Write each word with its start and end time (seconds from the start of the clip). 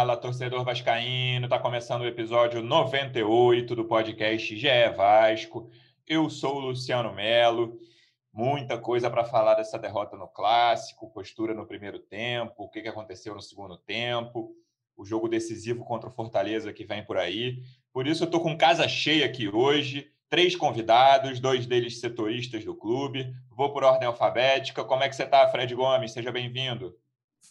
Fala, 0.00 0.16
torcedor 0.16 0.64
vascaíno, 0.64 1.46
tá 1.46 1.58
começando 1.58 2.00
o 2.00 2.06
episódio 2.06 2.62
98 2.62 3.76
do 3.76 3.84
podcast 3.84 4.56
GE 4.56 4.88
Vasco. 4.96 5.70
Eu 6.06 6.30
sou 6.30 6.56
o 6.56 6.60
Luciano 6.60 7.12
Melo. 7.12 7.78
Muita 8.32 8.78
coisa 8.78 9.10
para 9.10 9.26
falar 9.26 9.56
dessa 9.56 9.78
derrota 9.78 10.16
no 10.16 10.26
clássico, 10.26 11.12
postura 11.12 11.52
no 11.52 11.66
primeiro 11.66 11.98
tempo, 11.98 12.64
o 12.64 12.70
que 12.70 12.78
aconteceu 12.88 13.34
no 13.34 13.42
segundo 13.42 13.76
tempo, 13.76 14.56
o 14.96 15.04
jogo 15.04 15.28
decisivo 15.28 15.84
contra 15.84 16.08
o 16.08 16.12
Fortaleza 16.12 16.72
que 16.72 16.86
vem 16.86 17.04
por 17.04 17.18
aí. 17.18 17.62
Por 17.92 18.06
isso 18.06 18.24
eu 18.24 18.30
tô 18.30 18.40
com 18.40 18.56
casa 18.56 18.88
cheia 18.88 19.26
aqui 19.26 19.54
hoje, 19.54 20.10
três 20.30 20.56
convidados, 20.56 21.40
dois 21.40 21.66
deles 21.66 22.00
setoristas 22.00 22.64
do 22.64 22.74
clube. 22.74 23.34
Vou 23.50 23.70
por 23.70 23.84
ordem 23.84 24.08
alfabética. 24.08 24.82
Como 24.82 25.02
é 25.04 25.10
que 25.10 25.14
você 25.14 25.26
tá, 25.26 25.46
Fred 25.48 25.74
Gomes? 25.74 26.12
Seja 26.12 26.32
bem-vindo. 26.32 26.98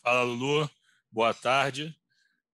Fala, 0.01 0.23
Lulu. 0.23 0.67
Boa 1.11 1.33
tarde, 1.33 1.95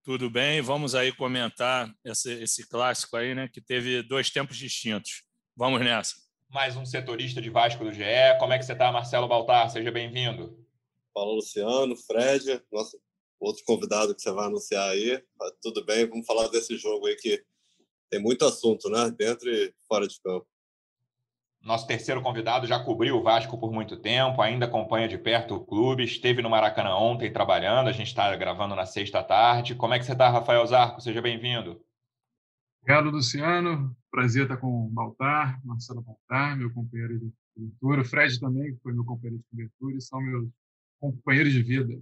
tudo 0.05 0.29
bem? 0.29 0.61
Vamos 0.61 0.93
aí 0.93 1.11
comentar 1.11 1.91
esse, 2.05 2.31
esse 2.33 2.69
clássico 2.69 3.17
aí, 3.17 3.33
né? 3.33 3.49
Que 3.51 3.59
teve 3.59 4.03
dois 4.03 4.29
tempos 4.29 4.55
distintos. 4.55 5.23
Vamos 5.57 5.81
nessa. 5.81 6.13
Mais 6.47 6.77
um 6.77 6.85
setorista 6.85 7.41
de 7.41 7.49
Vasco 7.49 7.83
do 7.83 7.91
GE. 7.91 8.03
Como 8.39 8.53
é 8.53 8.59
que 8.59 8.63
você 8.63 8.73
está, 8.73 8.91
Marcelo 8.91 9.27
Baltar? 9.27 9.67
Seja 9.71 9.91
bem-vindo. 9.91 10.63
Fala, 11.11 11.33
Luciano, 11.33 11.95
Fred, 11.97 12.61
nosso 12.71 13.01
outro 13.39 13.63
convidado 13.65 14.13
que 14.13 14.21
você 14.21 14.31
vai 14.31 14.45
anunciar 14.45 14.91
aí. 14.91 15.23
Tudo 15.59 15.83
bem? 15.83 16.05
Vamos 16.05 16.27
falar 16.27 16.49
desse 16.49 16.77
jogo 16.77 17.07
aí 17.07 17.15
que 17.15 17.43
tem 18.07 18.21
muito 18.21 18.45
assunto, 18.45 18.87
né? 18.89 19.09
Dentro 19.09 19.49
e 19.49 19.73
fora 19.87 20.07
de 20.07 20.21
campo. 20.21 20.45
Nosso 21.65 21.87
terceiro 21.87 22.21
convidado 22.21 22.67
já 22.67 22.79
cobriu 22.79 23.17
o 23.17 23.23
Vasco 23.23 23.57
por 23.57 23.73
muito 23.73 23.97
tempo, 23.97 24.39
ainda 24.39 24.67
acompanha 24.67 25.07
de 25.07 25.17
perto 25.17 25.55
o 25.55 25.65
clube, 25.65 26.03
esteve 26.03 26.39
no 26.43 26.49
Maracanã 26.49 26.95
ontem 26.95 27.33
trabalhando, 27.33 27.87
a 27.87 27.91
gente 27.91 28.05
está 28.05 28.35
gravando 28.35 28.75
na 28.75 28.85
sexta 28.85 29.23
tarde. 29.23 29.73
Como 29.73 29.91
é 29.91 29.97
que 29.97 30.05
você 30.05 30.11
está, 30.11 30.29
Rafael 30.29 30.63
Zarco? 30.67 31.01
Seja 31.01 31.23
bem-vindo. 31.23 31.81
Obrigado, 32.83 33.09
Luciano. 33.09 33.97
Prazer 34.11 34.43
estar 34.43 34.57
com 34.57 34.85
o 34.85 34.89
Baltar, 34.89 35.59
Marcelo 35.65 36.03
Baltar, 36.03 36.55
meu 36.55 36.71
companheiro 36.71 37.17
de 37.17 37.33
cobertura, 37.55 38.01
o 38.01 38.05
Fred 38.05 38.39
também, 38.39 38.75
que 38.75 38.81
foi 38.83 38.93
meu 38.93 39.03
companheiro 39.03 39.37
de 39.39 39.49
cobertura, 39.49 39.97
e 39.97 40.01
são 40.01 40.21
meus 40.21 40.47
companheiros 40.99 41.51
de 41.51 41.63
vida. 41.63 41.99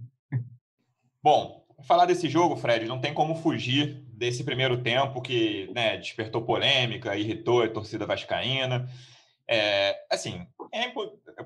Bom, 1.22 1.66
falar 1.84 2.04
desse 2.04 2.28
jogo, 2.28 2.54
Fred, 2.54 2.84
não 2.84 3.00
tem 3.00 3.14
como 3.14 3.34
fugir 3.34 4.04
desse 4.12 4.44
primeiro 4.44 4.82
tempo 4.82 5.22
que 5.22 5.72
né, 5.74 5.96
despertou 5.96 6.44
polêmica, 6.44 7.16
irritou 7.16 7.62
a 7.62 7.68
torcida 7.68 8.04
vascaína. 8.04 8.86
É, 9.48 9.98
assim, 10.10 10.46
é, 10.72 10.92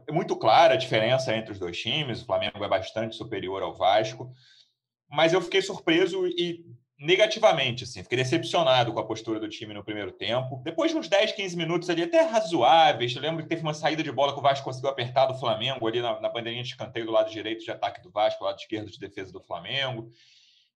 é 0.08 0.12
muito 0.12 0.36
clara 0.36 0.74
a 0.74 0.76
diferença 0.76 1.34
entre 1.34 1.52
os 1.52 1.58
dois 1.58 1.78
times. 1.78 2.22
O 2.22 2.26
Flamengo 2.26 2.64
é 2.64 2.68
bastante 2.68 3.16
superior 3.16 3.62
ao 3.62 3.74
Vasco, 3.74 4.32
mas 5.08 5.32
eu 5.32 5.40
fiquei 5.40 5.62
surpreso 5.62 6.26
e 6.26 6.64
negativamente, 7.00 7.84
assim, 7.84 8.02
fiquei 8.02 8.18
decepcionado 8.18 8.92
com 8.92 8.98
a 8.98 9.06
postura 9.06 9.38
do 9.38 9.48
time 9.48 9.72
no 9.72 9.84
primeiro 9.84 10.10
tempo. 10.10 10.60
Depois 10.64 10.90
de 10.90 10.96
uns 10.96 11.08
10, 11.08 11.30
15 11.32 11.56
minutos 11.56 11.88
ali, 11.88 12.02
até 12.02 12.22
razoáveis, 12.22 13.14
eu 13.14 13.22
lembro 13.22 13.42
que 13.42 13.48
teve 13.48 13.62
uma 13.62 13.72
saída 13.72 14.02
de 14.02 14.10
bola 14.10 14.32
que 14.32 14.40
o 14.40 14.42
Vasco 14.42 14.64
conseguiu 14.64 14.90
apertar 14.90 15.26
do 15.26 15.38
Flamengo 15.38 15.86
ali 15.86 16.02
na, 16.02 16.20
na 16.20 16.28
bandeirinha 16.28 16.64
de 16.64 16.70
escanteio 16.70 17.06
do 17.06 17.12
lado 17.12 17.30
direito 17.30 17.64
de 17.64 17.70
ataque 17.70 18.02
do 18.02 18.10
Vasco, 18.10 18.44
lado 18.44 18.58
esquerdo 18.58 18.90
de 18.90 18.98
defesa 18.98 19.32
do 19.32 19.40
Flamengo. 19.40 20.10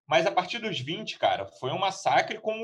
Mas 0.07 0.25
a 0.25 0.31
partir 0.31 0.59
dos 0.59 0.79
20, 0.79 1.19
cara, 1.19 1.47
foi 1.47 1.73
um 1.73 1.79
massacre 1.79 2.39
como 2.39 2.63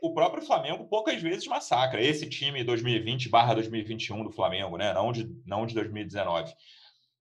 o 0.00 0.12
próprio 0.12 0.42
Flamengo 0.42 0.88
poucas 0.88 1.20
vezes 1.20 1.46
massacra. 1.46 2.02
Esse 2.02 2.28
time 2.28 2.64
2020/2021 2.64 4.24
do 4.24 4.30
Flamengo, 4.30 4.76
né? 4.76 4.92
Não 4.92 5.12
de, 5.12 5.28
não 5.44 5.66
de 5.66 5.74
2019. 5.74 6.52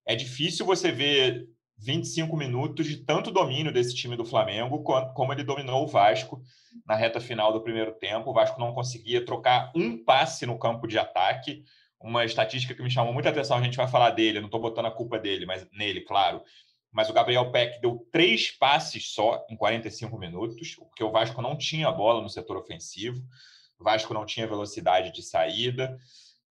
É 0.05 0.15
difícil 0.15 0.65
você 0.65 0.91
ver 0.91 1.47
25 1.77 2.35
minutos 2.37 2.85
de 2.85 2.97
tanto 2.97 3.31
domínio 3.31 3.71
desse 3.71 3.93
time 3.95 4.15
do 4.15 4.25
Flamengo 4.25 4.83
como 5.13 5.33
ele 5.33 5.43
dominou 5.43 5.83
o 5.83 5.87
Vasco 5.87 6.41
na 6.85 6.95
reta 6.95 7.19
final 7.19 7.51
do 7.51 7.61
primeiro 7.61 7.93
tempo. 7.93 8.29
O 8.29 8.33
Vasco 8.33 8.59
não 8.59 8.73
conseguia 8.73 9.25
trocar 9.25 9.71
um 9.75 10.03
passe 10.03 10.45
no 10.45 10.57
campo 10.57 10.87
de 10.87 10.97
ataque. 10.97 11.63
Uma 11.99 12.23
estatística 12.23 12.75
que 12.75 12.83
me 12.83 12.91
chamou 12.91 13.13
muita 13.13 13.29
atenção, 13.29 13.57
a 13.57 13.63
gente 13.63 13.77
vai 13.77 13.87
falar 13.87 14.11
dele, 14.11 14.39
não 14.39 14.47
estou 14.47 14.61
botando 14.61 14.85
a 14.85 14.91
culpa 14.91 15.17
dele, 15.17 15.45
mas 15.45 15.67
nele, 15.71 16.01
claro 16.01 16.41
mas 16.95 17.09
o 17.09 17.13
Gabriel 17.13 17.51
Peck 17.51 17.81
deu 17.81 18.07
três 18.09 18.51
passes 18.51 19.11
só 19.11 19.45
em 19.49 19.57
45 19.57 20.17
minutos, 20.17 20.75
porque 20.75 21.03
o 21.03 21.11
Vasco 21.11 21.41
não 21.41 21.57
tinha 21.57 21.91
bola 21.91 22.21
no 22.21 22.29
setor 22.29 22.55
ofensivo, 22.55 23.21
o 23.77 23.83
Vasco 23.83 24.13
não 24.13 24.25
tinha 24.25 24.47
velocidade 24.47 25.11
de 25.11 25.21
saída. 25.21 25.97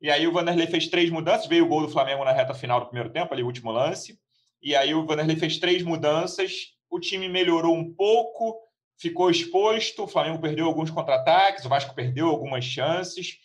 E 0.03 0.10
aí 0.10 0.28
o 0.28 0.33
Vanderlei 0.33 0.66
fez 0.66 0.87
três 0.88 1.09
mudanças, 1.09 1.47
veio 1.47 1.65
o 1.65 1.69
gol 1.69 1.81
do 1.81 1.88
Flamengo 1.88 2.22
na 2.27 2.31
reta 2.31 2.53
final 2.53 2.78
do 2.78 2.87
primeiro 2.88 3.10
tempo, 3.10 3.33
ali 3.33 3.43
o 3.43 3.47
último 3.47 3.72
lance. 3.72 4.21
E 4.60 4.77
aí 4.77 4.94
o 4.94 5.06
Vanderlei 5.06 5.37
fez 5.37 5.56
três 5.56 5.83
mudanças, 5.83 6.75
o 6.91 7.00
time 7.00 7.27
melhorou 7.27 7.75
um 7.75 7.94
pouco, 7.94 8.60
ficou 8.99 9.31
exposto, 9.31 10.04
o 10.04 10.09
Flamengo 10.09 10.43
perdeu 10.43 10.66
alguns 10.66 10.91
contra-ataques, 10.91 11.65
o 11.65 11.71
Vasco 11.71 11.94
perdeu 11.94 12.28
algumas 12.28 12.66
chances. 12.66 13.38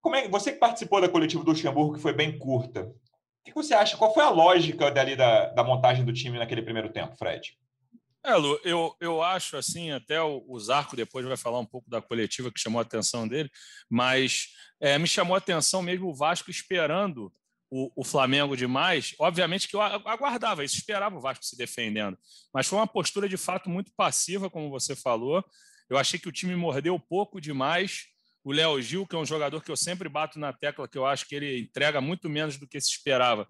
Como 0.00 0.14
é 0.14 0.28
você 0.28 0.52
que 0.52 0.60
participou 0.60 1.00
da 1.00 1.08
coletiva 1.08 1.42
do 1.42 1.50
Luxemburgo, 1.50 1.94
que 1.94 2.00
foi 2.00 2.12
bem 2.12 2.38
curta, 2.38 2.94
que 3.52 3.54
você 3.54 3.74
acha? 3.74 3.96
Qual 3.96 4.12
foi 4.12 4.22
a 4.22 4.30
lógica 4.30 4.90
dali 4.90 5.16
da, 5.16 5.46
da 5.46 5.64
montagem 5.64 6.04
do 6.04 6.12
time 6.12 6.38
naquele 6.38 6.62
primeiro 6.62 6.92
tempo, 6.92 7.16
Fred? 7.16 7.56
É, 8.24 8.34
Lu, 8.34 8.58
eu, 8.64 8.92
eu 9.00 9.22
acho 9.22 9.56
assim, 9.56 9.92
até 9.92 10.20
o, 10.20 10.44
o 10.48 10.58
Zarco 10.58 10.96
depois 10.96 11.24
vai 11.24 11.36
falar 11.36 11.60
um 11.60 11.64
pouco 11.64 11.88
da 11.88 12.02
coletiva 12.02 12.50
que 12.50 12.58
chamou 12.58 12.80
a 12.80 12.82
atenção 12.82 13.28
dele, 13.28 13.48
mas 13.88 14.48
é, 14.80 14.98
me 14.98 15.06
chamou 15.06 15.36
a 15.36 15.38
atenção 15.38 15.80
mesmo 15.80 16.08
o 16.08 16.14
Vasco 16.14 16.50
esperando 16.50 17.32
o, 17.70 17.92
o, 17.94 18.04
Flamengo 18.04 18.56
demais. 18.56 19.14
Obviamente 19.20 19.68
que 19.68 19.76
eu 19.76 19.80
aguardava 19.80 20.64
isso, 20.64 20.74
esperava 20.74 21.16
o 21.16 21.20
Vasco 21.20 21.44
se 21.44 21.56
defendendo, 21.56 22.18
mas 22.52 22.66
foi 22.66 22.78
uma 22.78 22.86
postura 22.86 23.28
de 23.28 23.36
fato 23.36 23.70
muito 23.70 23.92
passiva, 23.96 24.50
como 24.50 24.70
você 24.70 24.96
falou. 24.96 25.44
Eu 25.88 25.96
achei 25.96 26.18
que 26.18 26.28
o 26.28 26.32
time 26.32 26.56
mordeu 26.56 26.98
pouco 26.98 27.40
demais 27.40 28.06
o 28.46 28.52
Léo 28.52 28.80
Gil, 28.80 29.04
que 29.04 29.16
é 29.16 29.18
um 29.18 29.26
jogador 29.26 29.60
que 29.60 29.72
eu 29.72 29.76
sempre 29.76 30.08
bato 30.08 30.38
na 30.38 30.52
tecla, 30.52 30.86
que 30.86 30.96
eu 30.96 31.04
acho 31.04 31.26
que 31.26 31.34
ele 31.34 31.62
entrega 31.62 32.00
muito 32.00 32.28
menos 32.28 32.56
do 32.56 32.68
que 32.68 32.80
se 32.80 32.90
esperava. 32.90 33.44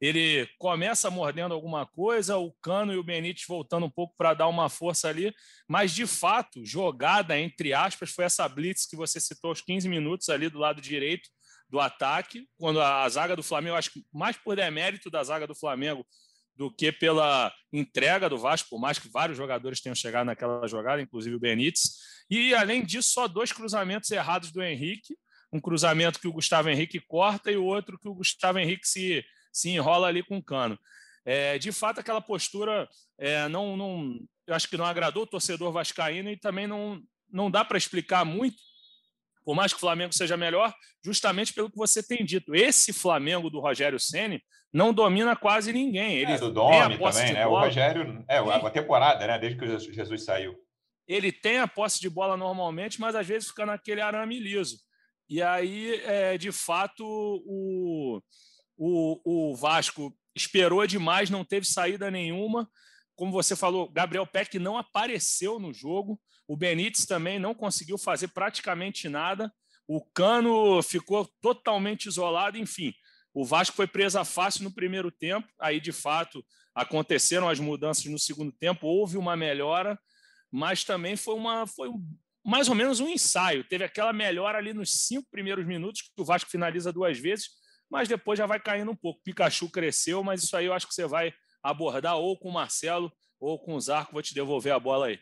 Ele 0.00 0.48
começa 0.56 1.10
mordendo 1.10 1.52
alguma 1.52 1.84
coisa, 1.84 2.36
o 2.36 2.52
Cano 2.62 2.92
e 2.92 2.96
o 2.96 3.02
Benítez 3.02 3.44
voltando 3.48 3.86
um 3.86 3.90
pouco 3.90 4.14
para 4.16 4.34
dar 4.34 4.46
uma 4.46 4.68
força 4.68 5.08
ali, 5.08 5.34
mas 5.68 5.92
de 5.92 6.06
fato, 6.06 6.64
jogada 6.64 7.36
entre 7.36 7.72
aspas, 7.72 8.10
foi 8.10 8.24
essa 8.24 8.48
blitz 8.48 8.86
que 8.86 8.94
você 8.94 9.18
citou 9.18 9.48
aos 9.48 9.60
15 9.62 9.88
minutos 9.88 10.28
ali 10.28 10.48
do 10.48 10.60
lado 10.60 10.80
direito 10.80 11.28
do 11.68 11.80
ataque, 11.80 12.46
quando 12.56 12.80
a 12.80 13.08
zaga 13.08 13.34
do 13.34 13.42
Flamengo, 13.42 13.74
acho 13.74 13.90
que 13.90 14.06
mais 14.14 14.36
por 14.36 14.54
demérito 14.54 15.10
da 15.10 15.24
zaga 15.24 15.48
do 15.48 15.56
Flamengo, 15.56 16.06
do 16.56 16.70
que 16.70 16.90
pela 16.90 17.52
entrega 17.72 18.28
do 18.28 18.38
Vasco, 18.38 18.70
por 18.70 18.80
mais 18.80 18.98
que 18.98 19.08
vários 19.08 19.36
jogadores 19.36 19.80
tenham 19.80 19.94
chegado 19.94 20.26
naquela 20.26 20.66
jogada, 20.66 21.02
inclusive 21.02 21.36
o 21.36 21.40
Benítez. 21.40 21.96
E, 22.30 22.54
além 22.54 22.84
disso, 22.84 23.10
só 23.10 23.28
dois 23.28 23.52
cruzamentos 23.52 24.10
errados 24.10 24.50
do 24.50 24.62
Henrique. 24.62 25.16
Um 25.52 25.60
cruzamento 25.60 26.18
que 26.18 26.26
o 26.26 26.32
Gustavo 26.32 26.68
Henrique 26.68 26.98
corta 26.98 27.52
e 27.52 27.56
o 27.56 27.64
outro 27.64 27.98
que 27.98 28.08
o 28.08 28.14
Gustavo 28.14 28.58
Henrique 28.58 28.88
se, 28.88 29.24
se 29.52 29.70
enrola 29.70 30.08
ali 30.08 30.22
com 30.22 30.38
o 30.38 30.42
cano. 30.42 30.78
É, 31.24 31.58
de 31.58 31.70
fato, 31.72 32.00
aquela 32.00 32.20
postura 32.20 32.88
é, 33.18 33.48
não, 33.48 33.76
não, 33.76 34.18
eu 34.46 34.54
acho 34.54 34.68
que 34.68 34.76
não 34.76 34.84
agradou 34.84 35.24
o 35.24 35.26
torcedor 35.26 35.72
vascaíno 35.72 36.30
e 36.30 36.36
também 36.36 36.66
não, 36.66 37.00
não 37.30 37.50
dá 37.50 37.64
para 37.64 37.78
explicar 37.78 38.24
muito, 38.24 38.56
por 39.44 39.54
mais 39.54 39.72
que 39.72 39.76
o 39.76 39.80
Flamengo 39.80 40.12
seja 40.12 40.36
melhor, 40.36 40.74
justamente 41.04 41.52
pelo 41.52 41.70
que 41.70 41.76
você 41.76 42.02
tem 42.02 42.24
dito. 42.24 42.54
Esse 42.54 42.92
Flamengo 42.92 43.50
do 43.50 43.60
Rogério 43.60 44.00
Ceni 44.00 44.42
não 44.76 44.92
domina 44.92 45.34
quase 45.34 45.72
ninguém. 45.72 46.18
Ele 46.18 46.32
é, 46.32 46.38
do 46.38 46.52
Domi 46.52 46.98
também, 46.98 47.32
né? 47.32 47.44
Bola. 47.44 47.62
O 47.62 47.64
Rogério, 47.64 48.24
é, 48.28 48.36
a 48.36 48.70
temporada, 48.70 49.26
né? 49.26 49.38
Desde 49.38 49.58
que 49.58 49.64
o 49.64 49.92
Jesus 49.92 50.22
saiu. 50.22 50.54
Ele 51.08 51.32
tem 51.32 51.58
a 51.58 51.66
posse 51.66 51.98
de 51.98 52.10
bola 52.10 52.36
normalmente, 52.36 53.00
mas 53.00 53.14
às 53.14 53.26
vezes 53.26 53.48
fica 53.48 53.64
naquele 53.64 54.02
arame 54.02 54.38
liso. 54.38 54.76
E 55.30 55.40
aí, 55.40 55.94
é, 56.04 56.36
de 56.36 56.52
fato, 56.52 57.02
o, 57.06 58.20
o, 58.76 59.50
o 59.52 59.56
Vasco 59.56 60.14
esperou 60.34 60.86
demais, 60.86 61.30
não 61.30 61.42
teve 61.42 61.66
saída 61.66 62.10
nenhuma. 62.10 62.68
Como 63.14 63.32
você 63.32 63.56
falou, 63.56 63.90
Gabriel 63.90 64.26
Peck 64.26 64.58
não 64.58 64.76
apareceu 64.76 65.58
no 65.58 65.72
jogo. 65.72 66.20
O 66.46 66.54
Benítez 66.54 67.06
também 67.06 67.38
não 67.38 67.54
conseguiu 67.54 67.96
fazer 67.96 68.28
praticamente 68.28 69.08
nada. 69.08 69.50
O 69.88 70.04
Cano 70.04 70.82
ficou 70.82 71.26
totalmente 71.40 72.06
isolado. 72.06 72.58
Enfim, 72.58 72.92
o 73.36 73.44
Vasco 73.44 73.76
foi 73.76 73.86
presa 73.86 74.24
fácil 74.24 74.64
no 74.64 74.72
primeiro 74.72 75.10
tempo. 75.10 75.46
Aí, 75.60 75.78
de 75.78 75.92
fato, 75.92 76.42
aconteceram 76.74 77.46
as 77.46 77.60
mudanças 77.60 78.06
no 78.06 78.18
segundo 78.18 78.50
tempo. 78.50 78.86
Houve 78.86 79.18
uma 79.18 79.36
melhora, 79.36 80.00
mas 80.50 80.84
também 80.84 81.16
foi 81.16 81.34
uma, 81.34 81.66
foi 81.66 81.90
mais 82.42 82.66
ou 82.66 82.74
menos 82.74 82.98
um 82.98 83.10
ensaio. 83.10 83.62
Teve 83.62 83.84
aquela 83.84 84.10
melhora 84.10 84.56
ali 84.56 84.72
nos 84.72 85.06
cinco 85.06 85.28
primeiros 85.30 85.66
minutos, 85.66 86.00
que 86.00 86.22
o 86.22 86.24
Vasco 86.24 86.48
finaliza 86.48 86.90
duas 86.90 87.18
vezes, 87.18 87.50
mas 87.90 88.08
depois 88.08 88.38
já 88.38 88.46
vai 88.46 88.58
caindo 88.58 88.90
um 88.90 88.96
pouco. 88.96 89.20
Pikachu 89.22 89.68
cresceu, 89.68 90.24
mas 90.24 90.42
isso 90.42 90.56
aí 90.56 90.64
eu 90.64 90.72
acho 90.72 90.88
que 90.88 90.94
você 90.94 91.06
vai 91.06 91.34
abordar 91.62 92.16
ou 92.16 92.38
com 92.38 92.48
o 92.48 92.54
Marcelo 92.54 93.12
ou 93.38 93.58
com 93.58 93.74
o 93.74 93.80
Zarco. 93.82 94.14
Vou 94.14 94.22
te 94.22 94.32
devolver 94.32 94.72
a 94.72 94.80
bola 94.80 95.08
aí. 95.08 95.20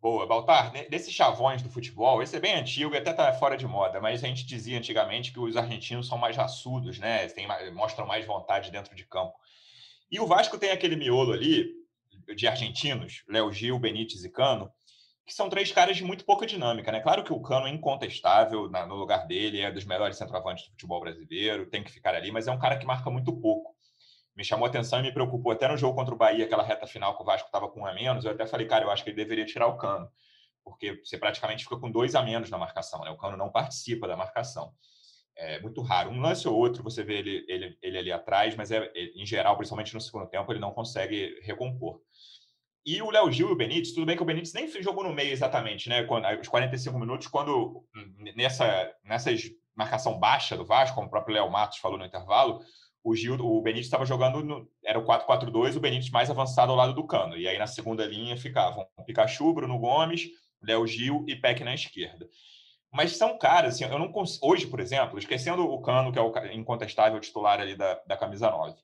Boa, 0.00 0.24
Baltar, 0.28 0.70
desses 0.88 1.12
chavões 1.12 1.60
do 1.60 1.68
futebol, 1.68 2.22
esse 2.22 2.36
é 2.36 2.38
bem 2.38 2.54
antigo 2.54 2.94
e 2.94 2.98
até 2.98 3.10
está 3.10 3.32
fora 3.32 3.56
de 3.56 3.66
moda, 3.66 4.00
mas 4.00 4.22
a 4.22 4.28
gente 4.28 4.46
dizia 4.46 4.78
antigamente 4.78 5.32
que 5.32 5.40
os 5.40 5.56
argentinos 5.56 6.06
são 6.06 6.16
mais 6.16 6.36
raçudos, 6.36 7.00
né? 7.00 7.26
Tem, 7.26 7.48
mostram 7.72 8.06
mais 8.06 8.24
vontade 8.24 8.70
dentro 8.70 8.94
de 8.94 9.04
campo. 9.04 9.34
E 10.08 10.20
o 10.20 10.26
Vasco 10.26 10.56
tem 10.56 10.70
aquele 10.70 10.94
miolo 10.94 11.32
ali 11.32 11.66
de 12.36 12.46
argentinos, 12.46 13.24
Léo 13.28 13.52
Gil, 13.52 13.76
Benítez 13.80 14.22
e 14.22 14.30
Cano, 14.30 14.70
que 15.26 15.34
são 15.34 15.48
três 15.48 15.72
caras 15.72 15.96
de 15.96 16.04
muito 16.04 16.24
pouca 16.24 16.46
dinâmica, 16.46 16.92
né? 16.92 17.00
Claro 17.00 17.24
que 17.24 17.32
o 17.32 17.42
Cano 17.42 17.66
é 17.66 17.70
incontestável 17.70 18.70
no 18.70 18.94
lugar 18.94 19.26
dele, 19.26 19.62
é 19.62 19.72
dos 19.72 19.84
melhores 19.84 20.16
centroavantes 20.16 20.64
do 20.66 20.70
futebol 20.70 21.00
brasileiro, 21.00 21.68
tem 21.68 21.82
que 21.82 21.90
ficar 21.90 22.14
ali, 22.14 22.30
mas 22.30 22.46
é 22.46 22.52
um 22.52 22.58
cara 22.58 22.78
que 22.78 22.86
marca 22.86 23.10
muito 23.10 23.32
pouco 23.40 23.77
me 24.38 24.44
chamou 24.44 24.68
atenção 24.68 25.00
e 25.00 25.02
me 25.02 25.12
preocupou 25.12 25.50
até 25.50 25.66
no 25.66 25.76
jogo 25.76 25.96
contra 25.96 26.14
o 26.14 26.16
Bahia, 26.16 26.44
aquela 26.44 26.62
reta 26.62 26.86
final 26.86 27.16
que 27.16 27.22
o 27.24 27.26
Vasco 27.26 27.48
estava 27.48 27.68
com 27.68 27.80
um 27.80 27.86
a 27.86 27.92
menos. 27.92 28.24
Eu 28.24 28.30
até 28.30 28.46
falei, 28.46 28.68
cara, 28.68 28.84
eu 28.84 28.90
acho 28.90 29.02
que 29.02 29.10
ele 29.10 29.16
deveria 29.16 29.44
tirar 29.44 29.66
o 29.66 29.76
cano, 29.76 30.08
porque 30.62 31.00
você 31.04 31.18
praticamente 31.18 31.64
fica 31.64 31.76
com 31.76 31.90
dois 31.90 32.14
a 32.14 32.22
menos 32.22 32.48
na 32.48 32.56
marcação, 32.56 33.00
né? 33.00 33.10
O 33.10 33.16
cano 33.16 33.36
não 33.36 33.50
participa 33.50 34.06
da 34.06 34.16
marcação. 34.16 34.72
É 35.34 35.58
muito 35.58 35.82
raro. 35.82 36.10
Um 36.10 36.20
lance 36.20 36.46
ou 36.46 36.54
outro 36.54 36.84
você 36.84 37.02
vê 37.02 37.18
ele, 37.18 37.44
ele, 37.48 37.78
ele 37.82 37.98
ali 37.98 38.12
atrás, 38.12 38.54
mas 38.54 38.70
é, 38.70 38.88
em 38.94 39.26
geral, 39.26 39.56
principalmente 39.56 39.92
no 39.92 40.00
segundo 40.00 40.28
tempo, 40.28 40.52
ele 40.52 40.60
não 40.60 40.70
consegue 40.70 41.36
recompor. 41.42 42.00
E 42.86 43.02
o 43.02 43.10
Léo 43.10 43.32
Gil 43.32 43.48
e 43.48 43.52
o 43.52 43.56
Benítez, 43.56 43.92
tudo 43.92 44.06
bem 44.06 44.16
que 44.16 44.22
o 44.22 44.26
Benítez 44.26 44.52
nem 44.52 44.70
jogou 44.80 45.02
no 45.02 45.12
meio 45.12 45.32
exatamente, 45.32 45.88
né? 45.88 46.04
Quando, 46.04 46.28
os 46.40 46.46
45 46.46 46.96
minutos, 46.96 47.26
quando 47.26 47.84
nessa, 48.36 48.88
nessa 49.02 49.32
marcação 49.74 50.16
baixa 50.16 50.56
do 50.56 50.64
Vasco, 50.64 50.94
como 50.94 51.08
o 51.08 51.10
próprio 51.10 51.34
Léo 51.34 51.50
Matos 51.50 51.78
falou 51.78 51.98
no 51.98 52.06
intervalo, 52.06 52.60
o 53.02 53.14
Gil, 53.14 53.34
o 53.34 53.62
Benítez 53.62 53.86
estava 53.86 54.04
jogando, 54.04 54.42
no, 54.42 54.68
era 54.84 54.98
o 54.98 55.04
4-4-2, 55.04 55.76
o 55.76 55.80
Benítez 55.80 56.10
mais 56.10 56.30
avançado 56.30 56.72
ao 56.72 56.76
lado 56.76 56.92
do 56.92 57.06
Cano. 57.06 57.36
E 57.36 57.46
aí 57.46 57.58
na 57.58 57.66
segunda 57.66 58.04
linha 58.04 58.36
ficavam 58.36 58.86
Pikachu, 59.06 59.52
Bruno 59.52 59.78
Gomes, 59.78 60.28
Léo 60.62 60.86
Gil 60.86 61.24
e 61.28 61.36
Peck 61.36 61.62
na 61.62 61.74
esquerda. 61.74 62.28
Mas 62.90 63.16
são 63.16 63.38
caras, 63.38 63.74
assim, 63.74 63.84
eu 63.84 63.98
não 63.98 64.10
consigo, 64.10 64.46
hoje, 64.46 64.66
por 64.66 64.80
exemplo, 64.80 65.18
esquecendo 65.18 65.62
o 65.62 65.80
Cano, 65.82 66.12
que 66.12 66.18
é 66.18 66.22
o 66.22 66.32
incontestável 66.52 67.20
titular 67.20 67.60
ali 67.60 67.76
da, 67.76 68.00
da 68.06 68.16
camisa 68.16 68.50
9, 68.50 68.74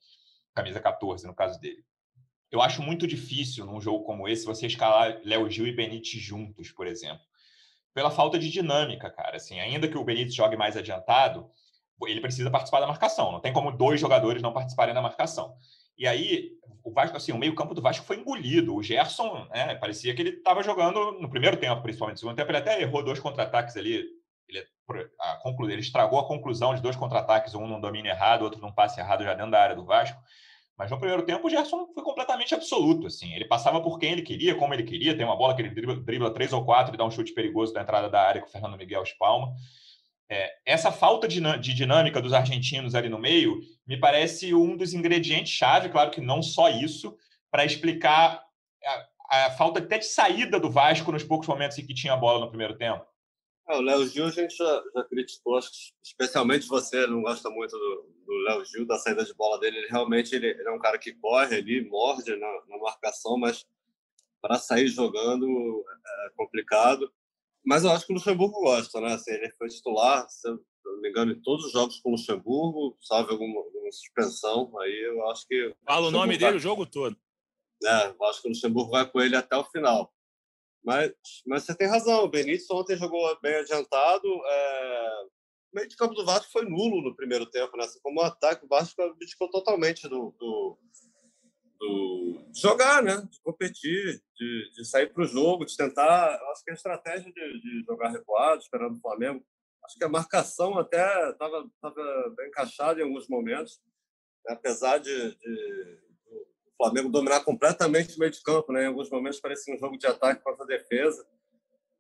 camisa 0.54 0.80
14 0.80 1.26
no 1.26 1.34
caso 1.34 1.58
dele. 1.58 1.84
Eu 2.50 2.60
acho 2.62 2.82
muito 2.82 3.06
difícil 3.06 3.66
num 3.66 3.80
jogo 3.80 4.04
como 4.04 4.28
esse 4.28 4.46
você 4.46 4.66
escalar 4.66 5.20
Léo 5.24 5.50
Gil 5.50 5.66
e 5.66 5.72
Benítez 5.72 6.22
juntos, 6.22 6.70
por 6.70 6.86
exemplo. 6.86 7.24
Pela 7.92 8.10
falta 8.10 8.38
de 8.38 8.50
dinâmica, 8.50 9.10
cara. 9.10 9.36
Assim, 9.36 9.58
ainda 9.58 9.88
que 9.88 9.98
o 9.98 10.04
Benítez 10.04 10.34
jogue 10.34 10.56
mais 10.56 10.76
adiantado, 10.76 11.50
ele 12.02 12.20
precisa 12.20 12.50
participar 12.50 12.80
da 12.80 12.86
marcação. 12.86 13.32
Não 13.32 13.40
tem 13.40 13.52
como 13.52 13.72
dois 13.72 14.00
jogadores 14.00 14.42
não 14.42 14.52
participarem 14.52 14.94
da 14.94 15.02
marcação. 15.02 15.56
E 15.96 16.06
aí, 16.06 16.50
o 16.82 16.92
Vasco, 16.92 17.16
assim, 17.16 17.32
o 17.32 17.38
meio-campo 17.38 17.74
do 17.74 17.80
Vasco 17.80 18.04
foi 18.04 18.16
engolido. 18.16 18.74
O 18.74 18.82
Gerson, 18.82 19.46
né, 19.50 19.74
parecia 19.76 20.14
que 20.14 20.22
ele 20.22 20.30
estava 20.30 20.62
jogando 20.62 21.12
no 21.20 21.30
primeiro 21.30 21.56
tempo, 21.56 21.82
principalmente. 21.82 22.16
No 22.16 22.20
segundo 22.20 22.36
tempo, 22.36 22.50
ele 22.50 22.58
até 22.58 22.82
errou 22.82 23.02
dois 23.02 23.20
contra-ataques 23.20 23.76
ali. 23.76 24.04
Ele, 24.48 24.66
a 25.20 25.36
conclu... 25.36 25.70
ele 25.70 25.80
estragou 25.80 26.18
a 26.18 26.26
conclusão 26.26 26.74
de 26.74 26.82
dois 26.82 26.96
contra-ataques, 26.96 27.54
um 27.54 27.66
num 27.66 27.80
domínio 27.80 28.10
errado, 28.10 28.42
outro 28.42 28.60
num 28.60 28.72
passe 28.72 29.00
errado 29.00 29.24
já 29.24 29.34
dentro 29.34 29.52
da 29.52 29.60
área 29.60 29.76
do 29.76 29.84
Vasco. 29.84 30.20
Mas 30.76 30.90
no 30.90 30.98
primeiro 30.98 31.24
tempo, 31.24 31.46
o 31.46 31.50
Gerson 31.50 31.86
foi 31.94 32.02
completamente 32.02 32.54
absoluto. 32.54 33.06
Assim. 33.06 33.32
Ele 33.32 33.44
passava 33.44 33.80
por 33.80 33.98
quem 33.98 34.10
ele 34.10 34.22
queria, 34.22 34.56
como 34.56 34.74
ele 34.74 34.82
queria. 34.82 35.16
Tem 35.16 35.24
uma 35.24 35.36
bola 35.36 35.54
que 35.54 35.62
ele 35.62 35.70
dribla, 35.70 35.96
dribla 35.96 36.34
três 36.34 36.52
ou 36.52 36.64
quatro 36.64 36.92
e 36.92 36.98
dá 36.98 37.04
um 37.04 37.10
chute 37.10 37.32
perigoso 37.32 37.72
da 37.72 37.80
entrada 37.80 38.10
da 38.10 38.20
área 38.20 38.40
com 38.40 38.48
o 38.48 38.50
Fernando 38.50 38.76
Miguel 38.76 39.04
espalma. 39.04 39.54
É, 40.28 40.54
essa 40.64 40.90
falta 40.90 41.28
de, 41.28 41.40
de, 41.58 41.74
dinâmica 41.74 42.20
dos 42.20 42.32
argentinos 42.32 42.94
ali 42.94 43.08
no 43.08 43.18
meio 43.18 43.60
me 43.86 43.98
parece 43.98 44.54
um 44.54 44.76
dos 44.76 44.94
ingredientes-chave, 44.94 45.90
claro 45.90 46.10
que 46.10 46.20
não 46.20 46.42
só 46.42 46.70
isso, 46.70 47.16
para 47.50 47.64
explicar 47.64 48.42
a, 48.82 49.46
a, 49.46 49.50
falta 49.50 49.80
até 49.80 49.98
de 49.98 50.06
saída 50.06 50.58
do 50.58 50.70
Vasco 50.70 51.12
nos 51.12 51.22
poucos 51.22 51.46
momentos 51.46 51.78
em 51.78 51.86
que 51.86 51.94
tinha 51.94 52.14
a 52.14 52.16
bola 52.16 52.40
no 52.40 52.48
primeiro 52.48 52.76
tempo. 52.76 53.04
É, 53.68 53.76
o 53.76 53.80
Léo 53.80 54.06
Gil 54.06 54.26
a 54.26 54.30
gente 54.30 54.56
já, 54.56 54.82
já 54.94 55.04
criticou, 55.04 55.58
especialmente 56.02 56.66
você 56.66 57.06
não 57.06 57.22
gosta 57.22 57.48
muito 57.50 57.76
do 57.78 58.32
Léo 58.44 58.64
Gil, 58.64 58.86
da 58.86 58.98
saída 58.98 59.24
de 59.24 59.34
bola 59.34 59.58
dele. 59.58 59.78
Ele 59.78 59.88
realmente 59.88 60.34
ele, 60.34 60.48
ele 60.48 60.68
é 60.68 60.72
um 60.72 60.78
cara 60.78 60.98
que 60.98 61.14
corre 61.14 61.56
ali, 61.56 61.86
morde 61.88 62.34
na, 62.36 62.62
na 62.68 62.78
marcação, 62.78 63.38
mas 63.38 63.66
para 64.40 64.58
sair 64.58 64.88
jogando 64.88 65.46
é 66.26 66.30
complicado. 66.36 67.10
Mas 67.64 67.84
eu 67.84 67.90
acho 67.90 68.06
que 68.06 68.12
o 68.12 68.16
Luxemburgo 68.16 68.60
gosta, 68.60 69.00
né? 69.00 69.14
Assim, 69.14 69.32
ele 69.32 69.50
foi 69.56 69.68
titular, 69.68 70.28
se 70.28 70.48
eu 70.48 70.60
não 70.84 71.00
me 71.00 71.08
engano, 71.08 71.32
em 71.32 71.40
todos 71.40 71.66
os 71.66 71.72
jogos 71.72 71.98
com 72.00 72.10
o 72.10 72.12
Luxemburgo, 72.12 72.96
salve 73.00 73.32
alguma, 73.32 73.60
alguma 73.60 73.90
suspensão. 73.90 74.70
Aí 74.80 75.04
eu 75.06 75.26
acho 75.30 75.46
que. 75.46 75.74
Fala 75.84 76.08
o, 76.08 76.10
nome 76.10 76.36
dele 76.36 76.58
o 76.58 76.60
jogo 76.60 76.84
todo. 76.84 77.16
É, 77.82 78.08
eu 78.08 78.24
acho 78.26 78.42
que 78.42 78.48
o 78.48 78.50
Luxemburgo 78.50 78.90
vai 78.90 79.10
com 79.10 79.20
ele 79.20 79.36
até 79.36 79.56
o 79.56 79.64
final. 79.64 80.12
Mas, 80.84 81.12
mas 81.46 81.64
você 81.64 81.74
tem 81.74 81.88
razão, 81.88 82.24
o 82.24 82.28
Benítez 82.28 82.70
ontem 82.70 82.96
jogou 82.96 83.38
bem 83.40 83.54
adiantado. 83.54 84.28
É... 84.46 85.26
O 85.72 85.76
meio 85.76 85.88
de 85.88 85.96
campo 85.96 86.14
do 86.14 86.24
Vasco 86.24 86.52
foi 86.52 86.64
nulo 86.66 87.02
no 87.02 87.16
primeiro 87.16 87.46
tempo, 87.46 87.76
né? 87.76 87.84
Assim, 87.84 87.98
como 88.00 88.20
o 88.20 88.24
ataque, 88.24 88.64
o 88.64 88.68
Vasco 88.68 89.00
abdicou 89.02 89.50
totalmente 89.50 90.06
do, 90.08 90.32
do, 90.38 90.78
do 91.84 92.44
jogar, 92.54 93.02
né? 93.02 93.16
De 93.30 93.40
competir, 93.42 94.22
de, 94.36 94.70
de 94.74 94.84
sair 94.84 95.12
para 95.12 95.22
o 95.22 95.26
jogo, 95.26 95.64
de 95.64 95.76
tentar. 95.76 96.38
Eu 96.40 96.50
acho 96.50 96.64
que 96.64 96.70
a 96.70 96.74
estratégia 96.74 97.32
de, 97.32 97.60
de 97.60 97.84
jogar 97.86 98.10
recuado, 98.10 98.62
esperando 98.62 98.96
o 98.96 99.00
Flamengo, 99.00 99.44
acho 99.84 99.98
que 99.98 100.04
a 100.04 100.08
marcação 100.08 100.78
até 100.78 101.30
estava 101.30 101.68
bem 102.36 102.48
encaixada 102.48 103.00
em 103.00 103.04
alguns 103.04 103.28
momentos, 103.28 103.80
né? 104.46 104.54
apesar 104.54 104.98
de, 104.98 105.34
de, 105.36 105.98
o 106.66 106.84
Flamengo 106.84 107.10
dominar 107.10 107.44
completamente 107.44 108.16
o 108.16 108.18
meio 108.18 108.32
de 108.32 108.42
campo, 108.42 108.72
né? 108.72 108.84
Em 108.84 108.88
alguns 108.88 109.10
momentos 109.10 109.40
parecia 109.40 109.74
um 109.74 109.78
jogo 109.78 109.98
de 109.98 110.06
ataque 110.06 110.42
contra 110.42 110.64
a 110.64 110.68
defesa. 110.68 111.26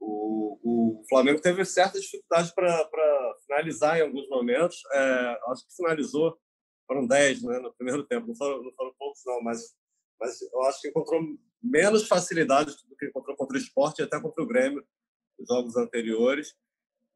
O, 0.00 0.58
o 0.62 1.02
Flamengo 1.08 1.40
teve 1.40 1.64
certa 1.64 1.98
dificuldade 1.98 2.52
para 2.54 3.34
finalizar 3.46 3.98
em 3.98 4.02
alguns 4.02 4.28
momentos. 4.28 4.82
É, 4.92 5.38
acho 5.48 5.66
que 5.66 5.76
finalizou 5.76 6.38
foram 6.86 7.06
10 7.06 7.42
né, 7.42 7.58
no 7.58 7.72
primeiro 7.72 8.04
tempo, 8.04 8.26
não 8.26 8.34
foram, 8.34 8.62
não 8.62 8.72
foram 8.72 8.92
poucos, 8.98 9.22
não, 9.24 9.42
mas, 9.42 9.74
mas 10.20 10.40
eu 10.42 10.62
acho 10.64 10.80
que 10.80 10.88
encontrou 10.88 11.20
menos 11.62 12.06
facilidade 12.06 12.74
do 12.88 12.96
que 12.96 13.06
encontrou 13.06 13.36
contra 13.36 13.56
o 13.56 13.60
esporte 13.60 14.00
e 14.00 14.02
até 14.02 14.20
contra 14.20 14.42
o 14.42 14.46
Grêmio, 14.46 14.84
nos 15.38 15.48
jogos 15.48 15.76
anteriores. 15.76 16.54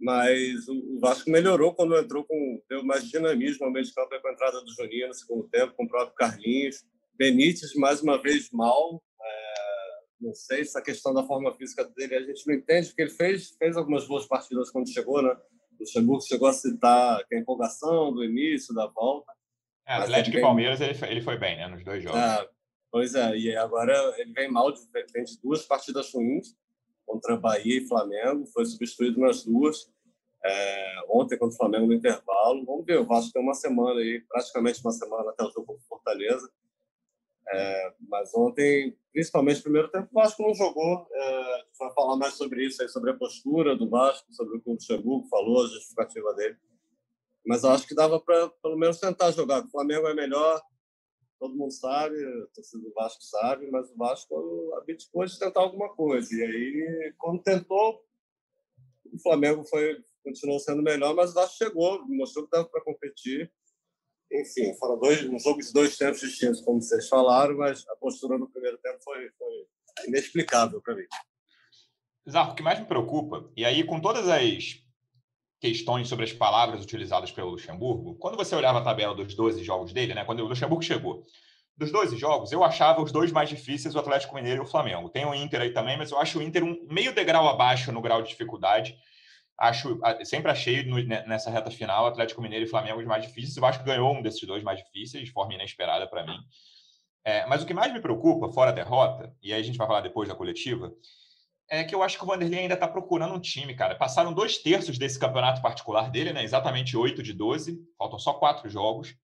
Mas 0.01 0.69
o 0.69 1.01
Vasco 1.01 1.29
melhorou 1.29 1.75
quando 1.75 1.97
entrou 1.97 2.25
com 2.25 2.63
deu 2.69 2.85
mais 2.85 3.09
dinamismo 3.09 3.67
ao 3.67 3.73
meio 3.73 3.85
de 3.85 3.93
campo 3.93 4.21
com 4.21 4.29
a 4.29 4.33
entrada 4.33 4.63
do 4.63 4.73
Juninho 4.73 5.09
no 5.09 5.15
segundo 5.15 5.49
tempo, 5.49 5.75
com 5.75 5.85
o 5.85 5.89
próprio 5.89 6.15
Carlinhos. 6.15 6.85
Benítez, 7.15 7.75
mais 7.75 8.01
uma 8.01 8.17
vez, 8.23 8.49
mal. 8.53 9.03
É, 9.21 10.01
não 10.21 10.33
sei 10.33 10.65
se 10.65 10.79
a 10.79 10.83
questão 10.83 11.13
da 11.13 11.25
forma 11.25 11.53
física 11.57 11.85
dele 11.85 12.15
a 12.15 12.23
gente 12.23 12.47
não 12.47 12.55
entende, 12.55 12.89
porque 12.89 13.03
ele 13.03 13.11
fez, 13.11 13.51
fez 13.59 13.77
algumas 13.77 14.07
boas 14.07 14.25
partidas 14.27 14.71
quando 14.71 14.89
chegou, 14.89 15.21
né? 15.21 15.37
O 15.73 15.81
Luxemburgo 15.81 16.23
chegou 16.23 16.47
a 16.47 16.53
citar 16.53 17.21
a 17.21 17.37
empolgação 17.37 18.13
do 18.13 18.25
início, 18.25 18.73
da 18.73 18.87
volta, 18.87 19.33
é, 19.89 19.95
Atlético 19.95 20.37
e 20.37 20.41
Palmeiras 20.41 20.81
ele 20.81 20.95
foi, 20.95 21.11
ele 21.11 21.23
foi 21.23 21.39
bem, 21.39 21.57
né? 21.57 21.67
Nos 21.67 21.83
dois 21.83 22.03
jogos. 22.03 22.21
É, 22.21 22.49
pois 22.91 23.15
é, 23.15 23.37
e 23.37 23.57
agora 23.57 23.95
ele 24.19 24.33
vem 24.33 24.51
mal, 24.51 24.71
de, 24.71 24.81
vem 25.13 25.25
de 25.25 25.41
duas 25.41 25.65
partidas 25.65 26.13
ruins 26.13 26.55
contra 27.07 27.39
Bahia 27.39 27.79
e 27.79 27.89
Flamengo, 27.89 28.47
foi 28.47 28.67
substituído 28.67 29.21
nas 29.21 29.45
duas. 29.45 29.91
É, 30.45 30.95
ontem 31.09 31.39
contra 31.39 31.55
o 31.55 31.59
Flamengo 31.59 31.87
no 31.87 31.95
intervalo. 31.95 32.65
Vamos 32.65 32.85
ver, 32.85 33.01
o 33.01 33.07
Vasco 33.07 33.33
tem 33.33 33.43
uma 33.43 33.55
semana 33.55 33.99
aí, 33.99 34.21
praticamente 34.29 34.81
uma 34.85 34.93
semana 34.93 35.31
até 35.31 35.43
o 35.43 35.51
jogo 35.51 35.67
contra 35.67 35.83
Fortaleza. 35.89 36.49
É, 37.51 37.95
mas 38.09 38.35
ontem, 38.35 38.97
principalmente 39.11 39.57
no 39.57 39.63
primeiro 39.63 39.89
tempo, 39.89 40.09
o 40.11 40.15
Vasco 40.15 40.43
não 40.43 40.55
jogou. 40.55 41.09
É, 41.11 41.65
vai 41.79 41.93
falar 41.95 42.17
mais 42.17 42.35
sobre 42.35 42.65
isso, 42.65 42.83
aí, 42.83 42.89
sobre 42.89 43.11
a 43.11 43.17
postura 43.17 43.75
do 43.75 43.89
Vasco, 43.89 44.33
sobre 44.33 44.59
o 44.59 44.61
que 44.61 44.69
o 44.69 44.73
Luxemburgo 44.75 45.27
falou, 45.29 45.65
a 45.65 45.69
justificativa 45.69 46.35
dele. 46.35 46.57
Mas 47.49 47.65
eu 47.65 47.71
acho 47.71 47.87
que 47.87 47.95
dava 47.95 48.21
para 48.21 48.51
pelo 48.63 48.77
menos 48.77 49.01
tentar 49.01 49.31
jogar. 49.31 49.65
O 49.65 49.71
Flamengo 49.71 50.07
é 50.07 50.15
melhor, 50.15 50.61
todo 51.41 51.57
mundo 51.57 51.73
sabe, 51.73 52.15
torcida 52.55 52.83
do 52.83 52.93
Vasco 52.93 53.23
sabe, 53.23 53.71
mas 53.71 53.91
o 53.91 53.97
Vasco 53.97 54.75
abdicou 54.77 55.25
de 55.25 55.39
tentar 55.39 55.61
alguma 55.61 55.89
coisa. 55.95 56.29
E 56.31 56.43
aí, 56.43 57.15
quando 57.17 57.43
tentou, 57.43 58.05
o 59.11 59.19
Flamengo 59.23 59.65
foi 59.65 60.05
continuou 60.23 60.61
sendo 60.61 60.83
melhor, 60.83 61.15
mas 61.15 61.31
o 61.31 61.35
Vasco 61.35 61.57
chegou, 61.57 62.07
mostrou 62.07 62.45
que 62.45 62.51
dava 62.51 62.69
para 62.69 62.85
competir. 62.85 63.51
Enfim, 64.31 64.75
foram 64.75 64.99
dois, 64.99 65.25
um 65.25 65.39
jogo 65.39 65.63
de 65.63 65.73
dois 65.73 65.97
tempos 65.97 66.21
distintos, 66.21 66.61
como 66.61 66.83
vocês 66.83 67.09
falaram, 67.09 67.57
mas 67.57 67.83
a 67.89 67.97
postura 67.97 68.37
no 68.37 68.51
primeiro 68.51 68.77
tempo 68.77 68.99
foi, 69.03 69.31
foi 69.39 69.67
inexplicável 70.07 70.83
para 70.83 70.95
mim. 70.95 71.07
Zarco, 72.29 72.53
o 72.53 72.57
que 72.57 72.63
mais 72.63 72.79
me 72.79 72.85
preocupa, 72.85 73.51
e 73.57 73.65
aí 73.65 73.83
com 73.85 73.99
todas 74.03 74.29
as 74.29 74.43
questões 75.61 76.09
sobre 76.09 76.25
as 76.25 76.33
palavras 76.33 76.83
utilizadas 76.83 77.31
pelo 77.33 77.51
Luxemburgo, 77.51 78.15
quando 78.17 78.37
você 78.37 78.55
olhava 78.55 78.79
a 78.79 78.83
tabela 78.83 79.15
dos 79.15 79.35
12 79.35 79.63
jogos 79.65 79.93
dele, 79.93 80.15
né, 80.15 80.25
quando 80.25 80.41
o 80.41 80.47
Luxemburgo 80.47 80.83
chegou, 80.83 81.25
dos 81.79 81.93
12 81.93 82.17
jogos, 82.17 82.51
eu 82.51 82.65
achava 82.65 83.01
os 83.01 83.13
dois 83.13 83.31
mais 83.31 83.49
difíceis, 83.49 83.95
o 83.95 83.99
Atlético 84.01 84.35
Mineiro 84.35 84.63
e 84.63 84.65
o 84.65 84.69
Flamengo. 84.69 85.09
Tem 85.09 85.25
o 85.25 85.33
Inter 85.33 85.61
aí 85.61 85.71
também, 85.71 85.97
mas 85.97 86.11
eu 86.11 86.19
acho 86.19 86.41
o 86.41 86.43
Inter 86.43 86.65
um 86.65 86.77
meio 86.91 87.15
degrau 87.15 87.49
abaixo 87.49 87.93
no 87.93 88.03
grau 88.03 88.21
de 88.21 88.31
dificuldade. 88.31 88.99
Acho, 89.57 90.01
sempre 90.25 90.51
achei 90.51 90.83
no, 90.85 91.01
nessa 91.01 91.51
reta 91.51 91.71
final 91.71 92.07
Atlético 92.07 92.43
Mineiro 92.43 92.65
e 92.65 92.69
Flamengo 92.69 92.99
os 92.99 93.07
mais 93.07 93.25
difíceis. 93.25 93.57
Acho 93.59 93.79
que 93.79 93.85
ganhou 93.85 94.13
um 94.13 94.21
desses 94.21 94.45
dois 94.45 94.63
mais 94.65 94.79
difíceis, 94.83 95.25
de 95.25 95.31
forma 95.31 95.55
inesperada 95.55 96.09
para 96.09 96.27
mim. 96.27 96.39
É, 97.25 97.47
mas 97.47 97.63
o 97.63 97.67
que 97.67 97.75
mais 97.75 97.93
me 97.93 98.01
preocupa, 98.01 98.53
fora 98.53 98.71
a 98.71 98.75
derrota, 98.75 99.33
e 99.41 99.53
aí 99.53 99.61
a 99.61 99.65
gente 99.65 99.79
vai 99.79 99.87
falar 99.87 100.01
depois 100.01 100.29
da 100.29 100.35
coletiva, 100.35 100.93
é 101.71 101.85
que 101.85 101.95
eu 101.95 102.03
acho 102.03 102.17
que 102.17 102.25
o 102.25 102.27
Vanderlei 102.27 102.61
ainda 102.61 102.75
está 102.75 102.89
procurando 102.89 103.35
um 103.35 103.41
time, 103.41 103.75
cara. 103.75 103.95
Passaram 103.95 104.33
dois 104.33 104.59
terços 104.59 104.99
desse 104.99 105.19
campeonato 105.19 105.61
particular 105.61 106.11
dele, 106.11 106.33
né? 106.33 106.43
Exatamente 106.43 106.97
8 106.97 107.23
de 107.23 107.33
12, 107.33 107.79
faltam 107.99 108.19
só 108.19 108.35
quatro 108.35 108.69
jogos. 108.71 109.15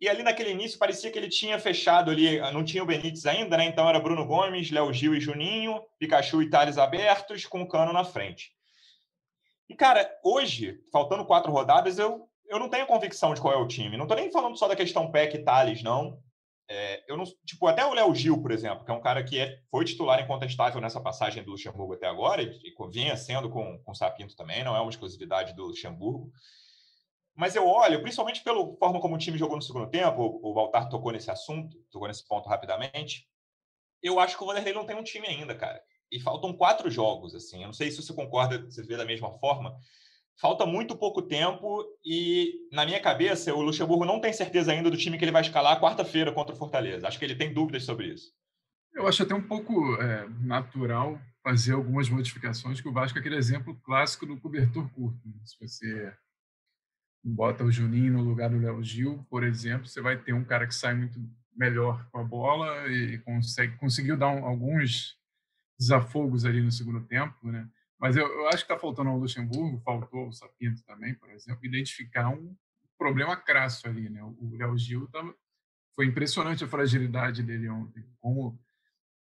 E 0.00 0.08
ali 0.08 0.22
naquele 0.22 0.50
início 0.50 0.78
parecia 0.78 1.10
que 1.10 1.18
ele 1.18 1.28
tinha 1.28 1.58
fechado 1.58 2.10
ali, 2.10 2.38
não 2.52 2.62
tinha 2.62 2.82
o 2.82 2.86
Benítez 2.86 3.24
ainda, 3.24 3.56
né? 3.56 3.64
Então 3.64 3.88
era 3.88 3.98
Bruno 3.98 4.26
Gomes, 4.26 4.70
Léo 4.70 4.92
Gil 4.92 5.14
e 5.14 5.20
Juninho, 5.20 5.80
Pikachu 5.98 6.42
e 6.42 6.50
Thales 6.50 6.76
abertos, 6.78 7.46
com 7.46 7.62
o 7.62 7.68
Cano 7.68 7.92
na 7.92 8.04
frente. 8.04 8.52
E, 9.68 9.74
cara, 9.74 10.08
hoje, 10.22 10.78
faltando 10.92 11.24
quatro 11.24 11.50
rodadas, 11.50 11.98
eu, 11.98 12.28
eu 12.48 12.58
não 12.58 12.68
tenho 12.68 12.86
convicção 12.86 13.34
de 13.34 13.40
qual 13.40 13.54
é 13.54 13.56
o 13.56 13.66
time. 13.66 13.96
Não 13.96 14.04
estou 14.04 14.16
nem 14.16 14.30
falando 14.30 14.56
só 14.56 14.68
da 14.68 14.76
questão 14.76 15.10
Peck 15.10 15.34
e 15.34 15.42
Thales, 15.42 15.82
não. 15.82 16.18
É, 16.68 17.04
eu 17.10 17.16
não, 17.16 17.24
tipo, 17.44 17.66
até 17.66 17.84
o 17.86 17.94
Léo 17.94 18.14
Gil, 18.14 18.42
por 18.42 18.50
exemplo, 18.50 18.84
que 18.84 18.90
é 18.90 18.94
um 18.94 19.00
cara 19.00 19.22
que 19.22 19.38
é, 19.38 19.60
foi 19.70 19.84
titular 19.84 20.20
incontestável 20.20 20.80
nessa 20.80 21.00
passagem 21.00 21.44
do 21.44 21.52
Luxemburgo 21.52 21.94
até 21.94 22.06
agora, 22.06 22.42
e, 22.42 22.48
e 22.48 22.90
vinha 22.90 23.16
sendo 23.16 23.48
com, 23.48 23.78
com 23.84 23.92
o 23.92 23.94
Sapinto 23.94 24.34
também, 24.34 24.64
não 24.64 24.74
é 24.74 24.80
uma 24.80 24.90
exclusividade 24.90 25.54
do 25.54 25.66
Luxemburgo. 25.66 26.30
Mas 27.36 27.54
eu 27.54 27.66
olho, 27.68 28.00
principalmente 28.00 28.42
pela 28.42 28.74
forma 28.76 28.98
como 28.98 29.14
o 29.14 29.18
time 29.18 29.36
jogou 29.36 29.56
no 29.56 29.62
segundo 29.62 29.90
tempo, 29.90 30.40
o 30.42 30.54
Valtar 30.54 30.88
tocou 30.88 31.12
nesse 31.12 31.30
assunto, 31.30 31.76
tocou 31.90 32.08
nesse 32.08 32.26
ponto 32.26 32.48
rapidamente. 32.48 33.28
Eu 34.02 34.18
acho 34.18 34.36
que 34.36 34.42
o 34.42 34.46
Vanderlei 34.46 34.72
não 34.72 34.86
tem 34.86 34.96
um 34.96 35.02
time 35.02 35.26
ainda, 35.26 35.54
cara. 35.54 35.80
E 36.10 36.18
faltam 36.18 36.56
quatro 36.56 36.90
jogos, 36.90 37.34
assim. 37.34 37.60
Eu 37.60 37.66
não 37.66 37.74
sei 37.74 37.90
se 37.90 38.02
você 38.02 38.14
concorda, 38.14 38.64
você 38.64 38.82
vê 38.82 38.96
da 38.96 39.04
mesma 39.04 39.30
forma, 39.38 39.76
falta 40.40 40.66
muito 40.66 40.96
pouco 40.96 41.22
tempo 41.22 41.84
e, 42.04 42.68
na 42.72 42.84
minha 42.84 43.00
cabeça, 43.00 43.54
o 43.54 43.62
Luxemburgo 43.62 44.04
não 44.04 44.20
tem 44.20 44.32
certeza 44.32 44.72
ainda 44.72 44.90
do 44.90 44.96
time 44.96 45.18
que 45.18 45.24
ele 45.24 45.32
vai 45.32 45.42
escalar 45.42 45.80
quarta-feira 45.80 46.32
contra 46.32 46.54
o 46.54 46.58
Fortaleza. 46.58 47.06
Acho 47.06 47.18
que 47.18 47.24
ele 47.24 47.34
tem 47.34 47.52
dúvidas 47.52 47.84
sobre 47.84 48.08
isso. 48.08 48.32
Eu 48.94 49.06
acho 49.06 49.22
até 49.22 49.34
um 49.34 49.42
pouco 49.42 49.94
é, 49.96 50.28
natural 50.40 51.20
fazer 51.42 51.72
algumas 51.72 52.08
modificações, 52.08 52.80
que 52.80 52.88
o 52.88 52.92
Vasco 52.92 53.18
é 53.18 53.20
aquele 53.20 53.36
exemplo 53.36 53.78
clássico 53.84 54.26
do 54.26 54.36
cobertor 54.40 54.88
curto. 54.90 55.28
Né? 55.28 55.34
Se 55.44 55.56
você 55.60 56.12
bota 57.22 57.64
o 57.64 57.70
Juninho 57.70 58.14
no 58.14 58.22
lugar 58.22 58.50
do 58.50 58.58
Léo 58.58 58.82
Gil, 58.82 59.24
por 59.30 59.44
exemplo, 59.44 59.86
você 59.86 60.00
vai 60.00 60.16
ter 60.16 60.32
um 60.32 60.44
cara 60.44 60.66
que 60.66 60.74
sai 60.74 60.94
muito 60.94 61.20
melhor 61.54 62.08
com 62.10 62.18
a 62.18 62.24
bola 62.24 62.86
e 62.88 63.18
consegue, 63.18 63.76
conseguiu 63.76 64.16
dar 64.16 64.28
um, 64.28 64.44
alguns 64.44 65.16
desafogos 65.78 66.44
ali 66.44 66.60
no 66.60 66.70
segundo 66.70 67.00
tempo, 67.06 67.50
né? 67.50 67.68
Mas 67.98 68.16
eu, 68.16 68.26
eu 68.26 68.48
acho 68.48 68.58
que 68.58 68.72
está 68.72 68.78
faltando 68.78 69.10
ao 69.10 69.18
Luxemburgo, 69.18 69.80
faltou 69.80 70.26
ao 70.26 70.32
Sapinto 70.32 70.84
também, 70.84 71.14
por 71.14 71.30
exemplo, 71.30 71.64
identificar 71.64 72.28
um 72.28 72.54
problema 72.98 73.36
crasso 73.36 73.88
ali, 73.88 74.08
né? 74.08 74.22
O 74.22 74.56
Léo 74.56 74.76
Gil 74.76 75.08
tava, 75.08 75.34
foi 75.94 76.06
impressionante 76.06 76.64
a 76.64 76.68
fragilidade 76.68 77.42
dele 77.42 77.68
ontem, 77.68 78.04
como 78.20 78.58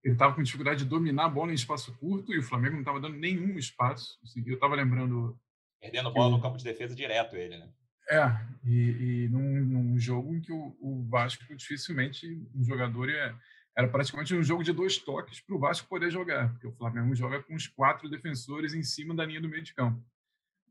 ele 0.02 0.14
estava 0.14 0.34
com 0.34 0.42
dificuldade 0.42 0.84
de 0.84 0.90
dominar 0.90 1.26
a 1.26 1.28
bola 1.28 1.52
em 1.52 1.54
espaço 1.54 1.96
curto 1.98 2.32
e 2.32 2.38
o 2.38 2.42
Flamengo 2.42 2.74
não 2.74 2.80
estava 2.80 3.00
dando 3.00 3.16
nenhum 3.16 3.58
espaço. 3.58 4.18
Assim, 4.22 4.42
eu 4.46 4.54
estava 4.54 4.74
lembrando 4.74 5.38
perdendo 5.80 6.12
bola 6.12 6.30
no 6.30 6.42
campo 6.42 6.58
de 6.58 6.64
defesa 6.64 6.94
direto 6.94 7.36
ele, 7.36 7.58
né? 7.58 7.68
É, 8.10 8.24
e, 8.64 9.24
e 9.24 9.28
num, 9.28 9.64
num, 9.64 9.98
jogo 9.98 10.34
em 10.34 10.40
que 10.40 10.52
o, 10.52 10.76
o, 10.80 11.06
Vasco 11.08 11.54
dificilmente 11.54 12.26
um 12.54 12.64
jogador 12.64 13.08
ia, 13.08 13.38
era 13.80 13.88
praticamente 13.88 14.34
um 14.34 14.42
jogo 14.42 14.62
de 14.62 14.72
dois 14.72 14.98
toques 14.98 15.40
para 15.40 15.56
o 15.56 15.58
Vasco 15.58 15.88
poder 15.88 16.10
jogar, 16.10 16.50
porque 16.50 16.66
o 16.66 16.72
Flamengo 16.72 17.14
joga 17.14 17.42
com 17.42 17.54
os 17.54 17.66
quatro 17.66 18.10
defensores 18.10 18.74
em 18.74 18.82
cima 18.82 19.14
da 19.14 19.24
linha 19.24 19.40
do 19.40 19.48
meio 19.48 19.62
de 19.62 19.72
campo. 19.72 20.04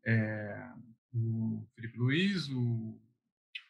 É, 0.06 0.64
o 1.12 1.68
Felipe 1.74 1.98
Luiz, 1.98 2.48
o, 2.50 3.02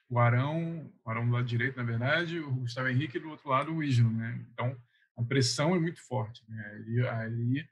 o 0.09 0.19
Arão, 0.19 0.91
o 1.05 1.09
Arão 1.09 1.25
do 1.25 1.31
lado 1.31 1.47
direito, 1.47 1.77
na 1.77 1.83
verdade, 1.83 2.37
o 2.39 2.51
Gustavo 2.51 2.89
Henrique 2.89 3.17
e 3.17 3.21
do 3.21 3.29
outro 3.29 3.49
lado 3.49 3.73
o 3.73 3.81
Isno, 3.81 4.11
né? 4.11 4.45
Então, 4.51 4.75
a 5.17 5.23
pressão 5.23 5.73
é 5.73 5.79
muito 5.79 6.05
forte, 6.05 6.43
né? 6.49 7.09
Ali 7.09 7.65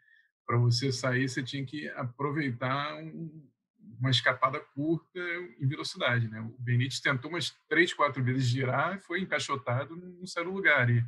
para 0.45 0.57
você 0.57 0.89
sair, 0.93 1.27
você 1.27 1.43
tinha 1.43 1.65
que 1.65 1.89
aproveitar 1.89 2.95
um, 2.95 3.45
uma 3.99 4.09
escapada 4.09 4.57
curta 4.73 5.19
em 5.59 5.67
velocidade, 5.67 6.29
né? 6.29 6.39
O 6.39 6.55
Benítez 6.59 7.01
tentou 7.01 7.29
umas 7.29 7.53
três, 7.67 7.93
quatro 7.93 8.23
vezes 8.23 8.45
girar 8.45 8.95
e 8.95 9.01
foi 9.01 9.19
encaixotado, 9.19 10.01
saiu 10.25 10.45
do 10.45 10.53
lugar. 10.53 10.89
E 10.89 11.03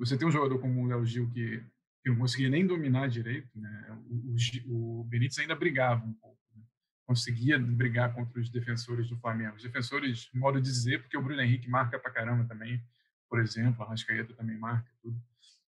você 0.00 0.16
tem 0.16 0.26
um 0.26 0.32
jogador 0.32 0.58
como 0.58 0.82
o 0.82 0.86
Léo 0.86 1.04
Gil 1.04 1.28
que, 1.30 1.62
que 2.02 2.08
não 2.08 2.16
conseguia 2.16 2.48
nem 2.48 2.66
dominar 2.66 3.06
direito, 3.08 3.50
né? 3.54 3.98
O, 4.08 4.34
o, 4.66 5.00
o 5.00 5.04
Benítez 5.04 5.38
ainda 5.38 5.54
brigava 5.54 6.04
um 6.04 6.14
pouco, 6.14 6.38
né? 6.56 6.62
conseguia 7.06 7.58
brigar 7.58 8.14
contra 8.14 8.40
os 8.40 8.48
defensores 8.48 9.10
do 9.10 9.18
Flamengo. 9.18 9.56
Os 9.56 9.62
defensores, 9.62 10.30
modo 10.32 10.58
de 10.58 10.70
dizer, 10.70 11.02
porque 11.02 11.18
o 11.18 11.22
Bruno 11.22 11.42
Henrique 11.42 11.68
marca 11.68 11.98
pra 11.98 12.10
caramba 12.10 12.46
também, 12.46 12.82
por 13.28 13.40
exemplo, 13.40 13.82
a 13.82 13.88
Rascaeta 13.88 14.32
também 14.32 14.56
marca 14.56 14.90
tudo. 15.02 15.20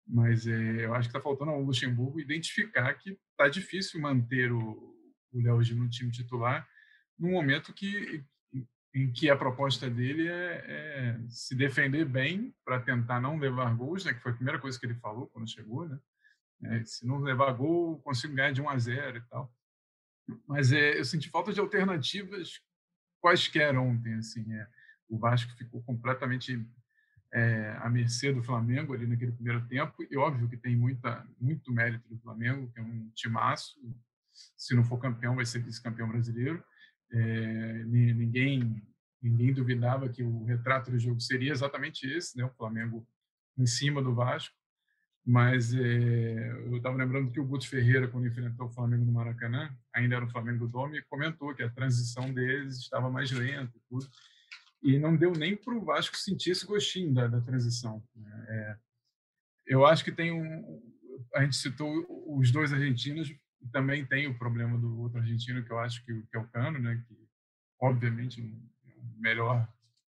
Mas 0.07 0.47
é, 0.47 0.87
eu 0.87 0.95
acho 0.95 1.09
que 1.09 1.17
está 1.17 1.21
faltando 1.21 1.51
ao 1.51 1.63
Luxemburgo 1.63 2.19
identificar 2.19 2.95
que 2.95 3.19
está 3.31 3.49
difícil 3.49 4.01
manter 4.01 4.51
o, 4.51 4.97
o 5.33 5.41
Léo 5.41 5.63
Gil 5.63 5.77
no 5.77 5.89
time 5.89 6.11
titular 6.11 6.67
num 7.19 7.31
momento 7.31 7.75
que, 7.75 8.25
em 8.95 9.11
que 9.11 9.29
a 9.29 9.37
proposta 9.37 9.91
dele 9.91 10.29
é, 10.29 10.65
é 10.67 11.21
se 11.29 11.55
defender 11.55 12.05
bem 12.05 12.55
para 12.65 12.81
tentar 12.81 13.21
não 13.21 13.37
levar 13.37 13.75
gols, 13.75 14.05
né, 14.05 14.15
que 14.15 14.21
foi 14.21 14.31
a 14.31 14.37
primeira 14.37 14.61
coisa 14.61 14.79
que 14.79 14.87
ele 14.87 14.95
falou 14.95 15.27
quando 15.27 15.51
chegou, 15.51 15.89
né? 15.89 15.99
É, 16.63 16.85
se 16.85 17.07
não 17.07 17.19
levar 17.19 17.53
gol, 17.53 17.99
consigo 18.01 18.35
ganhar 18.35 18.53
de 18.53 18.63
1 18.63 18.69
a 18.69 18.79
0 18.79 19.19
e 19.19 19.21
tal. 19.23 19.53
Mas 20.47 20.73
é, 20.73 20.99
eu 20.99 21.05
senti 21.05 21.29
falta 21.29 21.53
de 21.53 21.61
alternativas 21.61 22.61
quaisquer 23.21 23.77
ontem, 23.77 24.15
assim, 24.15 24.51
é, 24.55 24.67
o 25.09 25.19
Vasco 25.19 25.51
ficou 25.57 25.83
completamente 25.83 26.65
é, 27.33 27.77
à 27.81 27.91
mercê 27.91 28.33
do 28.33 28.43
Flamengo 28.43 28.95
ali 28.95 29.07
naquele 29.07 29.33
primeiro 29.33 29.67
tempo, 29.67 30.07
e 30.09 30.17
óbvio 30.17 30.49
que 30.49 30.57
tem 30.57 30.77
muita, 30.77 31.27
muito 31.41 31.73
mérito 31.73 32.09
do 32.09 32.19
Flamengo, 32.21 32.71
que 32.73 32.79
é 32.79 32.83
um 32.83 33.11
timaço, 33.15 33.81
se 34.33 34.75
não 34.75 34.85
for 34.85 34.99
campeão, 34.99 35.35
vai 35.35 35.45
ser 35.45 35.61
vice-campeão 35.61 36.09
brasileiro, 36.09 36.63
é, 37.13 37.85
ninguém 37.85 38.83
ninguém 39.23 39.55
duvidava 39.55 40.09
que 40.09 40.23
o 40.23 40.45
retrato 40.45 40.91
do 40.91 40.99
jogo 40.99 41.19
seria 41.19 41.51
exatamente 41.51 42.07
esse, 42.07 42.37
né? 42.37 42.45
O 42.45 42.53
Flamengo 42.53 43.07
em 43.57 43.67
cima 43.67 44.03
do 44.03 44.15
Vasco. 44.15 44.55
Mas 45.27 45.73
é, 45.73 46.51
eu 46.67 46.77
estava 46.77 46.97
lembrando 46.97 47.31
que 47.31 47.41
o 47.41 47.47
Guto 47.47 47.67
Ferreira, 47.67 48.07
quando 48.07 48.27
enfrentou 48.27 48.67
o 48.67 48.71
Flamengo 48.71 49.07
no 49.07 49.13
Maracanã, 49.13 49.75
ainda 49.95 50.17
era 50.17 50.25
o 50.27 50.31
Flamengo 50.31 50.67
do 50.67 50.69
Dome, 50.69 51.03
comentou 51.09 51.55
que 51.55 51.63
a 51.63 51.71
transição 51.71 52.31
deles 52.33 52.77
estava 52.77 53.11
mais 53.11 53.31
lenta 53.31 53.73
e 53.75 53.81
tudo. 53.89 54.07
E 54.83 54.99
não 54.99 55.17
deu 55.17 55.33
nem 55.33 55.57
para 55.57 55.75
o 55.75 55.83
Vasco 55.83 56.15
sentir 56.15 56.51
esse 56.51 56.67
gostinho 56.67 57.15
da, 57.15 57.27
da 57.27 57.41
transição. 57.41 58.05
É, 58.47 58.77
eu 59.67 59.87
acho 59.87 60.05
que 60.05 60.13
tem 60.13 60.31
um. 60.31 60.83
A 61.35 61.43
gente 61.43 61.57
citou 61.57 62.07
os 62.39 62.51
dois 62.51 62.71
argentinos, 62.71 63.35
e 63.65 63.69
também 63.69 64.05
tem 64.05 64.27
o 64.27 64.39
problema 64.39 64.77
do 64.79 65.01
outro 65.01 65.19
argentino, 65.19 65.65
que 65.65 65.73
eu 65.73 65.79
acho 65.79 66.05
que, 66.05 66.13
que 66.13 66.37
é 66.37 66.39
o 66.39 66.49
Cano, 66.49 66.79
né? 66.79 67.03
que 67.09 67.17
obviamente 67.81 68.41
é 68.41 68.95
o 68.99 69.21
melhor 69.21 69.67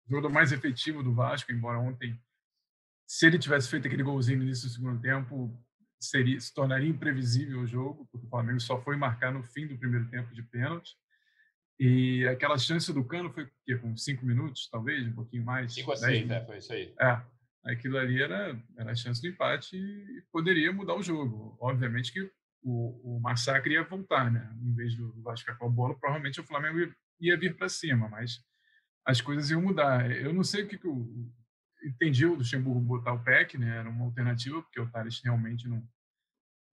jogador 0.08 0.30
mais 0.30 0.52
efetivo 0.52 1.02
do 1.02 1.12
Vasco, 1.12 1.52
embora 1.52 1.78
ontem, 1.78 2.18
se 3.06 3.26
ele 3.26 3.38
tivesse 3.38 3.68
feito 3.68 3.86
aquele 3.86 4.02
golzinho 4.02 4.38
no 4.38 4.44
início 4.44 4.68
do 4.68 4.74
segundo 4.74 5.00
tempo, 5.00 5.58
seria, 5.98 6.38
se 6.38 6.52
tornaria 6.52 6.88
imprevisível 6.88 7.60
o 7.60 7.66
jogo, 7.66 8.06
porque 8.10 8.26
o 8.26 8.30
Flamengo 8.30 8.60
só 8.60 8.80
foi 8.80 8.96
marcar 8.96 9.32
no 9.32 9.42
fim 9.42 9.66
do 9.66 9.78
primeiro 9.78 10.08
tempo 10.08 10.34
de 10.34 10.42
pênalti. 10.42 10.94
E 11.80 12.26
aquela 12.26 12.58
chance 12.58 12.92
do 12.92 13.04
Cano 13.04 13.32
foi 13.32 13.48
que, 13.64 13.76
com 13.76 13.96
cinco 13.96 14.26
minutos, 14.26 14.68
talvez, 14.70 15.06
um 15.06 15.12
pouquinho 15.12 15.44
mais. 15.44 15.72
Cinco 15.74 15.92
a 15.92 15.96
seis, 15.96 16.26
né? 16.26 16.44
Foi 16.44 16.58
isso 16.58 16.72
aí. 16.72 16.92
É. 17.00 17.22
Aquilo 17.64 17.98
ali 17.98 18.20
era, 18.20 18.60
era 18.76 18.92
a 18.92 18.94
chance 18.94 19.20
do 19.20 19.28
empate 19.28 19.76
e 19.76 20.22
poderia 20.32 20.72
mudar 20.72 20.94
o 20.94 21.02
jogo. 21.02 21.56
Obviamente 21.60 22.12
que 22.12 22.30
o, 22.62 23.16
o 23.16 23.20
massacre 23.20 23.74
ia 23.74 23.84
voltar, 23.84 24.30
né? 24.30 24.50
Em 24.62 24.74
vez 24.74 24.96
do 24.96 25.22
Vasco 25.22 25.56
com 25.56 25.66
a 25.66 25.70
bola, 25.70 25.98
provavelmente 25.98 26.40
o 26.40 26.44
Flamengo 26.44 26.92
ia, 27.20 27.36
vir 27.36 27.56
para 27.56 27.68
cima, 27.68 28.08
mas 28.08 28.40
as 29.06 29.20
coisas 29.20 29.50
iam 29.50 29.62
mudar. 29.62 30.10
Eu 30.10 30.32
não 30.32 30.44
sei 30.44 30.64
o 30.64 30.68
que, 30.68 30.78
que 30.78 30.88
o, 30.88 31.30
entendi 31.84 32.26
o 32.26 32.34
Luxemburgo 32.34 32.80
botar 32.80 33.12
o 33.12 33.22
PEC, 33.22 33.58
né? 33.58 33.78
Era 33.78 33.88
uma 33.88 34.04
alternativa, 34.04 34.62
porque 34.62 34.80
o 34.80 34.90
Thales 34.90 35.20
realmente 35.22 35.68
não 35.68 35.86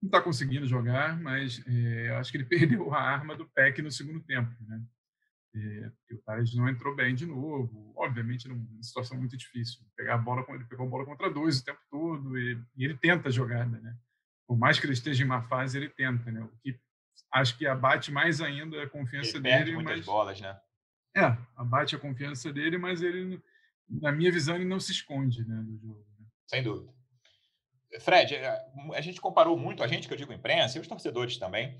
não 0.02 0.08
está 0.08 0.20
conseguindo 0.20 0.66
jogar, 0.66 1.18
mas 1.18 1.62
é, 1.66 2.10
acho 2.16 2.30
que 2.30 2.36
ele 2.36 2.44
perdeu 2.46 2.92
a 2.94 3.00
arma 3.00 3.34
do 3.34 3.48
PEC 3.48 3.82
no 3.82 3.90
segundo 3.90 4.20
tempo, 4.20 4.54
né? 4.66 4.82
É, 5.54 6.14
o 6.14 6.18
Thales 6.18 6.54
não 6.54 6.68
entrou 6.68 6.94
bem 6.94 7.14
de 7.14 7.24
novo, 7.24 7.94
obviamente 7.96 8.46
numa 8.46 8.82
situação 8.82 9.16
muito 9.16 9.36
difícil. 9.36 9.80
Pegar 9.96 10.14
a 10.14 10.18
bola, 10.18 10.44
ele 10.50 10.64
pegou 10.64 10.86
a 10.86 10.90
bola 10.90 11.06
contra 11.06 11.32
dois 11.32 11.60
o 11.60 11.64
tempo 11.64 11.80
todo 11.90 12.38
e, 12.38 12.62
e 12.76 12.84
ele 12.84 12.96
tenta 12.98 13.28
a 13.28 13.32
jogada, 13.32 13.80
né? 13.80 13.96
Por 14.46 14.56
mais 14.56 14.78
que 14.78 14.86
ele 14.86 14.92
esteja 14.92 15.22
em 15.22 15.26
uma 15.26 15.42
fase, 15.42 15.78
ele 15.78 15.88
tenta, 15.88 16.30
né? 16.30 16.40
O 16.40 16.48
que 16.62 16.78
acho 17.32 17.58
que 17.58 17.66
abate 17.66 18.10
mais 18.12 18.40
ainda 18.40 18.82
a 18.82 18.88
confiança 18.88 19.36
ele 19.36 19.40
dele. 19.40 19.72
muitas 19.74 19.96
mas... 19.98 20.06
bolas, 20.06 20.40
né? 20.40 20.58
É, 21.16 21.36
abate 21.56 21.96
a 21.96 21.98
confiança 21.98 22.52
dele, 22.52 22.78
mas 22.78 23.02
ele 23.02 23.42
na 23.88 24.12
minha 24.12 24.32
visão, 24.32 24.56
ele 24.56 24.64
não 24.64 24.80
se 24.80 24.92
esconde 24.92 25.46
né, 25.46 25.62
do 25.62 25.78
jogo. 25.78 26.04
Né? 26.18 26.26
Sem 26.46 26.62
dúvida. 26.62 26.92
Fred, 28.00 28.34
é, 28.34 28.66
a 28.94 29.00
gente 29.00 29.20
comparou 29.20 29.56
muito, 29.56 29.82
a 29.82 29.86
gente 29.86 30.06
que 30.06 30.12
eu 30.12 30.18
digo 30.18 30.32
imprensa, 30.32 30.76
e 30.76 30.80
os 30.80 30.88
torcedores 30.88 31.38
também, 31.38 31.78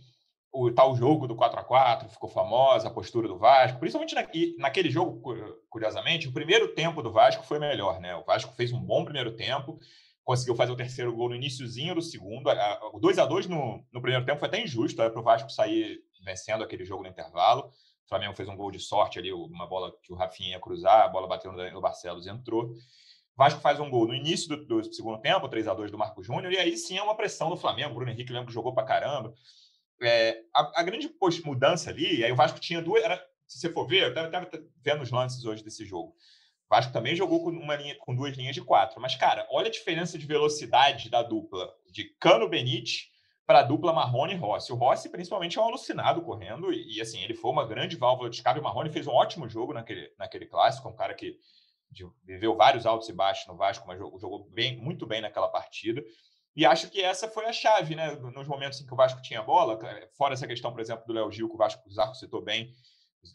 o 0.52 0.70
tal 0.70 0.96
jogo 0.96 1.26
do 1.26 1.37
4 1.37 1.61
a 1.61 1.64
4 1.64 2.08
ficou 2.08 2.30
famosa, 2.30 2.88
a 2.88 2.90
postura 2.90 3.28
do 3.28 3.37
Vasco, 3.37 3.78
principalmente 3.78 4.14
na, 4.14 4.26
naquele 4.58 4.88
jogo, 4.88 5.20
curiosamente, 5.68 6.28
o 6.28 6.32
primeiro 6.32 6.68
tempo 6.75 7.02
do 7.02 7.12
Vasco 7.12 7.44
foi 7.44 7.58
melhor, 7.58 8.00
né? 8.00 8.14
O 8.16 8.25
Vasco 8.25 8.54
fez 8.54 8.73
um 8.73 8.80
bom 8.80 9.04
primeiro 9.04 9.32
tempo, 9.37 9.78
conseguiu 10.26 10.56
fazer 10.56 10.73
o 10.73 10.76
terceiro 10.76 11.14
gol 11.14 11.28
no 11.28 11.37
iníciozinho 11.37 11.95
do 11.95 12.02
segundo. 12.02 12.50
O 12.92 12.99
2 12.99 13.16
a 13.21 13.25
2 13.25 13.47
no, 13.47 13.87
no 13.92 14.02
primeiro 14.02 14.26
tempo 14.26 14.40
foi 14.40 14.49
até 14.49 14.61
injusto, 14.61 15.00
era 15.00 15.09
para 15.09 15.21
o 15.21 15.23
Vasco 15.23 15.49
sair 15.49 16.00
vencendo 16.25 16.64
aquele 16.64 16.85
jogo 16.85 17.04
no 17.04 17.09
intervalo. 17.09 17.71
O 18.04 18.09
Flamengo 18.09 18.35
fez 18.35 18.49
um 18.49 18.56
gol 18.56 18.73
de 18.73 18.80
sorte 18.80 19.21
ali, 19.21 19.33
uma 19.33 19.68
bola 19.68 19.92
que 20.02 20.12
o 20.12 20.16
Rafinha 20.16 20.50
ia 20.50 20.61
cruzar, 20.61 21.02
a 21.02 21.09
bola 21.09 21.28
bateu 21.28 21.52
no 21.52 21.80
Barcelos 21.80 22.26
e 22.26 22.30
entrou. 22.30 22.64
O 22.64 23.37
Vasco 23.37 23.61
faz 23.61 23.78
um 23.78 23.88
gol 23.88 24.09
no 24.09 24.14
início 24.14 24.49
do, 24.49 24.66
do 24.66 24.92
segundo 24.92 25.21
tempo, 25.21 25.49
3 25.49 25.68
a 25.68 25.75
2 25.75 25.92
do 25.92 25.99
Marco 25.99 26.21
Júnior, 26.25 26.52
e 26.52 26.59
aí 26.59 26.76
sim 26.76 26.99
é 26.99 27.02
uma 27.02 27.16
pressão 27.16 27.49
do 27.49 27.56
Flamengo. 27.56 27.92
O 27.92 27.95
Bruno 27.95 28.11
Henrique 28.11 28.33
lembra 28.33 28.49
que 28.49 28.52
jogou 28.52 28.75
para 28.75 28.85
caramba. 28.85 29.33
É, 30.02 30.40
a, 30.52 30.80
a, 30.80 30.83
grande 30.83 31.09
mudança 31.45 31.88
ali, 31.90 32.25
aí 32.25 32.33
o 32.33 32.37
Vasco 32.37 32.59
tinha 32.59 32.83
duas. 32.83 33.04
Era, 33.04 33.16
se 33.47 33.61
você 33.61 33.71
for 33.71 33.87
ver, 33.87 34.02
eu 34.02 34.25
estava 34.25 34.50
vendo 34.83 35.02
os 35.02 35.11
lances 35.12 35.45
hoje 35.45 35.62
desse 35.62 35.85
jogo. 35.85 36.16
O 36.68 36.75
Vasco 36.75 36.92
também 36.92 37.14
jogou 37.14 37.42
com, 37.42 37.50
uma 37.50 37.76
linha, 37.76 37.96
com 37.99 38.14
duas 38.14 38.37
linhas 38.37 38.54
de 38.54 38.62
quatro. 38.62 39.00
Mas, 39.00 39.14
cara, 39.14 39.46
olha 39.50 39.68
a 39.68 39.70
diferença 39.70 40.18
de 40.18 40.26
velocidade 40.26 41.08
da 41.08 41.23
dupla 41.23 41.73
de 41.90 42.04
Cano 42.18 42.49
Benite 42.49 43.11
para 43.46 43.61
a 43.61 43.62
dupla 43.62 43.92
Marrone 43.92 44.35
e 44.35 44.37
Rossi. 44.37 44.73
O 44.73 44.76
Rossi, 44.76 45.08
principalmente, 45.08 45.56
é 45.56 45.61
um 45.62 45.66
alucinado 45.66 46.23
correndo. 46.23 46.73
E, 46.73 47.00
assim, 47.00 47.23
ele 47.23 47.35
foi 47.35 47.50
uma 47.52 47.66
grande 47.66 47.96
válvula 47.96 48.28
de 48.28 48.37
escape. 48.37 48.58
O 48.58 48.62
Marrone 48.62 48.90
fez 48.90 49.06
um 49.06 49.12
ótimo 49.12 49.49
jogo 49.49 49.73
naquele, 49.73 50.12
naquele 50.18 50.46
clássico. 50.46 50.88
Um 50.88 50.96
cara 50.96 51.14
que 51.14 51.38
viveu 52.25 52.56
vários 52.56 52.85
altos 52.85 53.08
e 53.08 53.12
baixos 53.12 53.46
no 53.46 53.56
Vasco, 53.56 53.87
mas 53.87 53.99
jogou, 53.99 54.18
jogou 54.18 54.50
bem, 54.50 54.76
muito 54.76 55.06
bem 55.06 55.20
naquela 55.20 55.49
partida. 55.49 56.02
E 56.56 56.64
acho 56.64 56.90
que 56.90 57.02
essa 57.02 57.28
foi 57.28 57.44
a 57.44 57.52
chave, 57.52 57.94
né? 57.94 58.16
Nos 58.16 58.49
momentos 58.49 58.80
em 58.80 58.87
que 58.87 58.92
o 58.92 58.96
Vasco 58.96 59.20
tinha 59.20 59.42
bola, 59.42 59.78
fora 60.16 60.35
essa 60.35 60.46
questão, 60.46 60.73
por 60.73 60.80
exemplo, 60.80 61.06
do 61.06 61.12
Léo 61.12 61.30
Gil, 61.30 61.49
que 61.49 61.54
o 61.54 61.58
Vasco 61.58 61.87
o 61.87 61.92
Zarco 61.92 62.14
citou 62.14 62.42
bem. 62.42 62.73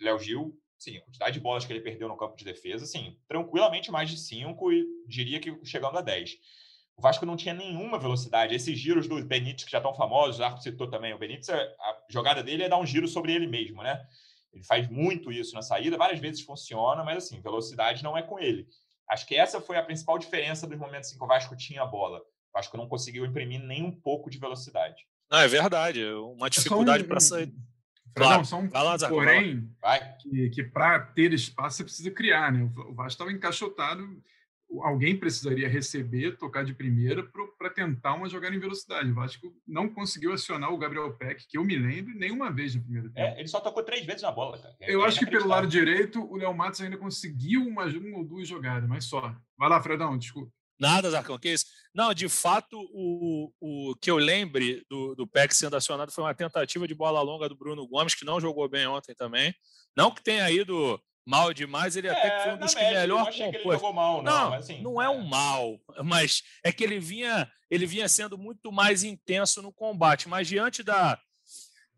Léo 0.01 0.17
Gil, 0.19 0.57
sim, 0.81 0.97
a 0.97 1.01
quantidade 1.01 1.33
de 1.33 1.39
bolas 1.39 1.63
que 1.63 1.71
ele 1.71 1.81
perdeu 1.81 2.07
no 2.07 2.17
campo 2.17 2.35
de 2.35 2.43
defesa, 2.43 2.85
sim, 2.85 3.15
tranquilamente 3.27 3.91
mais 3.91 4.09
de 4.09 4.17
cinco 4.17 4.71
e 4.71 4.83
diria 5.07 5.39
que 5.39 5.55
chegando 5.63 5.97
a 5.97 6.01
10. 6.01 6.31
O 6.97 7.01
Vasco 7.01 7.25
não 7.25 7.37
tinha 7.37 7.53
nenhuma 7.53 7.99
velocidade. 7.99 8.55
Esses 8.55 8.77
giros 8.77 9.07
do 9.07 9.23
Benítez, 9.23 9.63
que 9.63 9.71
já 9.71 9.77
estão 9.77 9.93
famosos, 9.93 10.39
o 10.39 10.43
Arco 10.43 10.61
citou 10.61 10.89
também. 10.89 11.13
O 11.13 11.19
Benítez, 11.19 11.49
a 11.49 12.03
jogada 12.09 12.43
dele 12.43 12.63
é 12.63 12.69
dar 12.69 12.77
um 12.77 12.85
giro 12.85 13.07
sobre 13.07 13.33
ele 13.33 13.47
mesmo, 13.47 13.81
né? 13.83 14.03
Ele 14.51 14.63
faz 14.63 14.89
muito 14.89 15.31
isso 15.31 15.53
na 15.55 15.61
saída, 15.61 15.97
várias 15.97 16.19
vezes 16.19 16.41
funciona, 16.41 17.03
mas 17.03 17.25
assim, 17.25 17.41
velocidade 17.41 18.03
não 18.03 18.17
é 18.17 18.21
com 18.21 18.39
ele. 18.39 18.67
Acho 19.09 19.25
que 19.25 19.35
essa 19.35 19.61
foi 19.61 19.77
a 19.77 19.83
principal 19.83 20.17
diferença 20.17 20.67
dos 20.67 20.77
momentos 20.77 21.11
em 21.11 21.17
que 21.17 21.23
o 21.23 21.27
Vasco 21.27 21.55
tinha 21.55 21.83
a 21.83 21.85
bola. 21.85 22.19
O 22.19 22.53
Vasco 22.53 22.75
não 22.75 22.87
conseguiu 22.87 23.25
imprimir 23.25 23.61
nem 23.61 23.83
um 23.83 23.91
pouco 23.91 24.29
de 24.29 24.37
velocidade. 24.37 25.05
Não, 25.29 25.39
é 25.39 25.47
verdade. 25.47 26.03
É 26.03 26.13
uma 26.15 26.49
dificuldade 26.49 27.03
para 27.03 27.19
sair. 27.19 27.53
Claro. 28.15 28.37
Não, 28.37 28.45
só 28.45 28.59
um 28.59 28.69
lá, 28.71 28.97
porém, 29.07 29.69
Vai. 29.81 30.15
que, 30.17 30.49
que 30.49 30.63
para 30.63 30.99
ter 30.99 31.33
espaço 31.33 31.77
você 31.77 31.83
precisa 31.83 32.11
criar, 32.11 32.51
né? 32.51 32.69
O 32.75 32.93
Vasco 32.93 33.11
estava 33.11 33.31
encaixotado 33.31 34.21
alguém 34.79 35.17
precisaria 35.17 35.67
receber, 35.67 36.37
tocar 36.37 36.63
de 36.63 36.73
primeira 36.73 37.27
para 37.57 37.69
tentar 37.69 38.13
uma 38.13 38.29
jogada 38.29 38.55
em 38.55 38.59
velocidade. 38.59 39.11
O 39.11 39.15
Vasco 39.15 39.53
não 39.67 39.89
conseguiu 39.89 40.31
acionar 40.31 40.71
o 40.71 40.77
Gabriel 40.77 41.11
Peck, 41.13 41.45
que 41.47 41.57
eu 41.57 41.65
me 41.65 41.75
lembro, 41.75 42.13
nenhuma 42.15 42.51
vez 42.51 42.75
no 42.75 42.81
primeiro 42.81 43.09
tempo. 43.09 43.27
É, 43.27 43.39
ele 43.39 43.47
só 43.47 43.59
tocou 43.59 43.83
três 43.83 44.05
vezes 44.05 44.21
na 44.21 44.31
bola. 44.31 44.57
Cara. 44.57 44.75
É, 44.79 44.93
eu 44.93 45.03
acho 45.03 45.19
que 45.19 45.25
pelo 45.25 45.47
lado 45.47 45.67
direito, 45.67 46.23
o 46.23 46.37
Léo 46.37 46.53
Matos 46.53 46.79
ainda 46.81 46.97
conseguiu 46.97 47.67
uma, 47.67 47.85
uma 47.85 48.17
ou 48.17 48.23
duas 48.23 48.47
jogadas, 48.47 48.87
mas 48.87 49.05
só. 49.05 49.35
Vai 49.57 49.69
lá, 49.69 49.81
Fredão, 49.81 50.17
desculpa. 50.17 50.51
Nada, 50.81 51.11
Zarcão, 51.11 51.37
que 51.37 51.49
isso? 51.49 51.67
Não, 51.93 52.11
de 52.11 52.27
fato, 52.27 52.75
o, 52.91 53.53
o 53.61 53.95
que 54.01 54.09
eu 54.09 54.17
lembre 54.17 54.83
do, 54.89 55.13
do 55.13 55.27
Peck 55.27 55.53
sendo 55.55 55.75
acionado 55.75 56.11
foi 56.11 56.23
uma 56.23 56.33
tentativa 56.33 56.87
de 56.87 56.95
bola 56.95 57.21
longa 57.21 57.47
do 57.47 57.55
Bruno 57.55 57.87
Gomes, 57.87 58.15
que 58.15 58.25
não 58.25 58.41
jogou 58.41 58.67
bem 58.67 58.87
ontem 58.87 59.13
também. 59.13 59.53
Não 59.95 60.09
que 60.09 60.23
tenha 60.23 60.49
ido 60.49 60.99
mal 61.23 61.53
demais, 61.53 61.95
ele 61.95 62.07
é, 62.07 62.11
até 62.11 62.31
que 62.31 62.43
foi 62.43 62.53
um 62.53 62.57
dos 62.57 62.73
que 62.73 62.81
média, 62.81 63.01
melhor 63.01 63.25
compôs. 63.25 63.57
Que 63.57 63.63
jogou 63.63 63.93
mal, 63.93 64.23
não, 64.23 64.49
não, 64.49 64.53
assim, 64.53 64.81
não 64.81 64.99
é, 64.99 65.05
é 65.05 65.09
um 65.09 65.23
mal, 65.23 65.79
mas 66.03 66.41
é 66.63 66.71
que 66.71 66.83
ele 66.83 66.99
vinha, 66.99 67.47
ele 67.69 67.85
vinha 67.85 68.09
sendo 68.09 68.35
muito 68.35 68.71
mais 68.71 69.03
intenso 69.03 69.61
no 69.61 69.71
combate, 69.71 70.27
mas 70.27 70.47
diante 70.47 70.81
da 70.81 71.19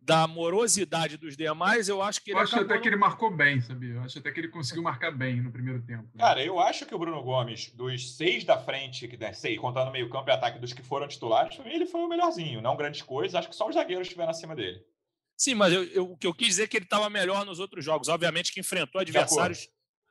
da 0.05 0.27
morosidade 0.27 1.15
dos 1.15 1.37
demais, 1.37 1.87
eu 1.87 2.01
acho 2.01 2.21
que 2.21 2.31
ele 2.31 2.37
Eu 2.37 2.43
acho 2.43 2.59
até 2.59 2.75
no... 2.75 2.81
que 2.81 2.89
ele 2.89 2.97
marcou 2.97 3.31
bem, 3.31 3.61
sabia? 3.61 3.93
Eu 3.93 4.01
acho 4.01 4.19
até 4.19 4.31
que 4.31 4.39
ele 4.41 4.49
conseguiu 4.49 4.83
marcar 4.83 5.11
bem 5.11 5.41
no 5.41 5.49
primeiro 5.49 5.81
tempo. 5.81 6.03
Né? 6.13 6.19
Cara, 6.19 6.43
eu 6.43 6.59
acho 6.59 6.85
que 6.85 6.93
o 6.93 6.99
Bruno 6.99 7.23
Gomes, 7.23 7.69
dos 7.69 8.17
seis 8.17 8.43
da 8.43 8.57
frente, 8.57 9.07
que 9.07 9.15
né, 9.15 9.31
seis, 9.31 9.57
contando 9.57 9.91
meio 9.91 10.09
campo 10.09 10.29
e 10.29 10.33
ataque 10.33 10.59
dos 10.59 10.73
que 10.73 10.83
foram 10.83 11.07
titulares, 11.07 11.57
ele 11.65 11.85
foi 11.85 12.01
o 12.01 12.09
melhorzinho. 12.09 12.61
Não 12.61 12.75
grandes 12.75 13.01
coisas, 13.01 13.33
acho 13.33 13.47
que 13.47 13.55
só 13.55 13.67
os 13.67 13.75
zagueiros 13.75 14.07
estiveram 14.07 14.31
acima 14.31 14.53
dele. 14.53 14.83
Sim, 15.37 15.55
mas 15.55 15.71
eu, 15.71 15.83
eu, 15.85 16.11
o 16.11 16.17
que 16.17 16.27
eu 16.27 16.33
quis 16.33 16.47
dizer 16.47 16.63
é 16.63 16.67
que 16.67 16.77
ele 16.77 16.85
estava 16.85 17.09
melhor 17.09 17.45
nos 17.45 17.59
outros 17.59 17.83
jogos. 17.83 18.09
Obviamente 18.09 18.51
que 18.51 18.59
enfrentou 18.59 18.99
adversários, 18.99 19.69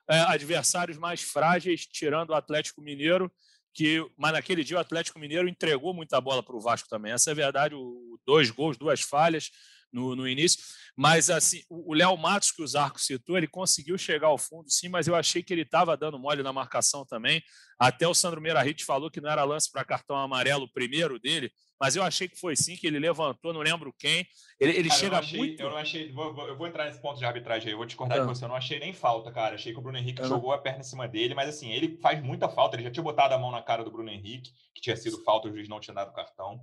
é, 0.08 0.20
adversários 0.20 0.96
mais 0.96 1.20
frágeis, 1.20 1.86
tirando 1.86 2.30
o 2.30 2.34
Atlético 2.34 2.80
Mineiro, 2.80 3.30
que, 3.74 4.04
mas 4.16 4.32
naquele 4.32 4.64
dia 4.64 4.78
o 4.78 4.80
Atlético 4.80 5.18
Mineiro 5.18 5.48
entregou 5.48 5.92
muita 5.92 6.18
bola 6.18 6.42
para 6.42 6.56
o 6.56 6.60
Vasco 6.60 6.88
também. 6.88 7.12
Essa 7.12 7.30
é 7.30 7.32
a 7.32 7.36
verdade, 7.36 7.74
o, 7.74 8.18
dois 8.24 8.50
gols, 8.50 8.78
duas 8.78 9.02
falhas 9.02 9.50
no, 9.92 10.16
no 10.16 10.26
início. 10.26 10.62
Mas 10.96 11.30
assim, 11.30 11.62
o 11.68 11.94
Léo 11.94 12.16
Matos, 12.16 12.50
que 12.50 12.62
o 12.62 12.66
Zarco 12.66 13.00
citou, 13.00 13.36
ele 13.36 13.46
conseguiu 13.46 13.96
chegar 13.96 14.28
ao 14.28 14.38
fundo, 14.38 14.70
sim, 14.70 14.88
mas 14.88 15.06
eu 15.06 15.14
achei 15.14 15.42
que 15.42 15.52
ele 15.52 15.62
estava 15.62 15.96
dando 15.96 16.18
mole 16.18 16.42
na 16.42 16.52
marcação 16.52 17.04
também. 17.04 17.42
Até 17.78 18.06
o 18.06 18.14
Sandro 18.14 18.40
Meirahit 18.40 18.84
falou 18.84 19.10
que 19.10 19.20
não 19.20 19.30
era 19.30 19.42
lance 19.44 19.70
para 19.70 19.84
cartão 19.84 20.16
amarelo 20.16 20.64
o 20.64 20.72
primeiro 20.72 21.18
dele, 21.18 21.50
mas 21.80 21.96
eu 21.96 22.02
achei 22.04 22.28
que 22.28 22.38
foi 22.38 22.54
sim, 22.54 22.76
que 22.76 22.86
ele 22.86 23.00
levantou, 23.00 23.52
não 23.52 23.60
lembro 23.60 23.92
quem. 23.98 24.24
Ele, 24.60 24.78
ele 24.78 24.88
cara, 24.88 25.00
chega 25.00 25.16
eu 25.16 25.18
achei, 25.18 25.38
muito. 25.38 25.60
Eu 25.60 25.70
não 25.70 25.76
achei. 25.76 26.12
Vou, 26.12 26.32
vou, 26.32 26.46
eu 26.46 26.56
vou 26.56 26.68
entrar 26.68 26.84
nesse 26.84 27.02
ponto 27.02 27.18
de 27.18 27.24
arbitragem 27.24 27.66
aí, 27.66 27.72
eu 27.72 27.78
vou 27.78 27.86
discordar 27.86 28.18
ah. 28.18 28.20
de 28.20 28.26
você. 28.28 28.44
Eu 28.44 28.48
não 28.48 28.54
achei 28.54 28.78
nem 28.78 28.92
falta, 28.92 29.32
cara. 29.32 29.56
Achei 29.56 29.72
que 29.72 29.78
o 29.80 29.82
Bruno 29.82 29.98
Henrique 29.98 30.22
ah. 30.22 30.28
jogou 30.28 30.52
a 30.52 30.58
perna 30.58 30.78
em 30.78 30.84
cima 30.84 31.08
dele, 31.08 31.34
mas 31.34 31.48
assim, 31.48 31.72
ele 31.72 31.98
faz 32.00 32.22
muita 32.22 32.48
falta. 32.48 32.76
Ele 32.76 32.84
já 32.84 32.90
tinha 32.92 33.02
botado 33.02 33.34
a 33.34 33.38
mão 33.38 33.50
na 33.50 33.60
cara 33.60 33.82
do 33.82 33.90
Bruno 33.90 34.10
Henrique, 34.10 34.52
que 34.72 34.80
tinha 34.80 34.96
sido 34.96 35.24
falta, 35.24 35.48
o 35.48 35.50
juiz 35.50 35.68
não 35.68 35.80
tinha 35.80 35.94
dado 35.94 36.12
cartão. 36.12 36.60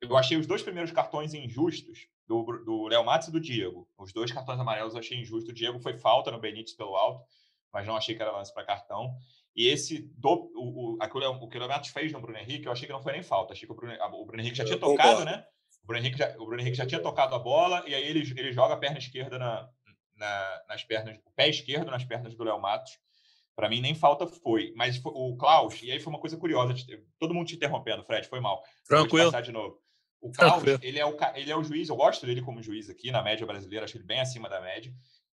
Eu 0.00 0.16
achei 0.16 0.36
os 0.36 0.46
dois 0.46 0.62
primeiros 0.62 0.92
cartões 0.92 1.32
injustos 1.34 2.08
do, 2.26 2.42
do 2.64 2.86
Léo 2.88 3.04
Matos 3.04 3.28
e 3.28 3.32
do 3.32 3.40
Diego. 3.40 3.88
Os 3.98 4.12
dois 4.12 4.32
cartões 4.32 4.58
amarelos 4.60 4.94
eu 4.94 5.00
achei 5.00 5.18
injusto. 5.18 5.50
O 5.50 5.54
Diego 5.54 5.78
foi 5.78 5.96
falta 5.96 6.30
no 6.30 6.40
Benítez 6.40 6.76
pelo 6.76 6.96
alto, 6.96 7.24
mas 7.72 7.86
não 7.86 7.96
achei 7.96 8.14
que 8.14 8.22
era 8.22 8.32
lance 8.32 8.52
para 8.52 8.64
cartão. 8.64 9.14
E 9.56 9.68
esse 9.68 10.10
do, 10.16 10.50
o, 10.56 10.94
o, 10.94 10.98
aquilo, 11.00 11.26
o 11.26 11.48
que 11.48 11.56
o 11.56 11.60
Leonardo 11.60 11.88
fez 11.88 12.12
no 12.12 12.20
Bruno 12.20 12.38
Henrique, 12.38 12.66
eu 12.66 12.72
achei 12.72 12.86
que 12.86 12.92
não 12.92 13.02
foi 13.02 13.12
nem 13.12 13.22
falta. 13.22 13.52
Achei 13.52 13.66
que 13.66 13.72
o 13.72 13.76
Bruno, 13.76 13.94
o 13.94 14.26
Bruno 14.26 14.42
Henrique 14.42 14.56
já 14.56 14.64
tinha 14.64 14.78
tocado, 14.78 15.24
né? 15.24 15.44
O 15.82 15.86
Bruno, 15.86 16.00
Henrique 16.00 16.18
já, 16.18 16.34
o 16.38 16.46
Bruno 16.46 16.60
Henrique 16.60 16.76
já 16.76 16.86
tinha 16.86 17.00
tocado 17.00 17.34
a 17.34 17.38
bola, 17.38 17.84
e 17.86 17.94
aí 17.94 18.02
ele, 18.04 18.20
ele 18.38 18.52
joga 18.52 18.74
a 18.74 18.76
perna 18.76 18.98
esquerda 18.98 19.38
na, 19.38 19.68
na, 20.16 20.62
nas 20.68 20.82
pernas, 20.82 21.18
o 21.24 21.30
pé 21.32 21.48
esquerdo 21.48 21.90
nas 21.90 22.04
pernas 22.04 22.34
do 22.34 22.42
Léo 22.42 22.60
Matos. 22.60 22.98
Para 23.54 23.68
mim, 23.68 23.80
nem 23.80 23.94
falta 23.94 24.26
foi. 24.26 24.72
Mas 24.74 24.96
foi, 24.96 25.12
o 25.14 25.36
Klaus, 25.36 25.80
e 25.82 25.92
aí 25.92 26.00
foi 26.00 26.12
uma 26.12 26.18
coisa 26.18 26.36
curiosa, 26.36 26.74
todo 27.18 27.34
mundo 27.34 27.46
te 27.46 27.54
interrompendo, 27.54 28.02
Fred, 28.02 28.26
foi 28.26 28.40
mal. 28.40 28.62
Tranquilo. 28.88 29.30
Vou 29.30 29.42
de 29.42 29.52
novo. 29.52 29.83
O 30.24 30.32
Klaus, 30.32 30.62
ele 30.80 30.98
é 30.98 31.04
o, 31.04 31.14
ele 31.34 31.52
é 31.52 31.56
o 31.56 31.62
juiz, 31.62 31.90
eu 31.90 31.96
gosto 31.96 32.24
dele 32.24 32.40
como 32.40 32.62
juiz 32.62 32.88
aqui 32.88 33.10
na 33.10 33.22
média 33.22 33.46
brasileira, 33.46 33.84
acho 33.84 33.98
ele 33.98 34.04
bem 34.04 34.20
acima 34.20 34.48
da 34.48 34.58
média. 34.58 34.90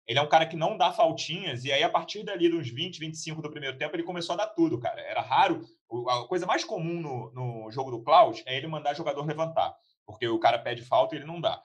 Ele 0.06 0.20
é 0.20 0.22
um 0.22 0.28
cara 0.28 0.46
que 0.46 0.54
não 0.54 0.76
dá 0.76 0.92
faltinhas, 0.92 1.64
e 1.64 1.72
aí 1.72 1.82
a 1.82 1.88
partir 1.88 2.22
dali, 2.22 2.48
dos 2.48 2.70
20, 2.70 3.00
25 3.00 3.42
do 3.42 3.50
primeiro 3.50 3.76
tempo, 3.76 3.96
ele 3.96 4.04
começou 4.04 4.34
a 4.34 4.36
dar 4.36 4.46
tudo, 4.46 4.78
cara. 4.78 5.00
Era 5.00 5.20
raro. 5.20 5.64
A 6.08 6.28
coisa 6.28 6.46
mais 6.46 6.62
comum 6.62 7.00
no, 7.00 7.32
no 7.32 7.70
jogo 7.72 7.90
do 7.90 8.00
Klaus 8.00 8.44
é 8.46 8.56
ele 8.56 8.68
mandar 8.68 8.94
jogador 8.94 9.26
levantar, 9.26 9.74
porque 10.06 10.28
o 10.28 10.38
cara 10.38 10.56
pede 10.56 10.82
falta 10.82 11.16
e 11.16 11.18
ele 11.18 11.26
não 11.26 11.40
dá. 11.40 11.60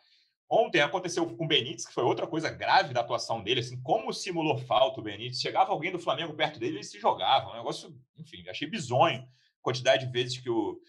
Ontem 0.49 0.81
aconteceu 0.81 1.23
com 1.27 1.45
o 1.45 1.47
Benítez, 1.47 1.85
que 1.85 1.93
foi 1.93 2.03
outra 2.03 2.25
coisa 2.25 2.49
grave 2.49 2.91
da 2.91 3.01
atuação 3.01 3.43
dele, 3.43 3.59
assim, 3.59 3.79
como 3.83 4.11
simulou 4.11 4.57
falta 4.57 4.99
o 4.99 5.03
Benítez. 5.03 5.39
Chegava 5.39 5.71
alguém 5.71 5.91
do 5.91 5.99
Flamengo 5.99 6.33
perto 6.33 6.59
dele, 6.59 6.77
ele 6.77 6.83
se 6.83 6.99
jogava. 6.99 7.51
Um 7.51 7.57
negócio, 7.57 7.95
enfim, 8.17 8.49
achei 8.49 8.67
bizonho 8.67 9.21
a 9.21 9.61
quantidade 9.61 10.07
de 10.07 10.11
vezes 10.11 10.39
que 10.39 10.49
o, 10.49 10.81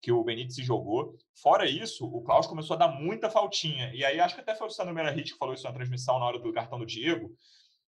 que 0.00 0.12
o 0.12 0.22
Benítez 0.22 0.54
se 0.54 0.62
jogou. 0.62 1.16
Fora 1.40 1.68
isso, 1.68 2.06
o 2.06 2.22
Klaus 2.22 2.46
começou 2.46 2.74
a 2.74 2.78
dar 2.78 2.88
muita 2.88 3.30
faltinha. 3.30 3.92
E 3.94 4.04
aí, 4.04 4.20
acho 4.20 4.34
que 4.34 4.40
até 4.40 4.54
foi 4.54 4.66
o 4.66 4.70
Sandro 4.70 4.94
Merahit 4.94 5.32
que 5.32 5.38
falou 5.38 5.54
isso 5.54 5.64
na 5.64 5.72
transmissão 5.72 6.18
na 6.18 6.26
hora 6.26 6.38
do 6.38 6.52
cartão 6.52 6.78
do 6.78 6.86
Diego. 6.86 7.34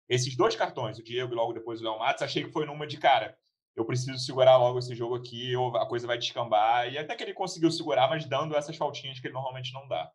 Esses 0.09 0.37
dois 0.37 0.55
cartões, 0.55 0.99
o 0.99 1.03
Diego 1.03 1.33
e 1.33 1.37
logo 1.37 1.53
depois 1.53 1.81
o 1.81 1.85
Léo 1.85 1.99
Matos, 1.99 2.23
achei 2.23 2.45
que 2.45 2.53
foi 2.53 2.65
numa 2.65 2.87
de 2.87 2.97
cara. 2.97 3.37
Eu 3.75 3.85
preciso 3.85 4.19
segurar 4.19 4.57
logo 4.57 4.79
esse 4.79 4.95
jogo 4.95 5.17
aqui, 5.17 5.55
ou 5.55 5.77
a 5.77 5.87
coisa 5.87 6.07
vai 6.07 6.17
descambar. 6.17 6.91
E 6.91 6.97
até 6.97 7.15
que 7.15 7.23
ele 7.23 7.35
conseguiu 7.35 7.71
segurar, 7.71 8.09
mas 8.09 8.25
dando 8.25 8.57
essas 8.57 8.77
faltinhas 8.77 9.21
que 9.21 9.27
ele 9.27 9.35
normalmente 9.35 9.73
não 9.75 9.87
dá. 9.87 10.11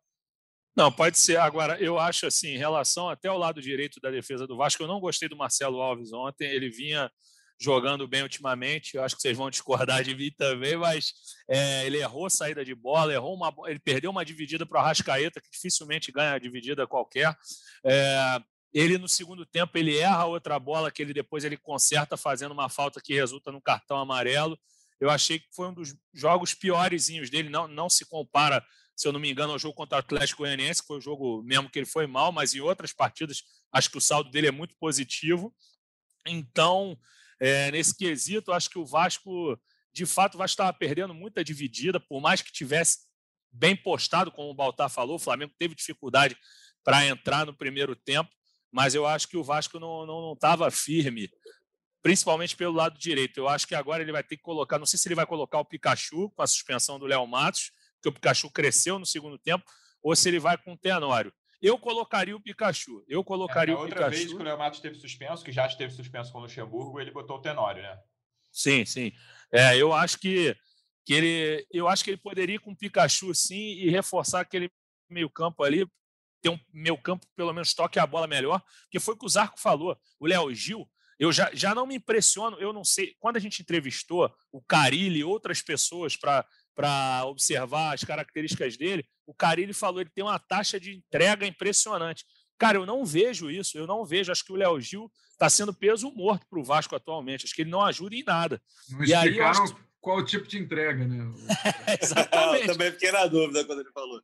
Não, 0.74 0.90
pode 0.90 1.18
ser. 1.18 1.36
Agora, 1.36 1.78
eu 1.78 1.98
acho 1.98 2.26
assim, 2.26 2.48
em 2.48 2.58
relação 2.58 3.08
até 3.08 3.28
ao 3.28 3.38
lado 3.38 3.60
direito 3.60 4.00
da 4.00 4.10
defesa 4.10 4.46
do 4.46 4.56
Vasco, 4.56 4.82
eu 4.82 4.88
não 4.88 4.98
gostei 4.98 5.28
do 5.28 5.36
Marcelo 5.36 5.80
Alves 5.80 6.12
ontem. 6.12 6.48
Ele 6.50 6.70
vinha 6.70 7.10
jogando 7.60 8.08
bem 8.08 8.22
ultimamente. 8.22 8.96
Eu 8.96 9.04
acho 9.04 9.14
que 9.14 9.22
vocês 9.22 9.36
vão 9.36 9.50
discordar 9.50 10.02
de 10.02 10.14
mim 10.14 10.30
também, 10.36 10.76
mas 10.76 11.12
é, 11.48 11.86
ele 11.86 11.98
errou 11.98 12.28
saída 12.28 12.64
de 12.64 12.74
bola, 12.74 13.12
errou 13.12 13.34
uma, 13.34 13.54
ele 13.66 13.78
perdeu 13.78 14.10
uma 14.10 14.24
dividida 14.24 14.66
para 14.66 14.80
o 14.80 14.84
Arrascaeta, 14.84 15.40
que 15.40 15.50
dificilmente 15.50 16.10
ganha 16.10 16.32
a 16.32 16.38
dividida 16.38 16.86
qualquer. 16.86 17.36
É, 17.84 18.42
Ele 18.72 18.96
no 18.96 19.08
segundo 19.08 19.44
tempo 19.44 19.76
ele 19.76 19.98
erra 19.98 20.24
outra 20.24 20.58
bola 20.58 20.90
que 20.90 21.02
ele 21.02 21.12
depois 21.12 21.44
ele 21.44 21.56
conserta 21.56 22.16
fazendo 22.16 22.52
uma 22.52 22.68
falta 22.68 23.00
que 23.00 23.14
resulta 23.14 23.52
no 23.52 23.60
cartão 23.60 23.98
amarelo. 23.98 24.58
Eu 24.98 25.10
achei 25.10 25.38
que 25.38 25.46
foi 25.54 25.68
um 25.68 25.74
dos 25.74 25.94
jogos 26.14 26.54
piorzinhos 26.54 27.28
dele, 27.28 27.48
não, 27.50 27.68
não 27.68 27.90
se 27.90 28.06
compara, 28.06 28.64
se 28.96 29.06
eu 29.06 29.12
não 29.12 29.20
me 29.20 29.30
engano, 29.30 29.52
ao 29.52 29.58
jogo 29.58 29.74
contra 29.74 29.96
o 29.96 29.98
Atlético 29.98 30.42
Goianiense, 30.42 30.80
que 30.80 30.86
foi 30.86 30.98
o 30.98 31.02
jogo 31.02 31.42
mesmo 31.42 31.68
que 31.68 31.78
ele 31.78 31.86
foi 31.86 32.06
mal, 32.06 32.32
mas 32.32 32.54
em 32.54 32.60
outras 32.60 32.92
partidas 32.92 33.42
acho 33.72 33.90
que 33.90 33.98
o 33.98 34.00
saldo 34.00 34.30
dele 34.30 34.46
é 34.46 34.52
muito 34.52 34.74
positivo. 34.76 35.54
Então, 36.26 36.96
é, 37.42 37.72
nesse 37.72 37.96
quesito, 37.96 38.52
acho 38.52 38.70
que 38.70 38.78
o 38.78 38.86
Vasco, 38.86 39.60
de 39.92 40.06
fato, 40.06 40.38
vai 40.38 40.44
estar 40.44 40.72
perdendo 40.74 41.12
muita 41.12 41.42
dividida, 41.42 41.98
por 41.98 42.20
mais 42.20 42.40
que 42.40 42.52
tivesse 42.52 42.98
bem 43.50 43.74
postado, 43.74 44.30
como 44.30 44.48
o 44.48 44.54
Baltar 44.54 44.88
falou, 44.88 45.16
o 45.16 45.18
Flamengo 45.18 45.52
teve 45.58 45.74
dificuldade 45.74 46.36
para 46.84 47.04
entrar 47.04 47.44
no 47.44 47.52
primeiro 47.52 47.96
tempo, 47.96 48.30
mas 48.70 48.94
eu 48.94 49.04
acho 49.04 49.26
que 49.26 49.36
o 49.36 49.42
Vasco 49.42 49.80
não 49.80 50.34
estava 50.34 50.70
firme, 50.70 51.28
principalmente 52.00 52.54
pelo 52.54 52.74
lado 52.74 52.96
direito. 52.96 53.38
Eu 53.38 53.48
acho 53.48 53.66
que 53.66 53.74
agora 53.74 54.04
ele 54.04 54.12
vai 54.12 54.22
ter 54.22 54.36
que 54.36 54.42
colocar, 54.42 54.78
não 54.78 54.86
sei 54.86 54.96
se 54.96 55.08
ele 55.08 55.16
vai 55.16 55.26
colocar 55.26 55.58
o 55.58 55.64
Pikachu 55.64 56.30
com 56.30 56.42
a 56.42 56.46
suspensão 56.46 56.96
do 56.96 57.06
Léo 57.06 57.26
Matos, 57.26 57.72
porque 57.96 58.08
o 58.08 58.12
Pikachu 58.12 58.50
cresceu 58.52 59.00
no 59.00 59.04
segundo 59.04 59.36
tempo, 59.36 59.64
ou 60.00 60.14
se 60.14 60.28
ele 60.28 60.38
vai 60.38 60.56
com 60.56 60.74
o 60.74 60.78
Tenório. 60.78 61.32
Eu 61.62 61.78
colocaria 61.78 62.34
o 62.34 62.40
Pikachu. 62.40 63.04
Eu 63.08 63.22
colocaria 63.22 63.74
é, 63.74 63.78
o 63.78 63.80
outra 63.80 64.10
vez 64.10 64.26
que 64.26 64.34
o 64.34 64.42
Léo 64.42 64.58
Matos 64.58 64.80
teve 64.80 64.96
suspenso, 64.96 65.44
que 65.44 65.52
já 65.52 65.64
esteve 65.66 65.92
suspenso 65.94 66.32
com 66.32 66.38
o 66.38 66.42
Luxemburgo, 66.42 67.00
ele 67.00 67.12
botou 67.12 67.36
o 67.36 67.40
Tenório, 67.40 67.82
né? 67.82 67.96
Sim, 68.50 68.84
sim. 68.84 69.12
É, 69.52 69.76
eu 69.76 69.92
acho 69.92 70.18
que, 70.18 70.56
que 71.06 71.14
ele, 71.14 71.66
eu 71.72 71.86
acho 71.86 72.02
que 72.02 72.10
ele 72.10 72.16
poderia 72.16 72.56
ir 72.56 72.58
com 72.58 72.72
o 72.72 72.76
Pikachu 72.76 73.32
sim 73.32 73.74
e 73.78 73.88
reforçar 73.88 74.40
aquele 74.40 74.70
meio 75.08 75.30
campo 75.30 75.62
ali, 75.62 75.86
ter 76.42 76.48
um 76.48 76.58
meio 76.72 76.98
campo 76.98 77.24
pelo 77.36 77.52
menos 77.52 77.72
toque 77.72 77.98
a 77.98 78.06
bola 78.06 78.26
melhor, 78.26 78.60
porque 78.82 78.98
foi 78.98 79.14
o 79.14 79.16
que 79.16 79.26
o 79.26 79.28
Zarco 79.28 79.60
falou. 79.60 79.96
O 80.18 80.26
Léo 80.26 80.52
Gil, 80.52 80.90
eu 81.18 81.30
já, 81.30 81.48
já 81.54 81.74
não 81.74 81.86
me 81.86 81.94
impressiono, 81.94 82.58
eu 82.58 82.72
não 82.72 82.82
sei, 82.82 83.14
quando 83.20 83.36
a 83.36 83.40
gente 83.40 83.62
entrevistou 83.62 84.34
o 84.50 84.60
Carilli 84.60 85.20
e 85.20 85.24
outras 85.24 85.62
pessoas 85.62 86.16
para 86.16 86.44
para 86.74 87.24
observar 87.26 87.94
as 87.94 88.04
características 88.04 88.76
dele, 88.76 89.04
o 89.26 89.34
Carilli 89.34 89.72
falou 89.72 90.00
ele 90.00 90.10
tem 90.10 90.24
uma 90.24 90.38
taxa 90.38 90.78
de 90.78 90.94
entrega 90.94 91.46
impressionante. 91.46 92.24
Cara, 92.58 92.78
eu 92.78 92.86
não 92.86 93.04
vejo 93.04 93.50
isso, 93.50 93.76
eu 93.76 93.86
não 93.86 94.04
vejo. 94.04 94.30
Acho 94.30 94.44
que 94.44 94.52
o 94.52 94.56
Léo 94.56 94.80
Gil 94.80 95.10
está 95.32 95.50
sendo 95.50 95.74
peso 95.74 96.10
morto 96.12 96.46
para 96.48 96.60
o 96.60 96.64
Vasco 96.64 96.94
atualmente. 96.94 97.44
Acho 97.44 97.54
que 97.54 97.62
ele 97.62 97.70
não 97.70 97.82
ajuda 97.82 98.14
em 98.14 98.22
nada. 98.22 98.62
Não 98.88 99.04
e 99.04 99.12
aí, 99.12 99.40
acho... 99.40 99.76
qual 100.00 100.18
o 100.18 100.24
tipo 100.24 100.46
de 100.46 100.58
entrega, 100.58 101.04
né? 101.04 101.24
Exatamente. 102.00 102.68
eu 102.68 102.72
também 102.72 102.92
fiquei 102.92 103.10
na 103.10 103.26
dúvida 103.26 103.64
quando 103.64 103.80
ele 103.80 103.90
falou. 103.90 104.22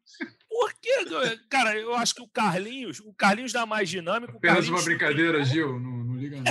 Por 0.49 0.73
quê? 0.75 1.05
Cara, 1.49 1.77
eu 1.77 1.95
acho 1.95 2.15
que 2.15 2.23
o 2.23 2.29
Carlinhos, 2.29 3.01
o 3.01 3.13
Carlinhos 3.13 3.53
dá 3.53 3.67
mais 3.67 3.91
dinâmico. 3.91 4.37
Apenas 4.37 4.69
uma 4.69 4.83
brincadeira, 4.83 5.45
Gil, 5.45 5.81
não, 5.81 6.05
não 6.05 6.17
liga 6.17 6.37
não. 6.37 6.45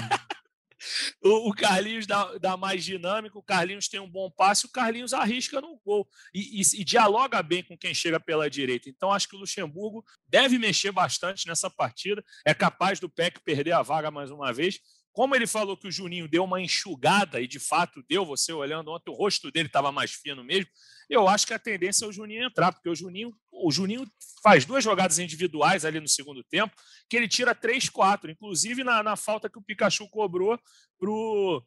O, 1.22 1.54
Carlinhos 1.54 2.06
dá, 2.06 2.38
dá, 2.38 2.56
mais 2.56 2.84
dinâmico, 2.84 3.40
o 3.40 3.44
Carlinhos 3.44 3.88
tem 3.88 4.00
um 4.00 4.10
bom 4.10 4.30
passe, 4.30 4.66
o 4.66 4.70
Carlinhos 4.70 5.14
arrisca 5.14 5.60
no 5.60 5.78
gol 5.84 6.08
e, 6.34 6.62
e, 6.62 6.82
e, 6.82 6.84
dialoga 6.84 7.42
bem 7.42 7.64
com 7.64 7.78
quem 7.78 7.94
chega 7.94 8.20
pela 8.20 8.50
direita. 8.50 8.90
Então, 8.90 9.12
acho 9.12 9.28
que 9.28 9.36
o 9.36 9.40
Luxemburgo 9.40 10.06
deve 10.28 10.58
mexer 10.60 10.92
bastante 10.92 11.48
nessa 11.48 11.70
partida. 11.70 12.24
É 12.46 12.54
capaz 12.54 13.00
do 13.00 13.10
PEC 13.10 13.40
perder 13.42 13.72
a 13.72 13.82
vaga 13.82 14.12
mais 14.12 14.30
uma 14.30 14.54
vez. 14.54 14.80
Como 15.18 15.36
ele 15.36 15.48
falou 15.48 15.76
que 15.76 15.88
o 15.88 15.92
Juninho 15.92 16.28
deu 16.28 16.44
uma 16.44 16.62
enxugada, 16.62 17.42
e 17.42 17.48
de 17.48 17.58
fato 17.58 18.06
deu, 18.08 18.24
você 18.24 18.54
olhando 18.54 18.92
ontem, 18.92 19.10
o 19.10 19.16
rosto 19.16 19.50
dele 19.50 19.66
estava 19.66 19.92
mais 19.92 20.12
fino 20.12 20.44
mesmo, 20.44 20.70
eu 21.10 21.28
acho 21.28 21.48
que 21.48 21.56
a 21.56 21.58
tendência 21.58 22.06
é 22.06 22.08
o 22.08 22.12
Juninho 22.12 22.44
entrar, 22.44 22.72
porque 22.72 22.88
o 22.88 22.94
Juninho, 22.94 23.36
o 23.52 23.72
Juninho 23.72 24.06
faz 24.44 24.64
duas 24.64 24.84
jogadas 24.84 25.18
individuais 25.18 25.86
ali 25.86 26.00
no 26.00 26.08
segundo 26.08 26.44
tempo, 26.44 26.76
que 27.10 27.18
ele 27.18 27.28
tira 27.28 27.56
3-4, 27.56 28.30
inclusive 28.30 28.84
na, 28.84 29.02
na, 29.02 29.16
falta 29.16 29.50
que 29.50 29.58
o 29.58 29.62
Pikachu 29.64 30.08
cobrou 30.08 30.56
para 31.00 31.10
o 31.10 31.64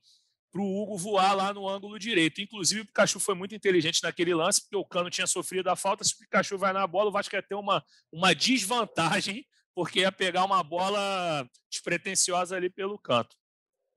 Hugo 0.55 0.97
voar 0.97 1.33
lá 1.33 1.53
no 1.53 1.69
ângulo 1.69 1.99
direito. 1.99 2.41
Inclusive, 2.41 2.83
o 2.83 2.87
Pikachu 2.87 3.19
foi 3.19 3.35
muito 3.35 3.53
inteligente 3.53 4.01
naquele 4.05 4.33
lance, 4.33 4.61
porque 4.61 4.77
o 4.77 4.85
Cano 4.85 5.11
tinha 5.11 5.27
sofrido 5.27 5.71
a 5.71 5.75
falta. 5.75 6.05
Se 6.05 6.15
o 6.15 6.19
Pikachu 6.19 6.57
vai 6.57 6.73
na 6.73 6.87
bola, 6.87 7.09
o 7.09 7.13
Vasco 7.13 7.35
ia 7.35 7.43
ter 7.43 7.57
uma, 7.57 7.85
uma 8.13 8.33
desvantagem, 8.33 9.45
porque 9.75 10.01
ia 10.01 10.13
pegar 10.13 10.45
uma 10.45 10.63
bola 10.63 11.45
despretensiosa 11.69 12.55
ali 12.55 12.71
pelo 12.71 12.97
canto. 12.97 13.40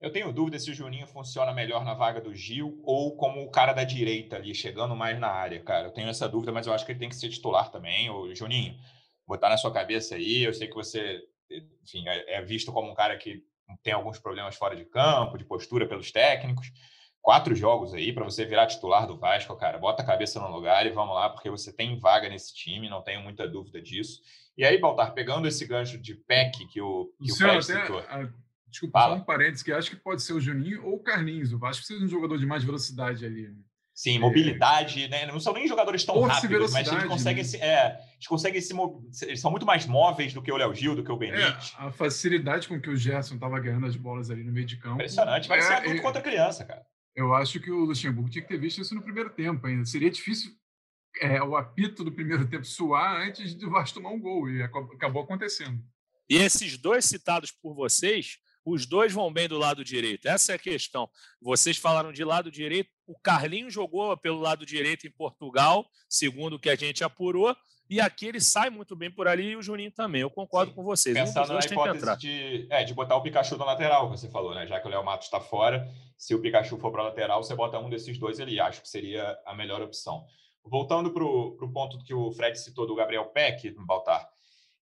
Eu 0.04 0.12
tenho 0.12 0.30
dúvida 0.30 0.58
se 0.58 0.70
o 0.70 0.74
Juninho 0.74 1.06
funciona 1.06 1.50
melhor 1.50 1.82
na 1.82 1.94
vaga 1.94 2.20
do 2.20 2.34
Gil 2.34 2.78
ou 2.84 3.16
como 3.16 3.42
o 3.42 3.50
cara 3.50 3.72
da 3.72 3.84
direita 3.84 4.36
ali, 4.36 4.54
chegando 4.54 4.94
mais 4.94 5.18
na 5.18 5.28
área, 5.28 5.58
cara. 5.62 5.88
Eu 5.88 5.92
tenho 5.92 6.10
essa 6.10 6.28
dúvida, 6.28 6.52
mas 6.52 6.66
eu 6.66 6.74
acho 6.74 6.84
que 6.84 6.92
ele 6.92 6.98
tem 6.98 7.08
que 7.08 7.16
ser 7.16 7.30
titular 7.30 7.70
também. 7.70 8.10
O 8.10 8.34
Juninho, 8.34 8.78
botar 9.26 9.48
na 9.48 9.56
sua 9.56 9.72
cabeça 9.72 10.16
aí. 10.16 10.44
Eu 10.44 10.52
sei 10.52 10.68
que 10.68 10.74
você, 10.74 11.22
enfim, 11.82 12.06
é, 12.06 12.34
é 12.34 12.42
visto 12.42 12.70
como 12.70 12.90
um 12.90 12.94
cara 12.94 13.16
que 13.16 13.42
tem 13.82 13.94
alguns 13.94 14.18
problemas 14.18 14.56
fora 14.56 14.76
de 14.76 14.84
campo, 14.84 15.38
de 15.38 15.44
postura 15.46 15.88
pelos 15.88 16.12
técnicos. 16.12 16.70
Quatro 17.22 17.54
jogos 17.54 17.94
aí 17.94 18.12
para 18.12 18.24
você 18.24 18.44
virar 18.44 18.66
titular 18.66 19.06
do 19.06 19.16
Vasco, 19.16 19.56
cara. 19.56 19.78
Bota 19.78 20.02
a 20.02 20.06
cabeça 20.06 20.38
no 20.38 20.54
lugar 20.54 20.84
e 20.84 20.90
vamos 20.90 21.14
lá, 21.14 21.30
porque 21.30 21.48
você 21.48 21.72
tem 21.72 21.98
vaga 21.98 22.28
nesse 22.28 22.54
time, 22.54 22.90
não 22.90 23.00
tenho 23.00 23.22
muita 23.22 23.48
dúvida 23.48 23.80
disso. 23.80 24.20
E 24.54 24.66
aí, 24.66 24.78
Baltar, 24.78 25.14
pegando 25.14 25.48
esse 25.48 25.66
gancho 25.66 25.96
de 25.96 26.14
PEC 26.14 26.66
que 26.66 26.82
o, 26.82 27.10
que 27.24 27.32
o, 27.32 27.36
Fred 27.36 27.64
citou. 27.64 28.02
Desculpa, 28.68 28.98
Fala. 28.98 29.16
só 29.16 29.22
um 29.22 29.24
parênteses, 29.24 29.62
que 29.62 29.72
acho 29.72 29.90
que 29.90 29.96
pode 29.96 30.22
ser 30.22 30.32
o 30.32 30.40
Juninho 30.40 30.84
ou 30.84 30.96
o 30.96 31.02
Carlinhos. 31.02 31.52
O 31.52 31.58
Vasco 31.58 31.78
precisa 31.78 32.00
de 32.00 32.06
um 32.06 32.08
jogador 32.08 32.38
de 32.38 32.46
mais 32.46 32.64
velocidade 32.64 33.24
ali. 33.24 33.48
Né? 33.48 33.56
Sim, 33.94 34.18
mobilidade, 34.18 35.04
é... 35.04 35.08
né? 35.08 35.26
Não 35.26 35.38
são 35.38 35.52
nem 35.52 35.68
jogadores 35.68 36.04
tão 36.04 36.20
rápidos, 36.22 36.72
mas 36.72 36.88
eles 36.88 37.04
conseguem, 37.04 37.44
né? 37.44 37.48
se, 37.48 37.56
é, 37.58 38.00
eles 38.14 38.26
conseguem 38.26 38.60
se 38.60 38.74
eles 39.22 39.40
são 39.40 39.52
muito 39.52 39.64
mais 39.64 39.86
móveis 39.86 40.34
do 40.34 40.42
que 40.42 40.50
o 40.50 40.56
Léo 40.56 40.74
Gil, 40.74 40.96
do 40.96 41.04
que 41.04 41.12
o 41.12 41.16
Benítez. 41.16 41.76
É, 41.78 41.84
a 41.84 41.92
facilidade 41.92 42.66
com 42.66 42.80
que 42.80 42.90
o 42.90 42.96
Gerson 42.96 43.36
estava 43.36 43.60
ganhando 43.60 43.86
as 43.86 43.94
bolas 43.94 44.30
ali 44.30 44.42
no 44.42 44.50
meio 44.50 44.66
de 44.66 44.76
campo. 44.78 44.96
Impressionante, 44.96 45.48
vai 45.48 45.58
é, 45.58 45.62
ser 45.62 45.74
adulto 45.74 45.98
é, 45.98 46.02
contra 46.02 46.20
criança, 46.20 46.64
cara. 46.64 46.84
Eu 47.14 47.32
acho 47.32 47.60
que 47.60 47.70
o 47.70 47.84
Luxemburgo 47.84 48.28
tinha 48.28 48.42
que 48.42 48.48
ter 48.48 48.58
visto 48.58 48.80
isso 48.80 48.94
no 48.96 49.02
primeiro 49.02 49.30
tempo 49.30 49.64
ainda. 49.68 49.84
Seria 49.84 50.10
difícil 50.10 50.50
é, 51.20 51.40
o 51.40 51.56
apito 51.56 52.02
do 52.02 52.10
primeiro 52.10 52.48
tempo 52.48 52.64
suar 52.64 53.20
antes 53.20 53.54
do 53.54 53.70
Vasco 53.70 53.94
tomar 53.94 54.10
um 54.10 54.20
gol, 54.20 54.50
e 54.50 54.60
acabou 54.60 55.22
acontecendo. 55.22 55.80
E 56.28 56.36
esses 56.36 56.76
dois 56.76 57.04
citados 57.04 57.52
por 57.52 57.74
vocês 57.74 58.38
os 58.64 58.86
dois 58.86 59.12
vão 59.12 59.32
bem 59.32 59.48
do 59.48 59.58
lado 59.58 59.84
direito. 59.84 60.26
Essa 60.26 60.52
é 60.52 60.54
a 60.54 60.58
questão. 60.58 61.08
Vocês 61.40 61.76
falaram 61.76 62.12
de 62.12 62.24
lado 62.24 62.50
direito. 62.50 62.90
O 63.06 63.18
Carlinhos 63.18 63.74
jogou 63.74 64.16
pelo 64.16 64.40
lado 64.40 64.64
direito 64.64 65.06
em 65.06 65.10
Portugal, 65.10 65.86
segundo 66.08 66.54
o 66.54 66.58
que 66.58 66.70
a 66.70 66.76
gente 66.76 67.04
apurou. 67.04 67.54
E 67.88 68.00
aqui 68.00 68.26
ele 68.26 68.40
sai 68.40 68.70
muito 68.70 68.96
bem 68.96 69.10
por 69.10 69.28
ali 69.28 69.50
e 69.50 69.56
o 69.56 69.62
Juninho 69.62 69.90
também. 69.90 70.22
Eu 70.22 70.30
concordo 70.30 70.70
Sim. 70.70 70.76
com 70.76 70.82
vocês. 70.82 71.14
Pensando 71.14 71.52
um 71.52 71.54
na 71.54 71.60
hipótese 71.60 72.16
de, 72.16 72.66
é, 72.70 72.82
de 72.82 72.94
botar 72.94 73.14
o 73.16 73.22
Pikachu 73.22 73.58
na 73.58 73.66
lateral, 73.66 74.08
você 74.08 74.28
falou, 74.30 74.54
né? 74.54 74.66
Já 74.66 74.80
que 74.80 74.86
o 74.86 74.90
Léo 74.90 75.04
Matos 75.04 75.26
está 75.26 75.38
fora, 75.38 75.86
se 76.16 76.34
o 76.34 76.40
Pikachu 76.40 76.78
for 76.78 76.90
para 76.90 77.02
a 77.02 77.04
lateral, 77.06 77.42
você 77.42 77.54
bota 77.54 77.78
um 77.78 77.90
desses 77.90 78.18
dois 78.18 78.40
ali. 78.40 78.58
Acho 78.58 78.80
que 78.80 78.88
seria 78.88 79.38
a 79.44 79.54
melhor 79.54 79.82
opção. 79.82 80.24
Voltando 80.64 81.10
para 81.10 81.22
o 81.22 81.72
ponto 81.72 81.98
que 82.02 82.14
o 82.14 82.32
Fred 82.32 82.58
citou 82.58 82.86
do 82.86 82.94
Gabriel 82.94 83.26
Peck, 83.26 83.70
Baltar, 83.80 84.26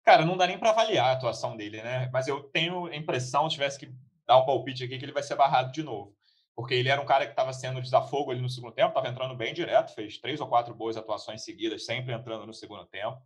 Cara, 0.04 0.24
não 0.24 0.36
dá 0.36 0.46
nem 0.46 0.58
para 0.58 0.70
avaliar 0.70 1.06
a 1.10 1.12
atuação 1.12 1.56
dele, 1.56 1.80
né? 1.82 2.10
Mas 2.12 2.26
eu 2.26 2.42
tenho 2.42 2.86
a 2.86 2.96
impressão, 2.96 3.48
se 3.48 3.54
tivesse 3.54 3.78
que 3.78 3.92
dar 4.26 4.38
um 4.38 4.46
palpite 4.46 4.84
aqui, 4.84 4.98
que 4.98 5.04
ele 5.04 5.12
vai 5.12 5.22
ser 5.22 5.36
barrado 5.36 5.70
de 5.72 5.82
novo. 5.82 6.14
Porque 6.54 6.74
ele 6.74 6.88
era 6.88 7.00
um 7.00 7.06
cara 7.06 7.24
que 7.24 7.32
estava 7.32 7.52
sendo 7.52 7.80
desafogo 7.80 8.30
ali 8.30 8.40
no 8.40 8.48
segundo 8.48 8.74
tempo, 8.74 8.88
estava 8.88 9.08
entrando 9.08 9.36
bem 9.36 9.54
direto, 9.54 9.94
fez 9.94 10.18
três 10.18 10.40
ou 10.40 10.48
quatro 10.48 10.74
boas 10.74 10.96
atuações 10.96 11.44
seguidas, 11.44 11.86
sempre 11.86 12.12
entrando 12.12 12.46
no 12.46 12.52
segundo 12.52 12.84
tempo. 12.86 13.18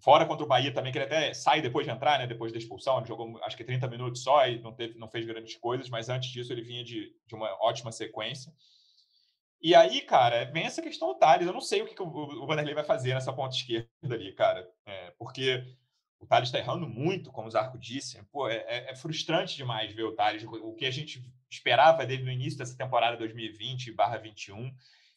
Fora 0.00 0.24
contra 0.24 0.44
o 0.44 0.48
Bahia 0.48 0.72
também, 0.72 0.92
que 0.92 0.98
ele 0.98 1.06
até 1.06 1.34
sai 1.34 1.60
depois 1.60 1.84
de 1.84 1.92
entrar, 1.92 2.18
né? 2.18 2.26
Depois 2.26 2.52
da 2.52 2.58
expulsão, 2.58 2.98
ele 2.98 3.06
jogou 3.06 3.38
acho 3.42 3.56
que 3.56 3.64
30 3.64 3.88
minutos 3.88 4.22
só 4.22 4.46
e 4.46 4.60
não, 4.60 4.72
teve, 4.72 4.98
não 4.98 5.08
fez 5.08 5.26
grandes 5.26 5.56
coisas, 5.56 5.88
mas 5.90 6.08
antes 6.08 6.30
disso 6.30 6.52
ele 6.52 6.62
vinha 6.62 6.84
de, 6.84 7.12
de 7.26 7.34
uma 7.34 7.50
ótima 7.60 7.90
sequência. 7.90 8.52
E 9.60 9.74
aí, 9.74 10.02
cara, 10.02 10.44
vem 10.44 10.64
essa 10.64 10.80
questão 10.80 11.08
do 11.08 11.18
Thales. 11.18 11.46
Eu 11.46 11.52
não 11.52 11.60
sei 11.60 11.82
o 11.82 11.86
que, 11.86 11.94
que 11.94 12.02
o, 12.02 12.06
o 12.06 12.46
Vanderlei 12.46 12.74
vai 12.74 12.84
fazer 12.84 13.12
nessa 13.12 13.32
ponta 13.32 13.56
esquerda 13.56 13.88
ali, 14.02 14.32
cara. 14.32 14.68
É, 14.86 15.10
porque 15.18 15.64
o 16.20 16.26
Thales 16.26 16.48
está 16.48 16.58
errando 16.58 16.88
muito, 16.88 17.30
como 17.30 17.48
o 17.48 17.50
Zarco 17.50 17.78
disse. 17.78 18.20
Pô, 18.32 18.48
é, 18.48 18.56
é, 18.66 18.90
é, 18.90 18.96
frustrante 18.96 19.56
demais 19.56 19.92
ver 19.94 20.02
o 20.02 20.14
Thales. 20.14 20.44
O 20.44 20.74
que 20.74 20.86
a 20.86 20.90
gente 20.90 21.22
esperava 21.48 22.04
dele 22.04 22.24
no 22.24 22.32
início 22.32 22.58
dessa 22.58 22.76
temporada 22.76 23.16
2020/21 23.16 24.72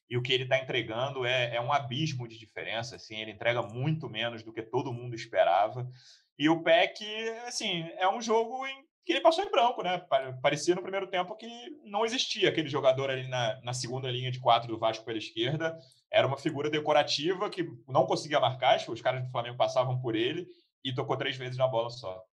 e 0.10 0.18
o 0.18 0.22
que 0.22 0.32
ele 0.32 0.44
está 0.44 0.60
entregando 0.60 1.26
é, 1.26 1.56
é, 1.56 1.62
um 1.62 1.74
abismo 1.74 2.28
de 2.28 2.38
diferença. 2.38 2.96
Assim, 2.96 3.16
ele 3.16 3.32
entrega 3.32 3.62
muito 3.62 4.10
menos 4.10 4.44
do 4.44 4.54
que 4.54 4.62
todo 4.62 4.94
mundo 4.94 5.16
esperava. 5.16 5.90
E 6.38 6.50
o 6.50 6.62
PEC, 6.62 7.04
assim, 7.48 7.90
é 7.98 8.08
um 8.10 8.22
jogo 8.22 8.66
em 8.68 8.86
que 9.04 9.14
ele 9.14 9.22
passou 9.22 9.44
em 9.44 9.50
branco, 9.50 9.82
né? 9.82 10.06
Parecia 10.44 10.76
no 10.76 10.84
primeiro 10.84 11.08
tempo 11.08 11.36
que 11.36 11.48
não 11.84 12.06
existia 12.06 12.50
aquele 12.50 12.70
jogador 12.70 13.10
ali 13.10 13.28
na, 13.28 13.60
na 13.64 13.74
segunda 13.74 14.12
linha 14.12 14.32
de 14.32 14.40
quatro 14.40 14.68
do 14.68 14.78
Vasco 14.78 15.04
pela 15.04 15.18
esquerda. 15.18 15.76
Era 16.12 16.28
uma 16.28 16.38
figura 16.38 16.70
decorativa 16.70 17.50
que 17.50 17.68
não 17.88 18.06
conseguia 18.06 18.40
marcar, 18.40 18.78
os 18.88 19.02
caras 19.02 19.24
do 19.24 19.32
Flamengo 19.32 19.58
passavam 19.58 20.00
por 20.00 20.16
ele 20.16 20.48
e 20.84 20.94
tocou 20.94 21.18
três 21.18 21.38
vezes 21.38 21.58
na 21.58 21.68
bola 21.68 21.90
só. 21.90 22.24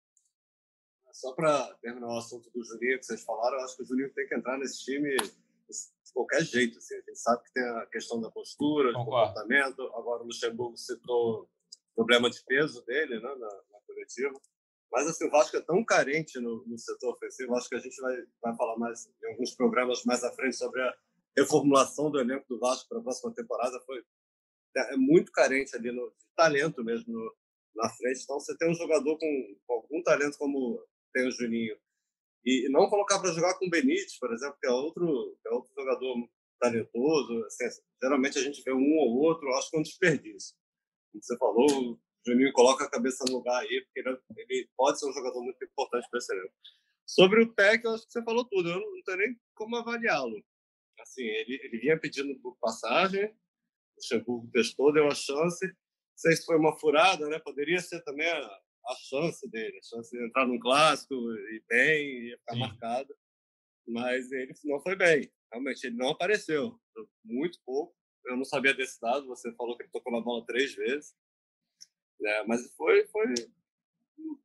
Só 1.13 1.33
para 1.35 1.75
terminar 1.83 2.09
o 2.09 2.19
assunto 2.19 2.51
do 2.51 2.65
Juninho 2.65 2.99
que 2.99 3.07
vocês 3.07 3.25
falaram, 3.25 3.59
eu 3.59 3.65
acho 3.65 3.77
que 3.77 3.83
o 3.83 3.87
Juninho 3.87 4.13
tem 4.15 4.27
que 4.27 4.35
entrar 4.35 4.57
nesse 4.59 4.85
time 4.85 5.17
de 5.17 6.13
qualquer 6.13 6.43
jeito. 6.43 6.79
Assim. 6.79 6.95
A 6.95 6.99
gente 6.99 7.19
sabe 7.19 7.43
que 7.45 7.53
tem 7.53 7.65
a 7.65 7.87
questão 7.87 8.21
da 8.21 8.31
postura, 8.31 8.93
do 8.93 8.99
comportamento. 8.99 9.83
Agora 9.95 10.23
o 10.23 10.27
Luxemburgo 10.27 10.77
citou 10.77 11.43
o 11.43 11.95
problema 11.95 12.31
de 12.31 12.43
peso 12.45 12.85
dele 12.85 13.17
né, 13.21 13.29
na, 13.29 13.35
na 13.35 13.81
coletiva. 13.87 14.33
Mas 14.91 15.07
assim, 15.07 15.27
o 15.27 15.31
Vasco 15.31 15.57
é 15.57 15.61
tão 15.61 15.85
carente 15.85 16.39
no, 16.41 16.65
no 16.67 16.79
setor 16.79 17.13
ofensivo, 17.13 17.55
acho 17.55 17.69
que 17.69 17.75
a 17.75 17.81
gente 17.81 18.01
vai, 18.01 18.17
vai 18.43 18.57
falar 18.57 18.79
mais 18.79 19.07
em 19.23 19.33
alguns 19.33 19.55
programas 19.55 20.03
mais 20.05 20.25
à 20.25 20.33
frente 20.33 20.57
sobre 20.57 20.81
a 20.81 20.95
reformulação 21.37 22.11
do 22.11 22.19
elenco 22.19 22.47
do 22.49 22.59
Vasco 22.59 22.89
para 22.89 22.99
a 22.99 23.03
próxima 23.03 23.35
temporada. 23.35 23.79
Foi 23.81 24.03
é, 24.77 24.95
é 24.95 24.97
muito 24.97 25.33
carente 25.33 25.77
ali 25.77 25.93
no 25.93 26.11
de 26.11 26.27
talento 26.37 26.83
mesmo 26.85 27.13
no, 27.13 27.37
na 27.79 27.89
frente. 27.89 28.23
Então, 28.23 28.39
você 28.39 28.57
tem 28.59 28.71
um 28.71 28.75
jogador 28.75 29.17
com, 29.19 29.57
com, 29.67 29.75
algum 29.75 30.03
talento 30.03 30.37
como 30.37 30.85
tem 31.13 31.27
o 31.27 31.31
Juninho 31.31 31.77
e, 32.45 32.69
não 32.69 32.89
colocar 32.89 33.19
para 33.19 33.33
jogar 33.33 33.59
com 33.59 33.67
o 33.67 33.71
Benítez, 33.71 34.19
por 34.19 34.33
exemplo, 34.33 34.57
que 34.61 34.67
é 34.67 34.71
outro, 34.71 35.37
que 35.43 35.49
é 35.49 35.53
outro 35.53 35.73
jogador 35.75 36.29
talentoso. 36.61 37.45
Assim, 37.47 37.81
geralmente 38.03 38.39
a 38.39 38.43
gente 38.43 38.63
vê 38.63 38.73
um 38.73 38.97
ou 38.97 39.19
outro, 39.23 39.49
acho 39.55 39.71
que 39.71 39.77
é 39.77 39.81
um 39.81 39.83
desperdício. 39.83 40.57
Como 41.13 41.23
você 41.23 41.39
falou, 41.39 41.93
o 41.93 41.99
Juninho 42.27 42.53
coloca 42.53 42.85
a 42.85 42.91
cabeça 42.91 43.25
no 43.27 43.37
lugar 43.37 43.61
aí, 43.61 43.83
porque 43.85 44.01
ele, 44.01 44.19
ele 44.37 44.71
pode 44.77 44.99
ser 44.99 45.09
um 45.09 45.13
jogador 45.13 45.43
muito 45.43 45.63
importante 45.65 46.09
para 46.11 46.19
esse 46.19 46.33
elenco. 46.33 46.55
Sobre 47.07 47.43
o 47.43 47.55
PEC, 47.55 47.85
eu 47.85 47.95
acho 47.95 48.07
que 48.07 48.13
você 48.13 48.23
falou 48.23 48.45
tudo. 48.45 48.69
Eu 48.69 48.81
não, 48.81 48.95
não 48.95 49.03
tenho 49.03 49.19
nem 49.19 49.41
como 49.55 49.77
avaliá-lo. 49.77 50.45
Assim, 51.01 51.23
ele, 51.23 51.59
ele 51.63 51.79
vinha 51.79 51.99
pedindo 51.99 52.39
passagem, 52.61 53.27
o 53.27 53.35
Luxemburgo 53.97 54.51
testou, 54.53 54.93
deu 54.93 55.07
a 55.07 55.15
chance. 55.15 55.75
Não 56.19 56.23
sei 56.23 56.37
se 56.37 56.45
foi 56.45 56.57
uma 56.57 56.77
furada, 56.77 57.29
né? 57.29 57.39
Poderia 57.39 57.81
ser 57.81 58.03
também 58.03 58.29
a, 58.29 58.41
a 58.41 58.95
chance 59.09 59.49
dele, 59.49 59.79
a 59.79 59.83
chance 59.85 60.11
de 60.11 60.27
entrar 60.27 60.49
num 60.49 60.59
clássico 60.59 61.15
e 61.15 61.63
bem, 61.69 62.27
ia 62.27 62.39
ficar 62.39 62.55
Sim. 62.55 62.59
marcado. 62.59 63.17
Mas 63.87 64.33
ele 64.33 64.53
não 64.65 64.81
foi 64.81 64.97
bem. 64.97 65.33
Realmente, 65.53 65.87
ele 65.87 65.97
não 65.97 66.09
apareceu. 66.09 66.77
Muito 67.25 67.61
pouco. 67.65 67.95
Eu 68.27 68.37
não 68.37 68.45
sabia 68.45 68.75
desse 68.75 69.01
dado. 69.01 69.29
Você 69.29 69.53
falou 69.55 69.77
que 69.77 69.85
ele 69.85 69.93
tocou 69.93 70.13
na 70.13 70.21
bola 70.21 70.45
três 70.45 70.75
vezes. 70.75 71.15
Né? 72.21 72.43
Mas 72.49 72.69
foi, 72.75 73.07
foi. 73.07 73.33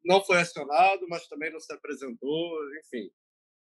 Não 0.05 0.23
foi 0.23 0.37
acionado, 0.37 1.07
mas 1.09 1.27
também 1.27 1.51
não 1.51 1.59
se 1.59 1.73
apresentou. 1.73 2.55
Enfim. 2.81 3.09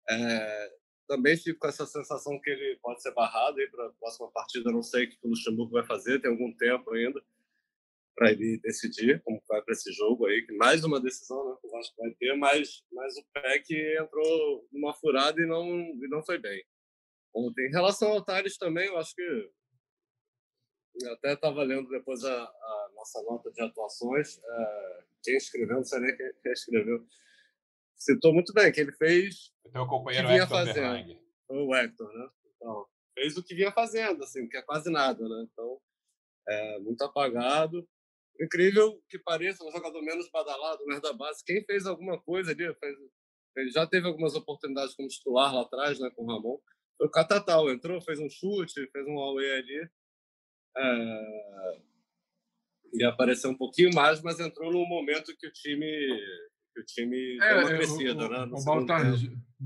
É, 0.09 0.77
também 1.09 1.37
fico 1.37 1.59
com 1.59 1.67
essa 1.67 1.85
sensação 1.85 2.41
que 2.41 2.51
ele 2.51 2.79
pode 2.81 3.03
ser 3.03 3.13
barrado 3.13 3.57
para 3.73 3.89
a 3.89 3.93
próxima 3.95 4.31
partida. 4.31 4.71
Não 4.71 4.83
sei 4.83 5.07
o 5.07 5.11
que 5.11 5.19
o 5.25 5.31
Luxemburgo 5.31 5.73
vai 5.73 5.85
fazer, 5.85 6.21
tem 6.21 6.31
algum 6.31 6.57
tempo 6.57 6.93
ainda 6.95 7.21
para 8.17 8.33
ele 8.33 8.59
decidir 8.63 9.23
como 9.23 9.41
vai 9.47 9.63
para 9.63 9.73
esse 9.73 9.93
jogo 9.93 10.27
aí. 10.27 10.45
Mais 10.57 10.83
uma 10.83 10.99
decisão 10.99 11.51
né, 11.51 11.57
que 11.61 11.69
o 11.69 11.71
Vasco 11.71 11.95
vai 11.99 12.11
ter, 12.15 12.35
mas, 12.35 12.83
mas 12.91 13.17
o 13.19 13.25
PEC 13.33 13.99
entrou 14.01 14.67
numa 14.73 14.95
furada 14.95 15.41
e 15.41 15.47
não, 15.47 15.69
e 15.69 16.09
não 16.09 16.25
foi 16.25 16.39
bem. 16.39 16.65
Ontem, 17.35 17.69
em 17.69 17.71
relação 17.71 18.13
ao 18.13 18.25
Thales 18.25 18.57
também, 18.57 18.87
eu 18.87 18.97
acho 18.97 19.15
que 19.15 19.51
eu 21.03 21.13
até 21.13 21.35
estava 21.35 21.63
lendo 21.63 21.91
depois 21.91 22.25
a, 22.25 22.43
a, 22.43 22.91
nossa 22.95 23.23
nota 23.23 23.53
de 23.53 23.63
atuações. 23.63 24.39
É, 24.43 25.05
quem 25.23 25.37
escreveu, 25.37 25.77
não 25.77 25.85
sei 25.85 26.01
nem 26.01 26.17
quem, 26.17 26.33
quem 26.43 26.53
escreveu, 26.53 27.07
citou 27.95 28.33
muito 28.33 28.55
bem 28.55 28.73
que 28.73 28.81
ele 28.81 28.93
fez 28.93 29.53
o 29.63 29.71
teu 29.71 29.87
companheiro 29.87 30.29
vinha 30.29 30.43
Hector 30.43 30.59
fazendo. 30.59 31.21
O 31.49 31.75
Hector, 31.75 32.13
né? 32.13 32.31
Então, 32.57 32.87
fez 33.15 33.37
o 33.37 33.45
que 33.45 33.55
vinha 33.55 33.71
fazendo, 33.71 34.25
assim, 34.25 34.49
que 34.49 34.57
é 34.57 34.63
quase 34.63 34.91
nada, 34.91 35.29
né? 35.29 35.47
Então, 35.53 35.79
é, 36.49 36.79
muito 36.79 37.03
apagado. 37.03 37.87
Incrível 38.41 39.03
que 39.09 39.19
pareça 39.19 39.65
um 39.65 39.71
jogador 39.71 40.03
menos 40.03 40.29
badalado, 40.31 40.85
mais 40.87 41.01
da 41.01 41.13
base. 41.13 41.43
Quem 41.45 41.65
fez 41.65 41.87
alguma 41.87 42.21
coisa 42.21 42.53
ali, 42.53 42.75
fez, 42.75 42.97
ele 43.57 43.71
já 43.71 43.87
teve 43.87 44.07
algumas 44.07 44.35
oportunidades 44.35 44.95
como 44.95 45.09
titular 45.09 45.55
lá 45.55 45.63
atrás, 45.63 45.99
né, 45.99 46.11
com 46.15 46.25
o 46.25 46.27
Ramon. 46.27 46.59
Foi 46.99 47.07
o 47.07 47.11
Catatal, 47.11 47.71
entrou, 47.71 48.01
fez 48.01 48.19
um 48.19 48.29
chute, 48.29 48.91
fez 48.91 49.07
um 49.07 49.19
away 49.19 49.53
ali. 49.53 49.91
É... 50.77 51.81
E 52.95 53.05
apareceu 53.05 53.51
um 53.51 53.57
pouquinho 53.57 53.95
mais, 53.95 54.23
mas 54.23 54.41
entrou 54.41 54.73
num 54.73 54.87
momento 54.87 55.37
que 55.37 55.47
o 55.47 55.53
time 55.53 55.87
que 56.77 56.81
o 56.81 56.85
time 56.85 57.39
é, 57.41 57.55
uma 57.55 57.69
crescida, 57.69 58.27
o, 58.27 58.29
né? 58.29 58.39
O 58.53 58.63
Baltar, 58.63 59.03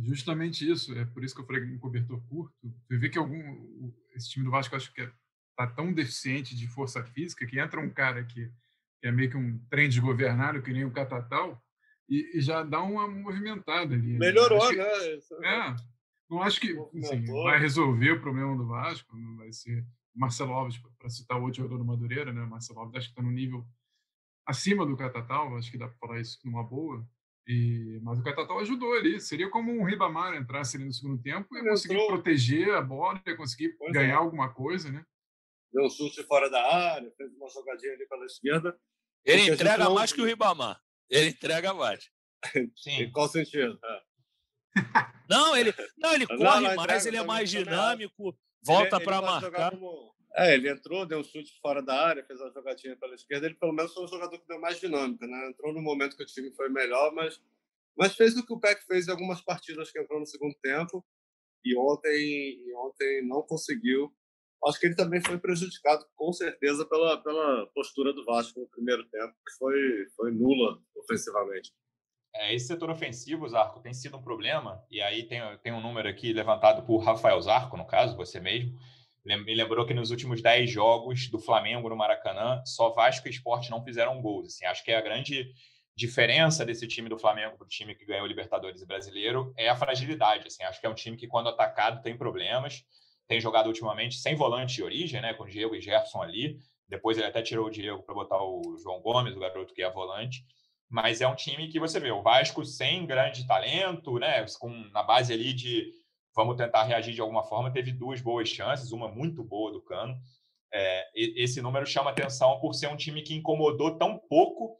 justamente 0.01 0.71
isso. 0.71 0.97
É 0.97 1.05
por 1.05 1.25
isso 1.25 1.35
que 1.35 1.41
eu 1.41 1.47
falei 1.47 1.65
um 1.65 1.79
cobertor 1.79 2.23
curto. 2.29 2.55
Você 2.63 2.97
vê 2.97 3.09
que 3.09 3.19
algum, 3.19 3.93
esse 4.15 4.31
time 4.31 4.45
do 4.45 4.51
Vasco 4.53 4.77
acho 4.77 4.93
que 4.95 5.03
está 5.61 5.65
é, 5.65 5.75
tão 5.75 5.93
deficiente 5.93 6.57
de 6.57 6.67
força 6.69 7.03
física 7.05 7.47
que 7.47 7.59
entra 7.59 7.81
um 7.81 7.91
cara 7.91 8.25
que, 8.25 8.51
é 9.03 9.11
meio 9.11 9.31
que 9.31 9.37
um 9.37 9.59
trem 9.71 9.89
desgovernado, 9.89 10.63
que 10.63 10.73
nem 10.73 10.85
o 10.85 10.91
Catatal, 10.91 11.63
e, 12.09 12.39
e 12.39 12.41
já 12.41 12.63
dá 12.63 12.83
uma 12.83 13.07
movimentada 13.07 13.95
ali. 13.95 14.13
Né? 14.13 14.19
Melhorou, 14.19 14.69
que, 14.69 14.77
né? 14.77 14.85
É. 15.45 15.77
Não 16.29 16.43
acho 16.43 16.61
que 16.61 16.77
assim, 16.99 17.25
vai 17.25 17.59
resolver 17.59 18.13
o 18.13 18.21
problema 18.21 18.57
do 18.57 18.67
Vasco, 18.67 19.17
não 19.17 19.37
vai 19.37 19.53
ser. 19.53 19.85
Marcelo 20.15 20.53
Alves, 20.53 20.79
para 20.99 21.09
citar 21.09 21.39
o 21.39 21.45
outro 21.45 21.63
jogador 21.63 21.79
do 21.79 21.85
Madureira, 21.85 22.33
né? 22.33 22.45
Marcelo 22.45 22.81
Alves 22.81 22.97
acho 22.97 23.07
que 23.07 23.13
está 23.13 23.23
no 23.23 23.31
nível 23.31 23.67
acima 24.47 24.85
do 24.85 24.97
Catatal, 24.97 25.57
acho 25.57 25.71
que 25.71 25.79
dá 25.79 25.87
para 25.87 25.99
falar 25.99 26.21
isso 26.21 26.39
numa 26.45 26.65
boa. 26.65 27.07
E, 27.47 27.99
mas 28.03 28.19
o 28.19 28.23
Catatal 28.23 28.59
ajudou 28.61 28.93
ali. 28.95 29.21
Seria 29.21 29.49
como 29.49 29.73
um 29.73 29.85
Ribamar 29.85 30.35
entrasse 30.35 30.77
ali 30.77 30.85
no 30.85 30.93
segundo 30.93 31.21
tempo 31.23 31.57
e 31.57 31.63
conseguir 31.63 32.07
proteger 32.07 32.75
a 32.75 32.83
bola, 32.83 33.21
conseguir 33.37 33.71
pois 33.79 33.93
ganhar 33.93 34.15
é. 34.15 34.17
alguma 34.17 34.49
coisa, 34.51 34.91
né? 34.91 35.05
Deu 35.73 35.85
um 35.85 35.91
chute 35.91 36.23
fora 36.25 36.51
da 36.51 36.61
área, 36.63 37.11
fez 37.17 37.33
uma 37.35 37.49
jogadinha 37.49 37.93
ali 37.93 38.07
pela 38.09 38.27
esquerda. 38.27 38.79
Ele 39.25 39.51
entrega 39.51 39.85
não... 39.85 39.95
mais 39.95 40.13
que 40.13 40.21
o 40.21 40.25
Ribamar. 40.25 40.81
Ele 41.09 41.31
entrega 41.31 41.73
mais. 41.75 42.11
Sim. 42.77 43.03
Em 43.03 43.13
qual 43.13 43.29
sentido? 43.29 43.79
É. 43.85 44.01
Não, 45.29 45.57
ele, 45.57 45.73
não, 45.97 46.13
ele 46.13 46.27
corre 46.27 46.69
não, 46.69 46.75
mais, 46.75 47.07
ele 47.07 47.17
é 47.17 47.23
mais 47.23 47.49
dinâmico, 47.49 48.37
volta 48.65 49.01
para 49.01 49.23
marcar. 49.23 49.71
Como, 49.71 50.13
é, 50.35 50.55
ele 50.55 50.69
entrou, 50.69 51.07
deu 51.07 51.21
um 51.21 51.25
chute 51.25 51.59
fora 51.61 51.83
da 51.83 51.95
área, 52.07 52.25
fez 52.25 52.41
uma 52.41 52.51
jogadinha 52.53 52.97
pela 52.97 53.15
esquerda. 53.15 53.47
Ele, 53.47 53.55
pelo 53.55 53.73
menos, 53.73 53.93
foi 53.93 54.05
um 54.05 54.09
jogador 54.09 54.39
que 54.39 54.47
deu 54.47 54.61
mais 54.61 54.79
dinâmica, 54.81 55.27
né? 55.27 55.49
Entrou 55.49 55.73
no 55.73 55.83
momento 55.83 56.17
que 56.17 56.23
o 56.23 56.27
time 56.27 56.53
foi 56.55 56.69
melhor, 56.69 57.13
mas, 57.13 57.41
mas 57.97 58.15
fez 58.15 58.37
o 58.37 58.45
que 58.45 58.53
o 58.53 58.61
Peck 58.61 58.85
fez 58.87 59.09
em 59.09 59.11
algumas 59.11 59.41
partidas 59.41 59.91
que 59.91 60.01
entrou 60.01 60.21
no 60.21 60.27
segundo 60.27 60.55
tempo. 60.63 61.05
E 61.65 61.77
ontem, 61.77 62.65
e 62.67 62.75
ontem 62.75 63.27
não 63.27 63.43
conseguiu. 63.43 64.13
Acho 64.67 64.79
que 64.79 64.87
ele 64.87 64.95
também 64.95 65.23
foi 65.23 65.39
prejudicado, 65.39 66.05
com 66.15 66.33
certeza, 66.33 66.85
pela, 66.85 67.17
pela 67.23 67.67
postura 67.75 68.13
do 68.13 68.25
Vasco 68.25 68.61
no 68.61 68.69
primeiro 68.69 69.05
tempo, 69.09 69.35
que 69.47 69.57
foi, 69.59 70.07
foi 70.17 70.31
nula 70.33 70.79
ofensivamente. 70.97 71.73
É, 72.35 72.55
esse 72.55 72.67
setor 72.67 72.91
ofensivo, 72.91 73.49
Zarco, 73.49 73.81
tem 73.81 73.93
sido 73.93 74.17
um 74.17 74.23
problema. 74.23 74.85
E 74.91 75.01
aí 75.01 75.27
tem, 75.27 75.41
tem 75.63 75.73
um 75.73 75.81
número 75.81 76.09
aqui 76.09 76.33
levantado 76.33 76.85
por 76.87 76.99
Rafael 76.99 77.41
Zarco, 77.41 77.77
no 77.77 77.87
caso, 77.87 78.17
você 78.17 78.39
mesmo 78.39 78.79
me 79.25 79.55
lembrou 79.55 79.87
que 79.87 79.95
nos 79.95 80.11
últimos 80.11 80.41
10 80.41 80.71
jogos 80.71 81.29
do 81.29 81.39
Flamengo 81.39 81.89
no 81.89 81.97
Maracanã, 81.97 82.63
só 82.65 82.91
Vasco 82.91 83.29
e 83.29 83.31
Sport 83.31 83.69
não 83.69 83.85
fizeram 83.85 84.21
gols. 84.21 84.47
Assim, 84.47 84.65
acho 84.65 84.83
que 84.83 84.91
é 84.91 84.97
a 84.97 85.03
grande 85.03 85.53
diferença 85.95 86.65
desse 86.65 86.87
time 86.89 87.09
do 87.09 87.19
Flamengo 87.19 87.57
para 87.59 87.67
o 87.67 87.69
time 87.69 87.95
que 87.95 88.07
ganhou 88.07 88.25
o 88.25 88.29
Libertadores 88.29 88.83
brasileiro 88.85 89.53
é 89.57 89.69
a 89.69 89.77
fragilidade. 89.77 90.47
Assim, 90.47 90.63
acho 90.63 90.81
que 90.81 90.87
é 90.87 90.91
um 90.91 90.95
time 90.95 91.17
que, 91.17 91.27
quando 91.27 91.49
atacado, 91.49 92.03
tem 92.03 92.17
problemas. 92.17 92.83
Tem 93.31 93.41
jogado 93.41 93.69
ultimamente 93.69 94.17
sem 94.17 94.35
volante 94.35 94.75
de 94.75 94.83
origem, 94.83 95.21
né, 95.21 95.33
com 95.33 95.47
Diego 95.47 95.77
e 95.77 95.81
Gerson 95.81 96.21
ali. 96.21 96.59
Depois 96.89 97.17
ele 97.17 97.29
até 97.29 97.41
tirou 97.41 97.69
o 97.69 97.71
Diego 97.71 98.03
para 98.03 98.13
botar 98.13 98.43
o 98.43 98.77
João 98.83 99.01
Gomes, 99.01 99.37
o 99.37 99.39
garoto 99.39 99.73
que 99.73 99.85
é 99.85 99.89
volante. 99.89 100.45
Mas 100.89 101.21
é 101.21 101.29
um 101.29 101.37
time 101.37 101.69
que 101.69 101.79
você 101.79 102.01
vê, 102.01 102.11
o 102.11 102.23
Vasco 102.23 102.65
sem 102.65 103.07
grande 103.07 103.47
talento, 103.47 104.19
né, 104.19 104.45
com, 104.59 104.71
na 104.91 105.05
base 105.05 105.33
ali 105.33 105.53
de 105.53 105.93
vamos 106.35 106.57
tentar 106.57 106.83
reagir 106.83 107.15
de 107.15 107.21
alguma 107.21 107.45
forma. 107.45 107.73
Teve 107.73 107.93
duas 107.93 108.21
boas 108.21 108.49
chances, 108.49 108.91
uma 108.91 109.07
muito 109.07 109.45
boa 109.45 109.71
do 109.71 109.81
Cano. 109.81 110.19
É, 110.75 111.09
esse 111.15 111.63
número 111.63 111.87
chama 111.87 112.11
atenção 112.11 112.59
por 112.59 112.75
ser 112.75 112.89
um 112.89 112.97
time 112.97 113.23
que 113.23 113.37
incomodou 113.37 113.97
tão 113.97 114.19
pouco 114.19 114.77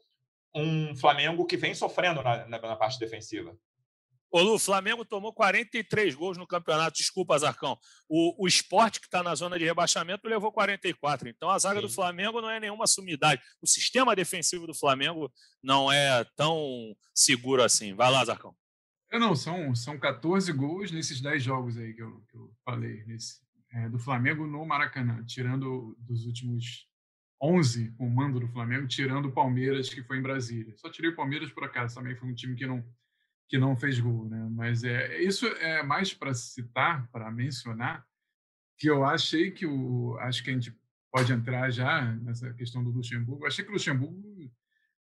um 0.53 0.93
Flamengo 0.97 1.45
que 1.45 1.55
vem 1.55 1.73
sofrendo 1.73 2.21
na, 2.21 2.45
na, 2.47 2.59
na 2.59 2.75
parte 2.75 2.99
defensiva. 2.99 3.57
Ô 4.31 4.41
Lu, 4.41 4.53
o 4.55 4.59
Flamengo 4.59 5.03
tomou 5.03 5.33
43 5.33 6.15
gols 6.15 6.37
no 6.37 6.47
campeonato, 6.47 6.97
desculpa, 6.97 7.37
Zarcão. 7.37 7.77
O, 8.07 8.45
o 8.45 8.47
esporte 8.47 8.99
que 9.01 9.05
está 9.05 9.21
na 9.21 9.35
zona 9.35 9.59
de 9.59 9.65
rebaixamento 9.65 10.27
levou 10.27 10.53
44. 10.53 11.27
Então 11.27 11.49
a 11.49 11.59
zaga 11.59 11.81
Sim. 11.81 11.87
do 11.87 11.93
Flamengo 11.93 12.39
não 12.39 12.49
é 12.49 12.59
nenhuma 12.59 12.87
sumidade. 12.87 13.41
O 13.61 13.67
sistema 13.67 14.15
defensivo 14.15 14.65
do 14.65 14.73
Flamengo 14.73 15.29
não 15.61 15.91
é 15.91 16.23
tão 16.37 16.95
seguro 17.13 17.61
assim. 17.61 17.93
Vai 17.93 18.09
lá, 18.09 18.23
Zarcão. 18.23 18.55
É, 19.11 19.19
não, 19.19 19.35
são, 19.35 19.75
são 19.75 19.99
14 19.99 20.53
gols 20.53 20.89
nesses 20.91 21.19
10 21.19 21.43
jogos 21.43 21.77
aí 21.77 21.93
que 21.93 22.01
eu, 22.01 22.21
que 22.29 22.37
eu 22.37 22.49
falei, 22.63 23.03
nesse, 23.05 23.41
é, 23.73 23.89
do 23.89 23.99
Flamengo 23.99 24.47
no 24.47 24.65
Maracanã, 24.65 25.21
tirando 25.25 25.93
dos 25.99 26.25
últimos 26.25 26.87
11 27.41 27.91
com 27.97 28.07
o 28.07 28.09
mando 28.09 28.39
do 28.39 28.47
Flamengo, 28.47 28.87
tirando 28.87 29.25
o 29.25 29.31
Palmeiras, 29.33 29.89
que 29.89 30.01
foi 30.03 30.17
em 30.17 30.21
Brasília. 30.21 30.73
Só 30.77 30.89
tirei 30.89 31.11
o 31.11 31.15
Palmeiras 31.15 31.51
por 31.51 31.65
acaso, 31.65 31.95
também 31.95 32.15
foi 32.15 32.29
um 32.29 32.33
time 32.33 32.55
que 32.55 32.65
não, 32.65 32.81
que 33.51 33.57
não 33.57 33.75
fez 33.75 33.99
gol, 33.99 34.29
né? 34.29 34.47
Mas 34.49 34.81
é, 34.81 35.21
isso 35.21 35.45
é 35.45 35.83
mais 35.83 36.13
para 36.13 36.33
citar, 36.33 37.09
para 37.11 37.29
mencionar, 37.29 38.07
que 38.77 38.89
eu 38.89 39.03
achei 39.03 39.51
que 39.51 39.65
o. 39.65 40.17
Acho 40.21 40.41
que 40.41 40.49
a 40.49 40.53
gente 40.53 40.73
pode 41.11 41.33
entrar 41.33 41.69
já 41.69 42.01
nessa 42.15 42.53
questão 42.53 42.81
do 42.81 42.91
Luxemburgo. 42.91 43.43
Eu 43.43 43.47
achei 43.49 43.65
que 43.65 43.69
o 43.69 43.73
Luxemburgo 43.73 44.49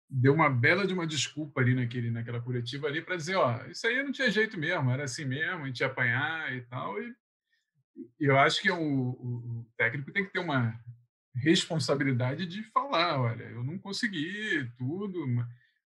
deu 0.10 0.34
uma 0.34 0.50
bela 0.50 0.88
de 0.88 0.94
uma 0.96 1.06
desculpa 1.06 1.62
ali 1.62 1.76
naquele, 1.76 2.10
naquela 2.10 2.42
coletiva 2.42 2.88
ali 2.88 3.00
para 3.00 3.16
dizer, 3.16 3.36
ó, 3.36 3.64
isso 3.68 3.86
aí 3.86 4.02
não 4.02 4.12
tinha 4.12 4.32
jeito 4.32 4.58
mesmo, 4.58 4.90
era 4.90 5.04
assim 5.04 5.24
mesmo, 5.24 5.64
a 5.64 5.68
gente 5.68 5.80
ia 5.82 5.86
apanhar 5.86 6.52
e 6.52 6.62
tal. 6.62 7.00
E, 7.00 7.16
eu 8.20 8.40
acho 8.40 8.60
que 8.60 8.72
o, 8.72 8.82
o, 8.82 9.72
técnico 9.78 10.12
tem 10.12 10.26
que 10.26 10.34
ter 10.34 10.40
uma 10.40 10.74
responsabilidade 11.36 12.48
de 12.48 12.64
falar, 12.72 13.22
olha, 13.22 13.44
eu 13.44 13.64
não 13.64 13.78
consegui 13.78 14.68
tudo, 14.80 15.28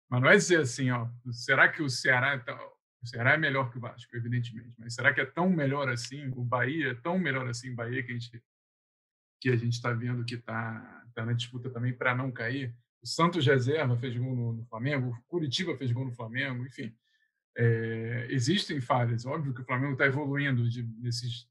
Mas 0.10 0.22
não 0.22 0.30
é 0.30 0.36
dizer 0.36 0.60
assim, 0.60 0.92
ó, 0.92 1.08
será 1.32 1.68
que 1.68 1.82
o 1.82 1.90
Ceará, 1.90 2.38
tá, 2.40 2.56
o 3.02 3.08
Ceará 3.08 3.34
é 3.34 3.38
melhor 3.38 3.72
que 3.72 3.78
o 3.78 3.82
Vasco, 3.82 4.16
evidentemente, 4.16 4.74
mas 4.78 4.94
será 4.94 5.14
que 5.14 5.22
é 5.22 5.26
tão 5.26 5.50
melhor 5.50 5.90
assim? 5.90 6.28
O 6.36 6.44
Bahia 6.44 6.92
é 6.92 6.96
tão 6.96 7.18
melhor 7.18 7.48
assim, 7.48 7.72
o 7.72 7.76
Bahia 7.76 8.04
que 8.04 8.12
a 8.12 8.16
gente 8.16 8.44
que 9.42 9.50
a 9.50 9.56
gente 9.56 9.74
está 9.74 9.92
vendo 9.92 10.26
que 10.26 10.36
está 10.36 11.06
tá 11.14 11.26
na 11.26 11.34
disputa 11.34 11.70
também 11.70 11.94
para 11.94 12.16
não 12.16 12.32
cair. 12.32 12.76
O 13.02 13.08
Santos 13.08 13.46
reserva 13.46 13.96
fez 13.98 14.18
gol 14.18 14.36
no, 14.36 14.54
no 14.54 14.66
Flamengo, 14.66 15.10
o 15.10 15.24
Curitiba 15.28 15.78
fez 15.78 15.92
gol 15.92 16.06
no 16.06 16.16
Flamengo, 16.16 16.66
enfim. 16.66 16.96
É, 17.56 18.28
existem 18.32 18.82
falhas. 18.82 19.26
Óbvio 19.26 19.54
que 19.54 19.62
o 19.62 19.66
Flamengo 19.66 19.94
está 19.94 20.06
evoluindo 20.06 20.68
de, 20.68 20.84
nesses 21.00 21.48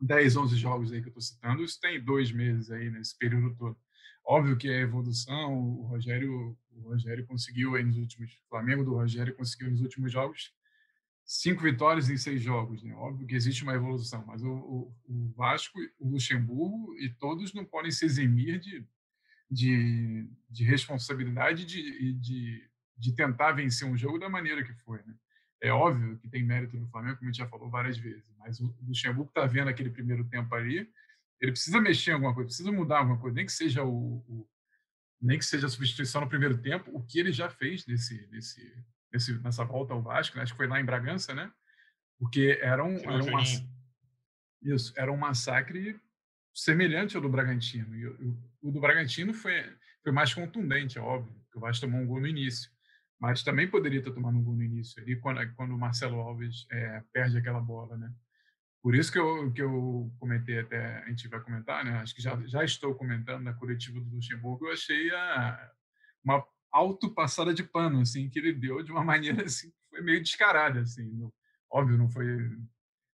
10, 0.00 0.36
11 0.36 0.56
jogos 0.56 0.92
aí 0.92 1.00
que 1.00 1.08
eu 1.08 1.10
estou 1.10 1.22
citando. 1.22 1.64
Isso 1.64 1.80
tem 1.80 2.02
dois 2.02 2.30
meses 2.30 2.70
aí 2.70 2.90
nesse 2.90 3.16
período 3.18 3.54
todo. 3.56 3.76
Óbvio 4.24 4.56
que 4.56 4.68
é 4.68 4.80
evolução. 4.80 5.58
O 5.58 5.86
Rogério, 5.86 6.56
o 6.78 6.90
Rogério 6.90 7.26
conseguiu 7.26 7.74
aí 7.74 7.84
nos 7.84 7.96
últimos. 7.96 8.32
O 8.32 8.48
Flamengo 8.48 8.84
do 8.84 8.94
Rogério 8.94 9.34
conseguiu 9.34 9.70
nos 9.70 9.80
últimos 9.80 10.12
jogos 10.12 10.52
cinco 11.28 11.62
vitórias 11.62 12.08
em 12.08 12.16
seis 12.16 12.40
jogos. 12.40 12.82
Né? 12.82 12.94
Óbvio 12.94 13.26
que 13.26 13.34
existe 13.34 13.62
uma 13.62 13.74
evolução, 13.74 14.24
mas 14.26 14.42
o, 14.42 14.50
o, 14.50 14.94
o 15.06 15.32
Vasco, 15.36 15.78
o 15.98 16.08
Luxemburgo 16.08 16.96
e 16.98 17.10
todos 17.10 17.52
não 17.52 17.66
podem 17.66 17.90
se 17.90 18.06
eximir 18.06 18.58
de, 18.58 18.86
de, 19.50 20.26
de 20.48 20.64
responsabilidade 20.64 21.66
de, 21.66 22.14
de, 22.14 22.70
de 22.96 23.12
tentar 23.14 23.52
vencer 23.52 23.86
um 23.86 23.96
jogo 23.96 24.18
da 24.18 24.28
maneira 24.28 24.64
que 24.64 24.72
foi. 24.72 24.98
Né? 25.02 25.14
É 25.60 25.70
óbvio 25.70 26.18
que 26.18 26.28
tem 26.28 26.42
mérito 26.42 26.78
no 26.78 26.88
Flamengo, 26.88 27.18
como 27.18 27.28
a 27.28 27.32
gente 27.32 27.38
já 27.38 27.48
falou 27.48 27.68
várias 27.68 27.98
vezes, 27.98 28.24
mas 28.38 28.58
o 28.58 28.74
Luxemburgo 28.82 29.28
está 29.28 29.44
vendo 29.44 29.68
aquele 29.68 29.90
primeiro 29.90 30.24
tempo 30.24 30.54
ali, 30.54 30.90
ele 31.40 31.52
precisa 31.52 31.80
mexer 31.80 32.10
em 32.10 32.14
alguma 32.14 32.34
coisa, 32.34 32.46
precisa 32.46 32.72
mudar 32.72 32.98
alguma 32.98 33.18
coisa, 33.18 33.36
nem 33.36 33.46
que 33.46 33.52
seja 33.52 33.84
o, 33.84 34.24
o 34.26 34.48
nem 35.20 35.38
que 35.38 35.44
seja 35.44 35.66
a 35.66 35.70
substituição 35.70 36.20
no 36.20 36.28
primeiro 36.28 36.58
tempo, 36.58 36.90
o 36.94 37.02
que 37.02 37.18
ele 37.18 37.32
já 37.32 37.50
fez 37.50 37.86
nesse, 37.86 38.26
nesse, 38.30 38.84
nesse, 39.12 39.38
nessa 39.40 39.64
volta 39.64 39.92
ao 39.92 40.02
Vasco, 40.02 40.36
né? 40.36 40.42
acho 40.42 40.52
que 40.52 40.56
foi 40.56 40.68
lá 40.68 40.80
em 40.80 40.84
Bragança, 40.84 41.34
né? 41.34 41.50
Porque 42.18 42.58
era 42.60 42.84
um, 42.84 42.96
era 42.98 43.24
um, 43.24 43.38
isso, 44.62 44.92
era 44.96 45.12
um 45.12 45.16
massacre 45.16 46.00
semelhante 46.54 47.16
ao 47.16 47.22
do 47.22 47.28
Bragantino. 47.28 47.94
E 47.94 48.06
o, 48.06 48.36
o 48.62 48.72
do 48.72 48.80
Bragantino 48.80 49.32
foi, 49.32 49.64
foi 50.02 50.12
mais 50.12 50.34
contundente, 50.34 50.98
é 50.98 51.00
óbvio, 51.00 51.32
porque 51.44 51.58
o 51.58 51.60
Vasco 51.60 51.86
tomou 51.86 52.00
um 52.00 52.06
gol 52.06 52.20
no 52.20 52.26
início. 52.26 52.70
Mas 53.20 53.42
também 53.42 53.68
poderia 53.68 54.02
ter 54.02 54.12
tomado 54.12 54.36
um 54.36 54.42
gol 54.42 54.54
no 54.54 54.62
início, 54.62 55.02
ali, 55.02 55.16
quando, 55.16 55.40
quando 55.54 55.74
o 55.74 55.78
Marcelo 55.78 56.20
Alves 56.20 56.66
é, 56.70 57.02
perde 57.12 57.36
aquela 57.36 57.60
bola, 57.60 57.96
né? 57.96 58.12
Por 58.82 58.94
isso 58.94 59.10
que 59.10 59.18
eu, 59.18 59.52
que 59.52 59.60
eu 59.60 60.10
comentei 60.18 60.60
até, 60.60 60.98
a 60.98 61.08
gente 61.08 61.28
vai 61.28 61.40
comentar, 61.40 61.84
né? 61.84 61.98
Acho 61.98 62.14
que 62.14 62.22
já, 62.22 62.36
já 62.46 62.64
estou 62.64 62.94
comentando 62.94 63.42
na 63.42 63.52
coletiva 63.52 64.00
do 64.00 64.14
Luxemburgo, 64.14 64.66
eu 64.66 64.72
achei 64.72 65.10
a, 65.10 65.72
uma 66.24 66.44
auto 66.70 67.12
passada 67.12 67.52
de 67.52 67.64
pano, 67.64 68.00
assim, 68.00 68.28
que 68.28 68.38
ele 68.38 68.52
deu 68.52 68.82
de 68.82 68.92
uma 68.92 69.02
maneira 69.04 69.44
assim, 69.44 69.72
foi 69.90 70.00
meio 70.00 70.22
descarada, 70.22 70.80
assim. 70.80 71.10
No, 71.10 71.32
óbvio, 71.70 71.98
não 71.98 72.08
foi. 72.08 72.26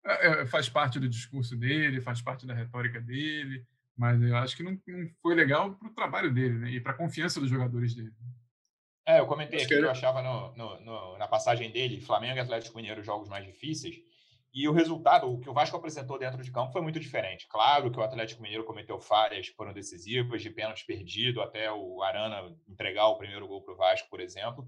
É, 0.06 0.28
é, 0.28 0.46
faz 0.46 0.70
parte 0.70 1.00
do 1.00 1.10
discurso 1.10 1.58
dele, 1.58 2.00
faz 2.00 2.22
parte 2.22 2.48
da 2.48 2.54
retórica 2.54 3.02
dele, 3.02 3.66
mas 3.98 4.22
eu 4.22 4.36
acho 4.38 4.56
que 4.56 4.64
não, 4.64 4.80
não 4.88 5.10
foi 5.22 5.36
legal 5.36 5.76
para 5.76 5.90
o 5.90 5.94
trabalho 5.94 6.34
dele 6.34 6.58
né, 6.58 6.72
e 6.72 6.80
para 6.80 6.94
a 6.94 6.98
confiança 6.98 7.40
dos 7.40 7.50
jogadores 7.50 7.94
dele. 7.94 8.14
É, 9.06 9.20
eu 9.20 9.28
comentei 9.28 9.58
acho 9.58 9.66
aqui 9.66 9.76
que, 9.76 9.82
que 9.82 9.86
eu 9.86 9.92
achava 9.92 10.22
no, 10.22 10.56
no, 10.56 10.80
no, 10.82 11.18
na 11.18 11.28
passagem 11.28 11.72
dele, 11.72 12.00
Flamengo 12.00 12.38
e 12.38 12.40
Atlético 12.40 12.78
Mineiro, 12.78 13.04
jogos 13.04 13.28
mais 13.28 13.46
difíceis. 13.46 13.98
E 14.52 14.68
o 14.68 14.74
resultado, 14.74 15.32
o 15.32 15.40
que 15.40 15.50
o 15.50 15.54
Vasco 15.54 15.78
apresentou 15.78 16.18
dentro 16.18 16.42
de 16.42 16.52
campo 16.52 16.72
foi 16.72 16.82
muito 16.82 17.00
diferente. 17.00 17.48
Claro 17.48 17.92
que 17.92 18.00
o 18.00 18.04
Atlético 18.04 18.42
Mineiro 18.42 18.64
cometeu 18.64 19.00
falhas 19.00 19.50
que 19.50 19.56
foram 19.56 19.74
decisivas, 19.74 20.42
de 20.42 20.50
pênalti 20.50 20.86
perdido, 20.86 21.42
até 21.42 21.72
o 21.72 22.02
Arana 22.02 22.56
entregar 22.68 23.08
o 23.08 23.18
primeiro 23.18 23.48
gol 23.48 23.62
para 23.62 23.74
o 23.74 23.78
Vasco, 23.78 24.10
por 24.10 24.20
exemplo. 24.20 24.64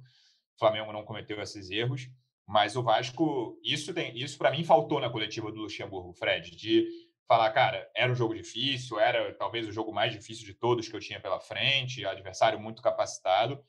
O 0.56 0.60
Flamengo 0.60 0.94
não 0.94 1.04
cometeu 1.04 1.41
esses 1.41 1.72
erros, 1.72 2.08
mas 2.48 2.76
o 2.76 2.84
Vasco, 2.84 3.60
isso 3.63 3.91
tem, 3.94 4.15
isso 4.15 4.38
para 4.38 4.52
mim 4.52 4.63
faltou 4.63 5.00
na 5.00 5.10
coletiva 5.10 5.52
do 5.52 5.62
Luxemburgo, 5.62 6.13
Fred, 6.13 6.56
de 6.56 6.88
falar, 7.28 7.50
cara, 7.52 7.89
era 7.96 8.12
um 8.12 8.15
jogo 8.15 8.36
difícil, 8.36 9.00
era 9.00 9.34
talvez 9.34 9.67
o 9.67 9.72
jogo 9.72 9.91
mais 9.91 10.12
difícil 10.12 10.46
de 10.46 10.54
todos 10.54 10.88
que 10.88 10.96
eu 10.96 11.00
tinha 11.00 11.20
pela 11.20 11.39
frente, 11.39 12.06
adversário 12.06 12.60
muito 12.60 12.82
capacitado 12.84 13.63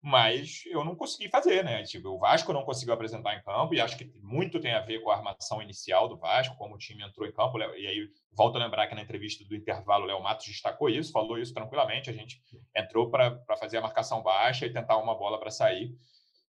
mas 0.00 0.62
eu 0.66 0.84
não 0.84 0.94
consegui 0.94 1.28
fazer, 1.28 1.64
né? 1.64 1.82
Tipo, 1.82 2.10
o 2.10 2.18
Vasco 2.18 2.52
não 2.52 2.62
conseguiu 2.62 2.94
apresentar 2.94 3.34
em 3.34 3.42
campo 3.42 3.74
e 3.74 3.80
acho 3.80 3.98
que 3.98 4.10
muito 4.22 4.60
tem 4.60 4.72
a 4.72 4.80
ver 4.80 5.00
com 5.00 5.10
a 5.10 5.16
armação 5.16 5.60
inicial 5.60 6.08
do 6.08 6.16
Vasco, 6.16 6.56
como 6.56 6.76
o 6.76 6.78
time 6.78 7.02
entrou 7.02 7.26
em 7.26 7.32
campo. 7.32 7.58
E 7.58 7.86
aí, 7.86 8.08
volto 8.32 8.56
a 8.56 8.64
lembrar 8.64 8.86
que 8.86 8.94
na 8.94 9.02
entrevista 9.02 9.44
do 9.44 9.56
intervalo, 9.56 10.04
o 10.04 10.06
Léo 10.06 10.22
Matos 10.22 10.46
destacou 10.46 10.88
isso, 10.88 11.10
falou 11.10 11.36
isso 11.36 11.52
tranquilamente. 11.52 12.10
A 12.10 12.12
gente 12.12 12.40
entrou 12.76 13.10
para 13.10 13.42
fazer 13.58 13.78
a 13.78 13.82
marcação 13.82 14.22
baixa 14.22 14.66
e 14.66 14.72
tentar 14.72 14.96
uma 14.98 15.16
bola 15.16 15.38
para 15.38 15.50
sair. 15.50 15.92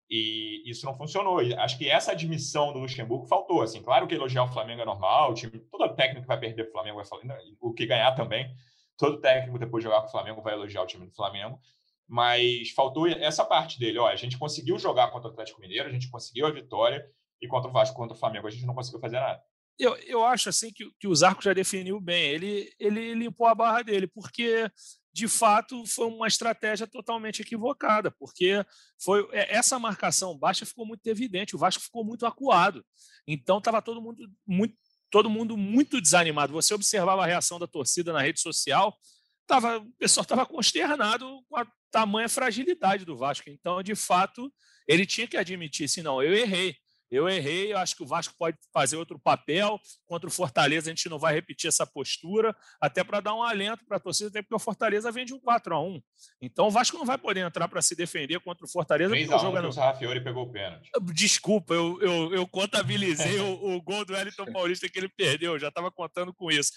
E 0.10 0.64
isso 0.66 0.86
não 0.86 0.96
funcionou. 0.96 1.44
E 1.44 1.54
acho 1.54 1.78
que 1.78 1.90
essa 1.90 2.14
admissão 2.14 2.72
do 2.72 2.80
Luxemburgo 2.80 3.26
faltou. 3.28 3.62
Assim, 3.62 3.84
claro 3.84 4.08
que 4.08 4.16
elogiar 4.16 4.44
o 4.44 4.54
Flamengo 4.54 4.82
é 4.82 4.86
normal, 4.86 5.32
o 5.32 5.34
time, 5.34 5.60
todo 5.60 5.96
técnico 5.96 6.28
vai 6.28 6.40
perder 6.40 6.70
o 6.70 6.72
Flamengo 6.72 7.02
vai 7.04 7.20
o 7.60 7.74
que 7.74 7.86
ganhar 7.86 8.14
também. 8.14 8.50
Todo 8.98 9.20
técnico, 9.20 9.60
depois 9.60 9.84
de 9.84 9.90
jogar 9.90 10.02
com 10.02 10.08
o 10.08 10.12
Flamengo, 10.12 10.42
vai 10.42 10.54
elogiar 10.54 10.84
o 10.84 10.88
time 10.88 11.06
do 11.06 11.14
Flamengo 11.14 11.60
mas 12.08 12.72
faltou 12.72 13.08
essa 13.08 13.46
parte 13.46 13.80
dele. 13.80 14.00
Ó, 14.00 14.08
a 14.08 14.16
gente 14.16 14.38
conseguiu 14.38 14.78
jogar 14.78 15.12
contra 15.12 15.30
o 15.30 15.32
Atlético 15.32 15.62
Mineiro, 15.62 15.90
a 15.90 15.92
gente 15.92 16.10
conseguiu 16.10 16.46
a 16.46 16.52
vitória, 16.52 17.06
e 17.42 17.48
contra 17.48 17.70
o 17.70 17.74
Vasco, 17.74 17.96
contra 17.96 18.16
o 18.16 18.20
Flamengo, 18.20 18.48
a 18.48 18.52
gente 18.52 18.66
não 18.66 18.74
conseguiu 18.74 19.00
fazer 19.00 19.20
nada. 19.20 19.42
Eu, 19.78 19.96
eu 19.98 20.24
acho 20.24 20.50
assim 20.50 20.72
que, 20.72 20.90
que 21.00 21.08
o 21.08 21.16
Zarco 21.16 21.44
já 21.44 21.52
definiu 21.52 22.00
bem. 22.00 22.30
Ele, 22.30 22.72
ele 22.80 23.14
limpou 23.16 23.48
a 23.48 23.56
barra 23.56 23.82
dele, 23.82 24.08
porque 24.08 24.70
de 25.12 25.28
fato 25.28 25.86
foi 25.86 26.08
uma 26.08 26.28
estratégia 26.28 26.88
totalmente 26.88 27.42
equivocada, 27.42 28.10
porque 28.12 28.66
foi 29.04 29.28
é, 29.32 29.56
essa 29.56 29.78
marcação 29.78 30.38
baixa 30.38 30.66
ficou 30.66 30.86
muito 30.86 31.06
evidente, 31.06 31.56
o 31.56 31.60
Vasco 31.60 31.84
ficou 31.84 32.04
muito 32.04 32.26
acuado. 32.26 32.86
Então 33.28 33.58
estava 33.58 33.82
todo 33.82 34.02
mundo 34.02 34.28
muito 34.46 34.76
todo 35.10 35.30
mundo 35.30 35.56
muito 35.56 36.02
desanimado. 36.02 36.54
Você 36.54 36.74
observava 36.74 37.22
a 37.22 37.28
reação 37.28 37.60
da 37.60 37.68
torcida 37.68 38.12
na 38.12 38.22
rede 38.22 38.42
social, 38.42 38.98
tava, 39.46 39.78
o 39.78 39.92
pessoal 39.92 40.24
estava 40.24 40.44
consternado 40.44 41.40
com 41.48 41.56
a 41.56 41.68
tamanha 41.94 42.28
fragilidade 42.28 43.06
do 43.06 43.16
Vasco. 43.16 43.52
Então, 43.52 43.84
de 43.84 43.94
fato, 43.94 44.52
ele 44.88 45.06
tinha 45.06 45.28
que 45.28 45.38
admitir 45.38 45.86
assim, 45.86 46.02
não, 46.02 46.22
eu 46.22 46.34
errei. 46.34 46.76
Eu 47.12 47.30
errei, 47.30 47.72
eu 47.72 47.78
acho 47.78 47.96
que 47.96 48.02
o 48.02 48.08
Vasco 48.08 48.34
pode 48.36 48.58
fazer 48.74 48.98
outro 48.98 49.20
papel. 49.20 49.80
Contra 50.04 50.28
o 50.28 50.32
Fortaleza, 50.32 50.90
a 50.90 50.96
gente 50.96 51.08
não 51.08 51.20
vai 51.20 51.32
repetir 51.32 51.68
essa 51.68 51.86
postura, 51.86 52.56
até 52.82 53.04
para 53.04 53.20
dar 53.20 53.36
um 53.36 53.44
alento 53.44 53.86
para 53.86 53.98
a 53.98 54.00
torcida, 54.00 54.30
até 54.30 54.42
porque 54.42 54.56
o 54.56 54.60
Fortaleza 54.60 55.12
vem 55.12 55.24
de 55.24 55.32
um 55.32 55.40
4 55.40 55.76
a 55.76 55.80
1 55.80 56.02
Então 56.42 56.66
o 56.66 56.72
Vasco 56.72 56.98
não 56.98 57.06
vai 57.06 57.20
poder 57.20 57.42
entrar 57.42 57.68
para 57.68 57.84
se 57.84 57.96
defender 57.96 58.40
contra 58.40 58.66
o 58.66 58.68
Fortaleza. 58.68 59.12
3 59.12 59.30
a 59.30 59.36
1 59.36 59.38
o 59.38 59.42
jogo 59.42 59.58
é... 59.58 59.68
o 59.68 59.72
Sarrafiori 59.72 60.24
pegou 60.24 60.46
o 60.46 60.52
pênalti. 60.52 60.90
Desculpa, 61.14 61.76
eu, 61.76 62.02
eu, 62.02 62.34
eu 62.34 62.48
contabilizei 62.48 63.38
o, 63.42 63.76
o, 63.76 63.82
gol 63.84 64.04
do 64.04 64.14
Wellington 64.14 64.52
Paulista 64.52 64.90
que 64.90 64.98
ele 64.98 65.10
perdeu, 65.10 65.54
eu 65.54 65.60
já 65.60 65.68
estava 65.68 65.92
contando 65.92 66.34
com 66.34 66.50
isso 66.50 66.72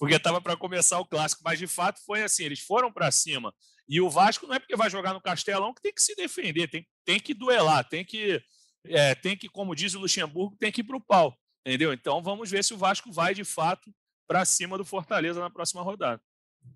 porque 0.00 0.14
estava 0.14 0.40
para 0.40 0.56
começar 0.56 0.98
o 0.98 1.04
clássico, 1.04 1.42
mas 1.44 1.58
de 1.58 1.66
fato 1.66 2.00
foi 2.06 2.22
assim, 2.22 2.44
eles 2.44 2.60
foram 2.60 2.90
para 2.90 3.10
cima. 3.10 3.52
E 3.90 4.00
o 4.00 4.08
Vasco 4.08 4.46
não 4.46 4.54
é 4.54 4.60
porque 4.60 4.76
vai 4.76 4.88
jogar 4.88 5.12
no 5.12 5.20
Castelão 5.20 5.74
que 5.74 5.82
tem 5.82 5.92
que 5.92 6.00
se 6.00 6.14
defender, 6.14 6.68
tem, 6.68 6.86
tem 7.04 7.18
que 7.18 7.34
duelar, 7.34 7.86
tem 7.88 8.04
que, 8.04 8.40
é, 8.86 9.16
tem 9.16 9.36
que, 9.36 9.48
como 9.48 9.74
diz 9.74 9.94
o 9.94 9.98
Luxemburgo, 9.98 10.56
tem 10.60 10.70
que 10.70 10.80
ir 10.80 10.84
para 10.84 10.96
o 10.96 11.04
pau, 11.04 11.36
entendeu? 11.66 11.92
Então 11.92 12.22
vamos 12.22 12.48
ver 12.48 12.62
se 12.62 12.72
o 12.72 12.78
Vasco 12.78 13.10
vai 13.10 13.34
de 13.34 13.42
fato 13.42 13.92
para 14.28 14.44
cima 14.44 14.78
do 14.78 14.84
Fortaleza 14.84 15.40
na 15.40 15.50
próxima 15.50 15.82
rodada. 15.82 16.22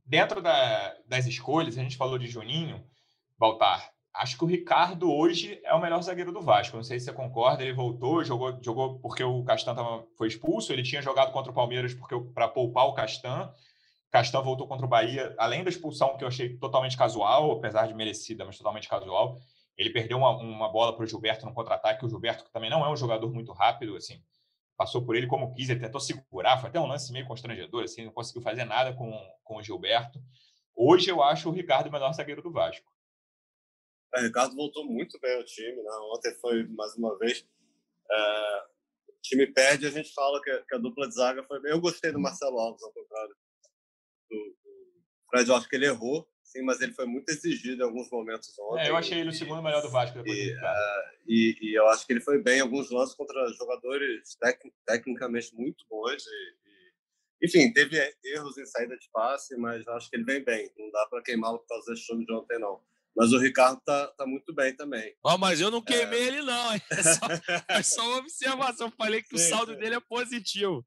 Dentro 0.05 0.43
da, 0.43 0.97
das 1.07 1.25
escolhas, 1.27 1.79
a 1.79 1.83
gente 1.83 1.97
falou 1.97 2.19
de 2.19 2.27
Juninho, 2.27 2.85
Baltar, 3.39 3.95
Acho 4.15 4.39
que 4.39 4.45
o 4.45 4.47
Ricardo 4.47 5.13
hoje 5.13 5.61
é 5.65 5.75
o 5.75 5.81
melhor 5.81 6.01
zagueiro 6.01 6.31
do 6.31 6.41
Vasco. 6.41 6.77
Não 6.77 6.85
sei 6.85 7.01
se 7.01 7.07
você 7.07 7.13
concorda. 7.13 7.65
Ele 7.65 7.73
voltou, 7.73 8.23
jogou, 8.23 8.57
jogou 8.63 9.01
porque 9.01 9.25
o 9.25 9.43
Castan 9.43 9.75
foi 10.17 10.29
expulso. 10.29 10.73
Ele 10.73 10.85
tinha 10.85 11.03
jogado 11.03 11.33
contra 11.33 11.51
o 11.51 11.55
Palmeiras 11.55 11.93
para 12.33 12.47
poupar 12.47 12.87
o 12.87 12.95
Castan. 12.95 13.53
Castan 14.15 14.43
voltou 14.43 14.69
contra 14.69 14.87
o 14.87 14.89
Bahia, 14.89 15.35
além 15.37 15.65
da 15.65 15.71
expulsão 15.71 16.17
que 16.17 16.23
eu 16.23 16.29
achei 16.29 16.57
totalmente 16.57 16.97
casual, 16.97 17.51
apesar 17.51 17.89
de 17.89 17.95
merecida, 17.95 18.45
mas 18.45 18.57
totalmente 18.57 18.89
casual. 18.89 19.41
Ele 19.77 19.91
perdeu 19.91 20.19
uma, 20.19 20.31
uma 20.37 20.71
bola 20.71 20.95
para 20.95 21.03
o 21.03 21.07
Gilberto 21.07 21.45
no 21.45 21.53
contra-ataque. 21.53 22.07
O 22.07 22.09
Gilberto, 22.09 22.45
que 22.45 22.53
também 22.53 22.71
não 22.71 22.85
é 22.85 22.89
um 22.89 22.97
jogador 22.97 23.29
muito 23.33 23.51
rápido, 23.51 23.97
assim, 23.97 24.23
passou 24.77 25.05
por 25.05 25.17
ele 25.17 25.27
como 25.27 25.53
quis. 25.53 25.69
Ele 25.69 25.81
tentou 25.81 26.01
segurar, 26.01 26.59
foi 26.59 26.71
até 26.71 26.79
um 26.79 26.87
lance 26.87 27.13
meio 27.13 27.27
constrangedor, 27.27 27.83
assim, 27.83 28.05
não 28.05 28.13
conseguiu 28.13 28.41
fazer 28.41 28.65
nada 28.65 28.93
com, 28.93 29.13
com 29.43 29.57
o 29.57 29.63
Gilberto. 29.65 30.23
Hoje 30.77 31.11
eu 31.11 31.21
acho 31.21 31.49
o 31.49 31.53
Ricardo 31.53 31.89
o 31.89 31.93
melhor 31.93 32.13
zagueiro 32.13 32.41
do 32.41 32.53
Vasco. 32.53 32.89
O 34.17 34.21
Ricardo 34.21 34.55
voltou 34.55 34.85
muito 34.85 35.19
bem 35.19 35.35
ao 35.35 35.45
time. 35.45 35.83
Né? 35.83 35.91
Ontem 36.15 36.33
foi 36.37 36.69
mais 36.69 36.95
uma 36.95 37.19
vez. 37.19 37.45
É, 38.09 38.63
o 39.09 39.21
time 39.21 39.45
perde, 39.49 39.89
a 39.89 39.91
gente 39.91 40.15
fala 40.15 40.41
que, 40.41 40.51
a 40.73 40.79
dupla 40.79 41.09
de 41.09 41.17
zaga 41.17 41.43
foi 41.43 41.61
bem. 41.61 41.73
Eu 41.73 41.81
gostei 41.81 42.13
do 42.13 42.21
Marcelo 42.21 42.61
Alves, 42.61 42.85
do, 44.35 44.57
do 44.63 45.31
Fred. 45.31 45.49
Eu 45.49 45.57
acho 45.57 45.69
que 45.69 45.77
ele 45.77 45.87
errou, 45.87 46.29
sim, 46.43 46.63
mas 46.63 46.81
ele 46.81 46.93
foi 46.93 47.07
muito 47.07 47.29
exigido 47.31 47.83
em 47.83 47.87
alguns 47.87 48.11
momentos 48.11 48.57
ontem. 48.59 48.87
É, 48.87 48.91
eu 48.91 48.97
achei 48.97 49.21
ele 49.21 49.31
o 49.31 49.33
segundo 49.33 49.63
melhor 49.63 49.83
do 49.83 49.91
Vasco 49.91 50.19
depois 50.19 50.39
e, 50.39 50.55
do 50.55 50.61
uh, 50.61 51.15
e, 51.27 51.59
e, 51.61 51.75
eu 51.79 51.89
acho 51.89 52.07
que 52.07 52.13
ele 52.13 52.21
foi 52.21 52.43
bem 52.43 52.59
em 52.59 52.63
alguns 52.63 52.91
lances 52.91 53.15
contra 53.15 53.47
jogadores 53.53 54.37
tec, 54.41 54.61
tecnicamente 54.87 55.55
muito 55.55 55.85
bons. 55.89 56.25
E, 56.27 56.55
e, 57.43 57.47
enfim, 57.47 57.73
teve 57.73 57.97
erros 58.25 58.57
em 58.59 58.67
saída 58.67 58.97
de 58.97 59.09
passe, 59.13 59.57
mas 59.57 59.87
acho 59.89 60.11
que 60.11 60.17
ele 60.17 60.25
vem 60.25 60.43
bem. 60.45 60.71
Não 60.77 60.91
dá 60.91 61.07
para 61.11 61.23
queimá-lo 61.23 61.59
por 61.59 61.67
causa 61.67 61.93
desse 61.93 62.07
jogo 62.07 62.25
de 62.25 62.33
ontem, 62.33 62.59
não. 62.59 62.81
Mas 63.17 63.33
o 63.33 63.39
Ricardo 63.39 63.81
tá, 63.85 64.09
tá 64.09 64.27
muito 64.27 64.53
bem 64.53 64.75
também. 64.75 65.15
Oh, 65.23 65.39
mas 65.39 65.61
eu 65.61 65.71
não 65.71 65.81
queimei 65.81 66.21
é... 66.21 66.27
ele, 66.27 66.43
não. 66.43 66.73
É 66.73 66.81
só, 66.81 67.27
é 67.69 67.83
só 67.83 68.03
uma 68.03 68.19
observação. 68.19 68.91
Falei 68.91 69.23
que 69.23 69.39
sim, 69.39 69.45
o 69.45 69.49
saldo 69.49 69.73
sim. 69.73 69.79
dele 69.79 69.95
é 69.95 70.01
positivo. 70.01 70.85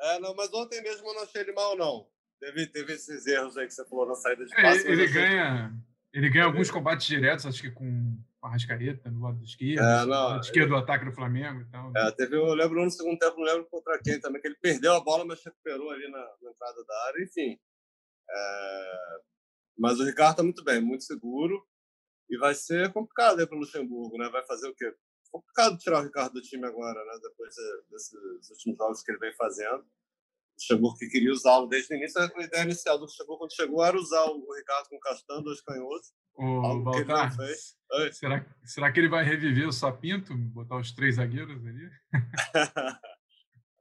É, 0.00 0.18
não, 0.18 0.34
mas 0.34 0.52
ontem 0.52 0.82
mesmo 0.82 1.06
eu 1.06 1.14
não 1.14 1.22
achei 1.22 1.42
ele 1.42 1.52
mal, 1.52 1.76
não. 1.76 2.06
Teve, 2.40 2.66
teve 2.66 2.92
esses 2.92 3.26
erros 3.26 3.56
aí 3.56 3.66
que 3.66 3.74
você 3.74 3.84
falou 3.86 4.06
na 4.06 4.14
saída 4.14 4.44
de 4.44 4.54
passe. 4.54 4.86
É, 4.86 4.90
ele, 4.90 5.06
ganha, 5.08 5.72
ele 6.12 6.30
ganha 6.30 6.44
alguns 6.44 6.70
combates 6.70 7.06
diretos, 7.06 7.46
acho 7.46 7.62
que 7.62 7.70
com 7.70 8.18
a 8.42 8.50
Rascaeta 8.50 9.10
no 9.10 9.22
lado 9.22 9.42
esquerdo, 9.42 9.80
é, 9.80 10.00
não, 10.00 10.08
lado 10.08 10.44
esquerdo 10.44 10.68
do 10.68 10.76
ataque 10.76 11.04
do 11.04 11.12
Flamengo 11.12 11.62
e 11.62 11.64
tal. 11.70 11.92
É, 11.96 12.10
teve, 12.12 12.36
eu 12.36 12.54
lembro 12.54 12.84
no 12.84 12.90
segundo 12.90 13.18
tempo, 13.18 13.36
não 13.38 13.44
lembro 13.44 13.66
contra 13.70 13.98
quem 14.02 14.20
também, 14.20 14.40
que 14.40 14.48
ele 14.48 14.58
perdeu 14.60 14.94
a 14.94 15.00
bola, 15.02 15.24
mas 15.24 15.42
recuperou 15.44 15.90
ali 15.90 16.08
na, 16.10 16.18
na 16.18 16.50
entrada 16.50 16.84
da 16.86 17.04
área, 17.06 17.24
enfim. 17.24 17.58
É, 18.28 19.20
mas 19.78 19.98
o 19.98 20.04
Ricardo 20.04 20.32
está 20.32 20.42
muito 20.42 20.64
bem, 20.64 20.80
muito 20.80 21.04
seguro. 21.04 21.66
E 22.28 22.36
vai 22.38 22.54
ser 22.54 22.92
complicado 22.92 23.38
aí 23.38 23.46
para 23.46 23.56
o 23.56 23.60
Luxemburgo, 23.60 24.18
né? 24.18 24.28
Vai 24.30 24.44
fazer 24.46 24.68
o 24.68 24.74
quê? 24.74 24.92
Complicado 25.30 25.78
tirar 25.78 26.00
o 26.00 26.04
Ricardo 26.04 26.32
do 26.32 26.42
time 26.42 26.66
agora, 26.66 27.04
né? 27.04 27.18
Depois 27.22 27.54
desses 27.90 28.50
últimos 28.50 28.78
jogos 28.78 29.02
que 29.02 29.12
ele 29.12 29.18
vem 29.18 29.34
fazendo. 29.34 29.86
O 30.56 30.58
Luxemburgo 30.58 30.98
que 30.98 31.08
queria 31.08 31.32
usá-lo 31.32 31.66
desde 31.66 31.94
o 31.94 31.96
início, 31.96 32.20
a 32.20 32.42
ideia 32.42 32.62
inicial 32.62 32.96
do 32.96 33.04
Luxemburgo 33.04 33.40
quando 33.40 33.54
chegou 33.54 33.84
era 33.84 33.96
usar 33.96 34.24
o 34.24 34.54
Ricardo 34.54 34.88
com 34.88 34.96
o 34.96 35.00
Castan, 35.00 35.42
dois 35.42 35.60
canhotos. 35.60 36.12
Ô, 36.34 36.80
Baltar, 36.80 37.32
será, 38.12 38.46
será 38.64 38.92
que 38.92 39.00
ele 39.00 39.08
vai 39.08 39.24
reviver 39.24 39.68
o 39.68 39.72
Sapinto? 39.72 40.34
Botar 40.34 40.78
os 40.78 40.92
três 40.92 41.16
zagueiros 41.16 41.64
ali? 41.66 41.90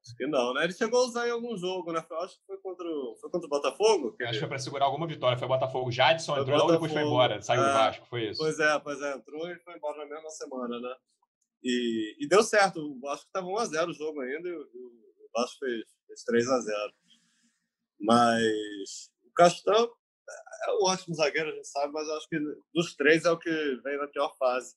Acho 0.05 0.15
que 0.17 0.27
não, 0.27 0.53
né? 0.53 0.65
Ele 0.65 0.73
chegou 0.73 1.01
a 1.01 1.05
usar 1.05 1.27
em 1.27 1.31
algum 1.31 1.57
jogo, 1.57 1.91
né? 1.91 1.99
Acho 1.99 2.37
que 2.37 2.45
foi 2.45 2.57
contra 2.57 2.85
o, 2.85 3.17
foi 3.19 3.29
contra 3.31 3.47
o 3.47 3.49
Botafogo. 3.49 4.15
Acho 4.21 4.33
que 4.33 4.39
foi 4.39 4.47
para 4.47 4.59
segurar 4.59 4.85
alguma 4.85 5.07
vitória. 5.07 5.35
Foi 5.35 5.47
o 5.47 5.49
Botafogo. 5.49 5.91
Jadson 5.91 6.37
entrou 6.37 6.59
logo 6.59 6.73
depois 6.73 6.93
foi 6.93 7.01
embora. 7.01 7.41
Saiu 7.41 7.63
é, 7.63 7.67
do 7.67 7.73
Vasco, 7.73 8.05
foi 8.05 8.29
isso. 8.29 8.37
Pois 8.37 8.59
é, 8.59 8.79
pois 8.79 9.01
é. 9.01 9.15
Entrou 9.15 9.49
e 9.49 9.59
foi 9.61 9.75
embora 9.75 9.97
na 9.97 10.05
mesma 10.05 10.29
semana, 10.29 10.79
né? 10.79 10.95
E, 11.63 12.23
e 12.23 12.27
deu 12.27 12.43
certo. 12.43 12.79
O 12.79 12.99
Vasco 12.99 13.25
estava 13.25 13.47
1x0 13.47 13.89
o 13.89 13.93
jogo 13.93 14.21
ainda 14.21 14.47
e 14.47 14.55
o, 14.55 14.61
o 14.61 15.29
Vasco 15.33 15.57
fez, 15.57 15.83
fez 16.23 16.45
3x0. 16.45 16.93
Mas 17.99 19.11
o 19.23 19.31
Castan 19.33 19.87
é 20.67 20.71
um 20.71 20.85
ótimo 20.85 21.15
zagueiro, 21.15 21.49
a 21.49 21.55
gente 21.55 21.67
sabe, 21.67 21.93
mas 21.93 22.07
acho 22.09 22.27
que 22.27 22.39
dos 22.73 22.95
três 22.95 23.25
é 23.25 23.31
o 23.31 23.37
que 23.37 23.49
vem 23.83 23.97
na 23.97 24.07
pior 24.07 24.35
fase 24.37 24.75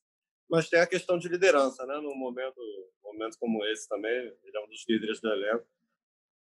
mas 0.49 0.67
tem 0.67 0.79
a 0.79 0.87
questão 0.87 1.17
de 1.17 1.29
liderança, 1.29 1.85
né? 1.85 1.95
Num 1.97 2.15
momento, 2.15 2.59
momento 3.03 3.37
como 3.39 3.63
esse 3.65 3.87
também, 3.87 4.11
ele 4.11 4.57
é 4.57 4.63
um 4.63 4.67
dos 4.67 4.83
líderes 4.89 5.21
do 5.21 5.31
elenco. 5.31 5.65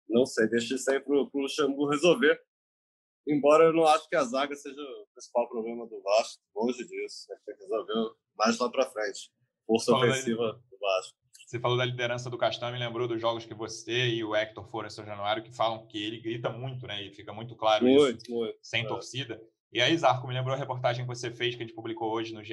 Não 0.09 0.25
sei, 0.25 0.47
deixa 0.49 0.77
isso 0.77 0.91
aí 0.91 1.01
para 1.01 1.13
o 1.13 1.29
Luxemburgo 1.35 1.91
resolver. 1.91 2.41
Embora 3.27 3.65
eu 3.65 3.73
não 3.73 3.85
acho 3.87 4.09
que 4.09 4.17
a 4.17 4.25
zaga 4.25 4.55
seja 4.55 4.81
o 4.81 5.07
principal 5.13 5.49
problema 5.49 5.87
do 5.87 6.01
Vasco, 6.01 6.43
longe 6.55 6.87
disso. 6.87 7.27
Tem 7.45 7.57
que 7.57 7.63
resolver 7.63 8.15
mais 8.37 8.57
lá 8.59 8.71
para 8.71 8.89
frente. 8.89 9.33
Força 9.67 9.93
ofensiva 9.93 10.63
do 10.71 10.79
Vasco. 10.79 11.19
Você 11.49 11.59
falou 11.59 11.79
da 11.79 11.85
liderança 11.87 12.29
do 12.29 12.37
Castan, 12.37 12.73
me 12.73 12.79
lembrou 12.79 13.09
dos 13.09 13.19
jogos 13.19 13.47
que 13.47 13.55
você 13.55 14.07
e 14.11 14.23
o 14.23 14.37
Hector 14.37 14.63
foram 14.67 14.87
em 14.87 14.91
São 14.91 15.07
Januário, 15.07 15.43
que 15.43 15.51
falam 15.51 15.87
que 15.87 15.97
ele 15.97 16.21
grita 16.21 16.51
muito, 16.51 16.87
né? 16.87 17.03
E 17.03 17.11
fica 17.11 17.33
muito 17.33 17.57
claro 17.57 17.87
muito, 17.87 18.23
isso, 18.23 18.31
muito, 18.31 18.59
sem 18.61 18.85
é. 18.85 18.87
torcida. 18.87 19.41
E 19.73 19.81
aí, 19.81 19.97
Zarco, 19.97 20.29
me 20.29 20.35
lembrou 20.35 20.55
a 20.55 20.59
reportagem 20.59 21.07
que 21.07 21.09
você 21.09 21.31
fez, 21.31 21.57
que 21.57 21.63
a 21.63 21.67
gente 21.67 21.75
publicou 21.75 22.13
hoje 22.13 22.35
no 22.35 22.45
GE, 22.45 22.53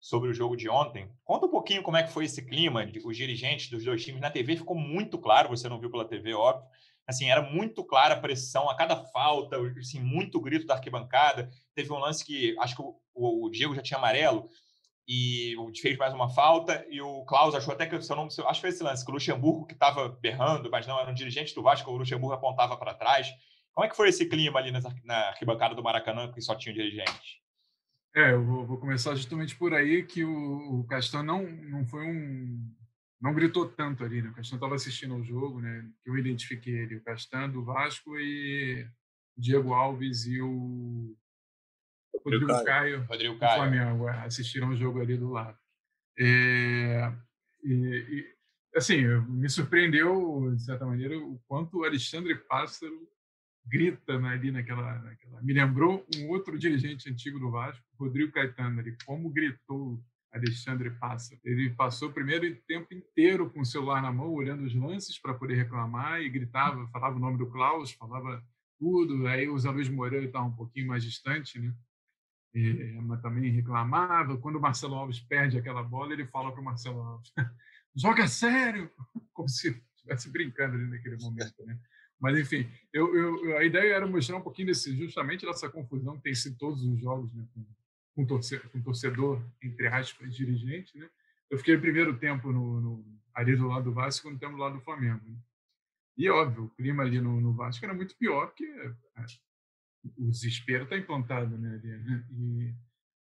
sobre 0.00 0.28
o 0.30 0.34
jogo 0.34 0.56
de 0.56 0.68
ontem. 0.68 1.08
Conta 1.22 1.46
um 1.46 1.48
pouquinho 1.48 1.80
como 1.80 1.96
é 1.96 2.02
que 2.02 2.10
foi 2.10 2.24
esse 2.24 2.44
clima, 2.44 2.84
de, 2.84 2.98
os 3.06 3.16
dirigentes 3.16 3.70
dos 3.70 3.84
dois 3.84 4.04
times. 4.04 4.20
Na 4.20 4.32
TV 4.32 4.56
ficou 4.56 4.76
muito 4.76 5.16
claro, 5.16 5.50
você 5.50 5.68
não 5.68 5.78
viu 5.78 5.88
pela 5.88 6.04
TV, 6.04 6.34
óbvio. 6.34 6.66
Assim, 7.06 7.30
era 7.30 7.40
muito 7.40 7.84
clara 7.84 8.14
a 8.14 8.20
pressão 8.20 8.68
a 8.68 8.74
cada 8.74 8.96
falta, 8.96 9.56
assim, 9.78 10.00
muito 10.00 10.40
grito 10.40 10.66
da 10.66 10.74
arquibancada. 10.74 11.48
Teve 11.72 11.92
um 11.92 11.98
lance 11.98 12.24
que 12.24 12.56
acho 12.58 12.74
que 12.74 12.82
o, 12.82 13.46
o 13.46 13.48
Diego 13.48 13.76
já 13.76 13.80
tinha 13.80 13.96
amarelo 13.96 14.48
e 15.08 15.56
fez 15.80 15.96
mais 15.96 16.12
uma 16.12 16.28
falta 16.28 16.86
e 16.90 17.00
o 17.00 17.24
Klaus 17.24 17.54
achou 17.54 17.72
até 17.72 17.86
que 17.86 17.96
o 17.96 18.02
seu 18.02 18.14
nome, 18.14 18.28
acho 18.28 18.52
que 18.52 18.60
foi 18.60 18.68
esse 18.68 18.82
lance, 18.82 19.02
que 19.02 19.10
o 19.10 19.14
Luxemburgo 19.14 19.66
que 19.66 19.72
estava 19.72 20.10
berrando, 20.10 20.70
mas 20.70 20.86
não 20.86 21.00
era 21.00 21.10
um 21.10 21.14
dirigente 21.14 21.54
do 21.54 21.62
Vasco, 21.62 21.90
o 21.90 21.96
Luxemburgo 21.96 22.34
apontava 22.34 22.76
para 22.76 22.92
trás. 22.92 23.26
Como 23.72 23.86
é 23.86 23.88
que 23.88 23.96
foi 23.96 24.10
esse 24.10 24.26
clima 24.26 24.58
ali 24.58 24.70
na, 24.70 25.28
arquibancada 25.28 25.74
do 25.74 25.82
Maracanã, 25.82 26.30
que 26.30 26.42
só 26.42 26.54
tinha 26.54 26.74
dirigentes? 26.74 27.38
É, 28.14 28.32
eu 28.32 28.44
vou, 28.44 28.66
vou, 28.66 28.78
começar 28.78 29.14
justamente 29.14 29.56
por 29.56 29.72
aí 29.72 30.04
que 30.04 30.24
o, 30.24 30.80
o 30.80 30.84
Castan 30.86 31.22
não, 31.22 31.42
não 31.44 31.86
foi 31.86 32.04
um. 32.04 32.74
Não 33.20 33.34
gritou 33.34 33.68
tanto 33.68 34.04
ali, 34.04 34.20
né? 34.20 34.30
O 34.30 34.34
Castan 34.34 34.56
estava 34.56 34.74
assistindo 34.74 35.14
ao 35.14 35.22
jogo, 35.22 35.60
né? 35.60 35.88
Que 36.02 36.10
eu 36.10 36.18
identifiquei 36.18 36.74
ele, 36.74 36.96
o 36.96 37.02
Castan 37.02 37.48
do 37.48 37.64
Vasco 37.64 38.18
e 38.18 38.86
o 39.36 39.40
Diego 39.40 39.72
Alves 39.72 40.26
e 40.26 40.40
o 40.40 41.16
Rodrigo, 42.14 42.46
Rodrigo 42.46 42.64
Caio, 42.64 43.04
Rodrigo 43.04 43.38
Caio. 43.38 43.56
Flamengo 43.56 44.08
é, 44.08 44.24
assistiram 44.24 44.70
o 44.70 44.76
jogo 44.76 45.00
ali 45.00 45.16
do 45.16 45.30
lado. 45.30 45.56
É, 46.18 47.12
e, 47.62 47.72
e, 47.72 48.34
assim, 48.76 49.06
me 49.28 49.48
surpreendeu, 49.48 50.52
de 50.54 50.64
certa 50.64 50.84
maneira, 50.86 51.16
o 51.16 51.40
quanto 51.46 51.78
o 51.78 51.84
Alexandre 51.84 52.34
Pássaro 52.34 53.08
grita 53.66 54.18
né, 54.18 54.30
ali 54.30 54.50
naquela, 54.50 54.98
naquela. 55.00 55.42
Me 55.42 55.52
lembrou 55.52 56.06
um 56.16 56.28
outro 56.28 56.58
dirigente 56.58 57.10
antigo 57.10 57.38
do 57.38 57.50
Vasco, 57.50 57.84
Rodrigo 57.98 58.32
Caetano, 58.32 58.80
ali, 58.80 58.96
como 59.04 59.30
gritou 59.30 60.02
Alexandre 60.32 60.90
Passa. 60.90 61.38
Ele 61.44 61.70
passou 61.70 62.08
o 62.08 62.12
primeiro 62.12 62.54
tempo 62.66 62.92
inteiro 62.92 63.50
com 63.50 63.60
o 63.60 63.66
celular 63.66 64.02
na 64.02 64.12
mão, 64.12 64.32
olhando 64.32 64.64
os 64.64 64.74
lances 64.74 65.18
para 65.18 65.34
poder 65.34 65.54
reclamar 65.54 66.20
e 66.20 66.28
gritava, 66.28 66.86
falava 66.88 67.16
o 67.16 67.20
nome 67.20 67.38
do 67.38 67.50
Klaus, 67.50 67.92
falava 67.92 68.42
tudo. 68.78 69.26
Aí 69.26 69.48
o 69.48 69.58
Zé 69.58 69.70
Luiz 69.70 69.88
Moreira 69.88 70.26
estava 70.26 70.46
um 70.46 70.54
pouquinho 70.54 70.88
mais 70.88 71.02
distante, 71.02 71.58
né? 71.58 71.72
E, 72.54 72.98
mas 73.02 73.20
também 73.20 73.50
reclamava. 73.50 74.36
Quando 74.38 74.56
o 74.56 74.60
Marcelo 74.60 74.94
Alves 74.94 75.20
perde 75.20 75.58
aquela 75.58 75.82
bola, 75.82 76.12
ele 76.12 76.26
fala 76.26 76.50
para 76.50 76.60
o 76.60 76.64
Marcelo 76.64 77.00
Alves: 77.00 77.32
joga 77.94 78.26
sério! 78.26 78.90
Como 79.32 79.48
se 79.48 79.82
estivesse 79.96 80.30
brincando 80.30 80.74
ali 80.74 80.86
naquele 80.86 81.16
momento, 81.16 81.64
né? 81.64 81.78
Mas, 82.20 82.36
enfim, 82.36 82.68
eu, 82.92 83.14
eu, 83.14 83.58
a 83.58 83.64
ideia 83.64 83.94
era 83.94 84.06
mostrar 84.06 84.36
um 84.36 84.42
pouquinho 84.42 84.68
desse, 84.68 84.96
justamente 84.96 85.46
dessa 85.46 85.68
confusão 85.68 86.16
que 86.16 86.22
tem 86.22 86.34
sido 86.34 86.56
todos 86.58 86.82
os 86.82 87.00
jogos 87.00 87.32
né, 87.32 87.46
com, 87.54 87.64
com, 88.14 88.26
torcedor, 88.26 88.68
com 88.70 88.82
torcedor, 88.82 89.42
entre 89.62 89.86
aspas, 89.86 90.34
dirigente. 90.34 90.98
Né? 90.98 91.08
Eu 91.48 91.58
fiquei 91.58 91.78
primeiro 91.78 92.18
tempo 92.18 92.50
no, 92.50 92.80
no, 92.80 93.20
ali 93.32 93.54
do 93.54 93.68
lado 93.68 93.84
do 93.84 93.92
Vasco 93.92 94.22
segundo 94.22 94.40
tempo 94.40 94.56
do 94.56 94.58
lado 94.58 94.78
do 94.78 94.84
Flamengo. 94.84 95.24
Né? 95.24 95.36
E, 96.16 96.28
óbvio, 96.28 96.64
o 96.64 96.70
clima 96.70 97.04
ali 97.04 97.20
no, 97.20 97.40
no 97.40 97.52
Vasco 97.52 97.84
era 97.84 97.94
muito 97.94 98.16
pior, 98.16 98.48
porque 98.48 98.64
é, 98.64 98.92
o 100.16 100.30
desespero 100.30 100.84
está 100.84 100.96
implantado 100.96 101.56
né, 101.58 101.78
né? 101.78 102.26
E 102.32 102.74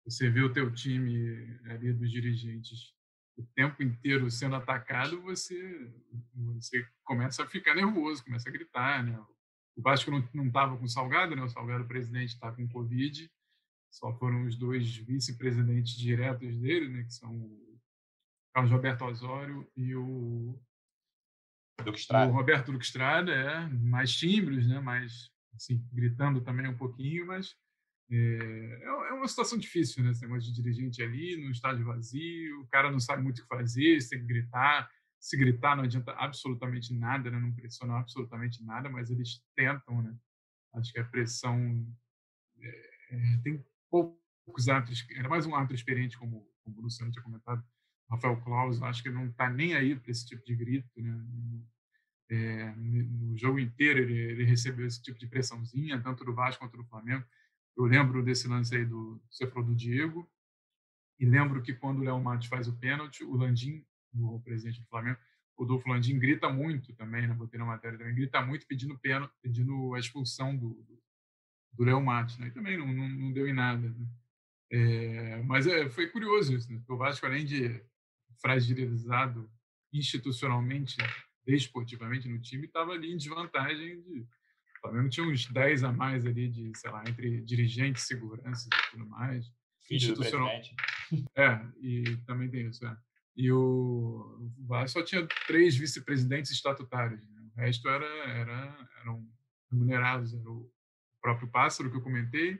você 0.06 0.30
vê 0.30 0.42
o 0.42 0.52
teu 0.52 0.72
time 0.74 1.60
ali 1.66 1.94
dos 1.94 2.12
dirigentes 2.12 2.94
o 3.38 3.44
tempo 3.56 3.82
inteiro 3.82 4.30
sendo 4.30 4.56
atacado, 4.56 5.22
você, 5.22 5.92
você 6.34 6.88
começa 7.04 7.44
a 7.44 7.48
ficar 7.48 7.76
nervoso, 7.76 8.24
começa 8.24 8.50
a 8.50 8.52
gritar, 8.52 9.04
né? 9.04 9.20
O 9.76 9.82
Vasco 9.82 10.12
não 10.12 10.48
estava 10.48 10.78
com 10.78 10.86
o 10.86 10.90
Salgado, 10.90 11.36
né? 11.36 11.42
O 11.42 11.50
Salgado 11.50 11.88
presidente 11.88 12.34
estava 12.34 12.56
com 12.56 12.68
Covid, 12.68 13.32
só 13.92 14.14
foram 14.18 14.46
os 14.46 14.56
dois 14.56 14.96
vice-presidentes 14.98 15.96
diretos 15.98 16.56
dele, 16.58 16.90
né? 16.90 17.04
Que 17.04 17.14
são 17.14 17.36
o 17.36 17.82
Carlos 18.54 18.72
Roberto 18.72 19.04
Osório 19.06 19.68
e 19.76 19.96
o, 19.96 20.60
o 21.82 22.32
Roberto 22.32 22.72
Duque 22.72 22.86
Estrada, 22.86 23.32
é, 23.32 23.68
mais 23.68 24.16
tímidos, 24.16 24.68
né? 24.68 24.80
Mais, 24.80 25.32
assim, 25.56 25.86
gritando 25.92 26.42
também 26.42 26.68
um 26.68 26.78
pouquinho, 26.78 27.28
mas 27.28 27.56
é, 28.12 28.16
é, 28.16 29.10
é 29.10 29.14
uma 29.14 29.28
situação 29.28 29.58
difícil, 29.58 30.04
né? 30.04 30.12
Esse 30.12 30.22
negócio 30.22 30.44
de 30.44 30.62
dirigente 30.62 31.02
ali, 31.02 31.38
no 31.38 31.52
estádio 31.52 31.86
vazio, 31.86 32.62
o 32.62 32.68
cara 32.68 32.92
não 32.92 33.00
sabe 33.00 33.24
muito 33.24 33.40
o 33.40 33.42
que 33.42 33.48
fazer, 33.48 34.00
você 34.00 34.10
tem 34.10 34.20
que 34.20 34.26
gritar. 34.26 34.90
Se 35.20 35.38
gritar 35.38 35.76
não 35.76 35.86
adianta 35.86 36.12
absolutamente 36.14 36.94
nada, 36.94 37.32
né? 37.32 37.40
não 37.40 37.54
pressiona 37.54 37.98
absolutamente 37.98 38.64
nada, 38.64 38.90
mas 38.90 39.10
eles 39.10 39.42
tentam, 39.56 40.02
né? 40.02 40.16
Acho 40.74 40.92
que 40.92 41.00
a 41.00 41.06
pressão 41.06 41.88
é, 42.60 42.90
é, 43.12 43.38
tem 43.44 43.64
poucos 43.90 44.68
árbitros, 44.68 45.06
era 45.16 45.30
mais 45.30 45.46
um 45.46 45.56
árbitro 45.56 45.76
experiente, 45.76 46.18
como, 46.18 46.46
como 46.64 46.80
o 46.80 46.82
Luciano 46.82 47.12
tinha 47.12 47.24
comentado, 47.24 47.64
Rafael 48.10 48.42
Claus, 48.42 48.82
acho 48.82 49.02
que 49.02 49.10
não 49.10 49.28
está 49.28 49.50
nem 49.50 49.76
aí 49.76 49.96
para 49.98 50.12
esse 50.12 50.26
tipo 50.26 50.44
de 50.44 50.56
grito, 50.56 51.02
né? 51.02 51.26
É, 52.30 52.72
no 52.76 53.38
jogo 53.38 53.60
inteiro 53.60 54.00
ele, 54.00 54.18
ele 54.18 54.44
recebeu 54.46 54.88
esse 54.88 55.02
tipo 55.02 55.20
de 55.20 55.28
pressãozinha, 55.28 56.02
tanto 56.02 56.24
do 56.24 56.34
Vasco 56.34 56.64
quanto 56.64 56.78
do 56.78 56.86
Flamengo. 56.86 57.26
Eu 57.76 57.86
lembro 57.86 58.24
desse 58.24 58.48
lance 58.48 58.76
aí 58.76 58.86
do 58.86 59.22
você 59.30 59.46
do 59.46 59.76
Diego 59.76 60.30
e 61.20 61.26
lembro 61.26 61.62
que 61.62 61.74
quando 61.74 62.00
o 62.00 62.04
Léo 62.04 62.22
Matos 62.22 62.48
faz 62.48 62.68
o 62.68 62.78
pênalti, 62.78 63.24
o 63.24 63.36
Landim, 63.36 63.86
o 64.14 64.40
presidente 64.42 64.80
do 64.80 64.88
Flamengo, 64.88 65.20
Rodolfo 65.58 65.88
Landim 65.88 66.18
grita 66.18 66.50
muito 66.50 66.94
também, 66.94 67.28
né? 67.28 67.34
Botei 67.34 67.60
na 67.60 67.66
matéria 67.66 67.98
também, 67.98 68.16
grita 68.16 68.42
muito 68.42 68.66
pedindo 68.66 68.98
pênalti, 68.98 69.34
pedindo 69.42 69.94
a 69.94 70.00
expulsão 70.00 70.56
do, 70.56 70.70
do, 70.70 71.04
do 71.74 71.84
Léo 71.84 72.02
Matos, 72.02 72.38
né? 72.38 72.48
E 72.48 72.52
também 72.52 72.78
não, 72.78 72.92
não, 72.92 73.08
não, 73.08 73.32
deu 73.32 73.48
em 73.48 73.54
nada. 73.54 73.90
Né? 73.90 74.08
É, 74.72 75.44
mas 75.44 75.68
é, 75.68 75.90
foi 75.90 76.08
curioso 76.08 76.56
isso, 76.56 76.72
né? 76.72 76.80
Porque 76.80 76.94
o 76.94 76.98
Vasco, 76.98 77.26
além 77.26 77.46
de 77.46 77.84
fragilizado 78.42 79.50
institucionalmente, 79.92 80.98
desportivamente 81.46 82.28
no 82.28 82.40
time, 82.42 82.66
estava 82.66 82.92
ali 82.92 83.12
em 83.12 83.18
desvantagem 83.18 84.02
de 84.02 84.26
Flamengo 84.84 85.10
tinha 85.10 85.26
uns 85.26 85.46
10 85.48 85.86
a 85.86 85.94
mais 85.94 86.26
ali 86.26 86.50
de, 86.50 86.72
sei 86.76 86.92
lá, 86.92 87.04
entre 87.08 87.42
dirigentes, 87.42 88.04
seguranças 88.04 88.66
e 88.66 88.92
tudo 88.92 89.08
mais. 89.08 89.50
institucional. 89.90 90.50
É, 91.38 91.62
e 91.80 92.18
também 92.26 92.50
tem 92.50 92.68
isso, 92.68 92.84
é. 92.88 92.98
E 93.36 93.52
o 93.52 94.52
Vasco 94.66 95.00
só 95.00 95.06
tinha 95.06 95.28
três 95.46 95.76
vice-presidentes 95.76 96.50
estatutários. 96.50 97.22
Né? 97.30 97.42
O 97.56 97.60
resto 97.60 97.88
era, 97.88 98.06
era, 98.30 98.90
eram 99.02 99.30
remunerados. 99.72 100.34
Era 100.34 100.50
o 100.50 100.72
próprio 101.22 101.48
Pássaro, 101.50 101.92
que 101.92 101.98
eu 101.98 102.02
comentei, 102.02 102.60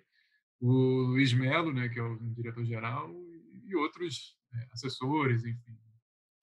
o 0.60 0.72
Luiz 0.72 1.34
Melo, 1.34 1.74
né, 1.74 1.90
que 1.90 2.00
é 2.00 2.04
o 2.04 2.16
diretor-geral, 2.36 3.12
e 3.66 3.76
outros 3.76 4.38
é, 4.54 4.68
assessores, 4.72 5.44
enfim. 5.44 5.78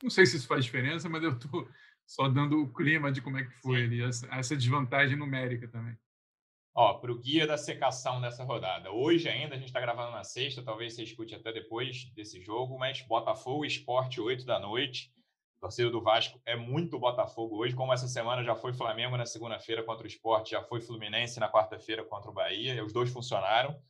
Não 0.02 0.10
sei 0.10 0.26
se 0.26 0.36
isso 0.36 0.48
faz 0.48 0.64
diferença, 0.64 1.08
mas 1.08 1.22
eu 1.22 1.30
estou 1.32 1.68
só 2.10 2.28
dando 2.28 2.60
o 2.60 2.72
clima 2.72 3.12
de 3.12 3.22
como 3.22 3.38
é 3.38 3.44
que 3.44 3.52
foi 3.60 3.84
ali, 3.84 4.02
essa, 4.02 4.26
essa 4.34 4.56
desvantagem 4.56 5.16
numérica 5.16 5.68
também. 5.68 5.96
Ó, 6.74 6.94
para 6.94 7.12
o 7.12 7.18
guia 7.18 7.46
da 7.46 7.56
secação 7.56 8.20
dessa 8.20 8.42
rodada. 8.42 8.90
Hoje 8.90 9.28
ainda, 9.28 9.54
a 9.54 9.58
gente 9.58 9.68
está 9.68 9.80
gravando 9.80 10.10
na 10.10 10.24
sexta, 10.24 10.60
talvez 10.60 10.94
você 10.94 11.04
escute 11.04 11.36
até 11.36 11.52
depois 11.52 12.06
desse 12.12 12.40
jogo, 12.42 12.76
mas 12.76 13.00
Botafogo 13.02 13.64
Esporte, 13.64 14.20
8 14.20 14.44
da 14.44 14.58
noite. 14.58 15.12
torcida 15.60 15.88
do 15.88 16.02
Vasco 16.02 16.40
é 16.44 16.56
muito 16.56 16.98
Botafogo 16.98 17.58
hoje, 17.58 17.76
como 17.76 17.92
essa 17.92 18.08
semana 18.08 18.42
já 18.42 18.56
foi 18.56 18.72
Flamengo 18.72 19.16
na 19.16 19.24
segunda-feira 19.24 19.84
contra 19.84 20.02
o 20.02 20.08
Esporte, 20.08 20.50
já 20.50 20.64
foi 20.64 20.80
Fluminense 20.80 21.38
na 21.38 21.48
quarta-feira 21.48 22.04
contra 22.04 22.28
o 22.28 22.34
Bahia, 22.34 22.74
e 22.74 22.80
os 22.80 22.92
dois 22.92 23.10
funcionaram. 23.12 23.80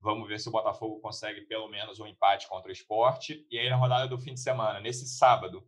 Vamos 0.00 0.28
ver 0.28 0.38
se 0.38 0.48
o 0.48 0.52
Botafogo 0.52 1.00
consegue 1.00 1.40
pelo 1.40 1.68
menos 1.68 1.98
um 1.98 2.06
empate 2.06 2.48
contra 2.48 2.68
o 2.68 2.72
Esporte. 2.72 3.44
E 3.50 3.58
aí, 3.58 3.68
na 3.68 3.74
rodada 3.74 4.06
do 4.06 4.16
fim 4.16 4.34
de 4.34 4.40
semana, 4.40 4.78
nesse 4.78 5.08
sábado, 5.08 5.66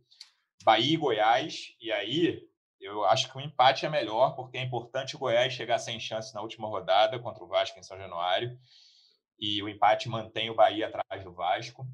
Bahia 0.63 0.93
e 0.93 0.97
Goiás, 0.97 1.75
e 1.79 1.91
aí 1.91 2.47
eu 2.79 3.05
acho 3.05 3.31
que 3.31 3.37
o 3.37 3.41
empate 3.41 3.85
é 3.85 3.89
melhor, 3.89 4.35
porque 4.35 4.57
é 4.57 4.63
importante 4.63 5.15
o 5.15 5.19
Goiás 5.19 5.53
chegar 5.53 5.77
sem 5.77 5.99
chance 5.99 6.33
na 6.33 6.41
última 6.41 6.67
rodada 6.67 7.19
contra 7.19 7.43
o 7.43 7.47
Vasco 7.47 7.79
em 7.79 7.83
São 7.83 7.97
Januário. 7.97 8.57
E 9.39 9.61
o 9.61 9.69
empate 9.69 10.09
mantém 10.09 10.49
o 10.49 10.55
Bahia 10.55 10.87
atrás 10.87 11.23
do 11.23 11.33
Vasco. 11.33 11.85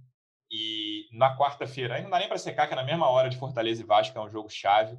E 0.50 1.08
na 1.12 1.38
quarta-feira, 1.38 1.96
aí 1.96 2.04
não 2.04 2.10
dá 2.10 2.20
nem 2.20 2.28
para 2.28 2.38
secar, 2.38 2.68
que 2.68 2.74
é 2.74 2.76
na 2.76 2.84
mesma 2.84 3.10
hora 3.10 3.30
de 3.30 3.38
Fortaleza 3.38 3.82
e 3.82 3.86
Vasco, 3.86 4.18
é 4.18 4.22
um 4.22 4.30
jogo 4.30 4.50
chave. 4.50 4.98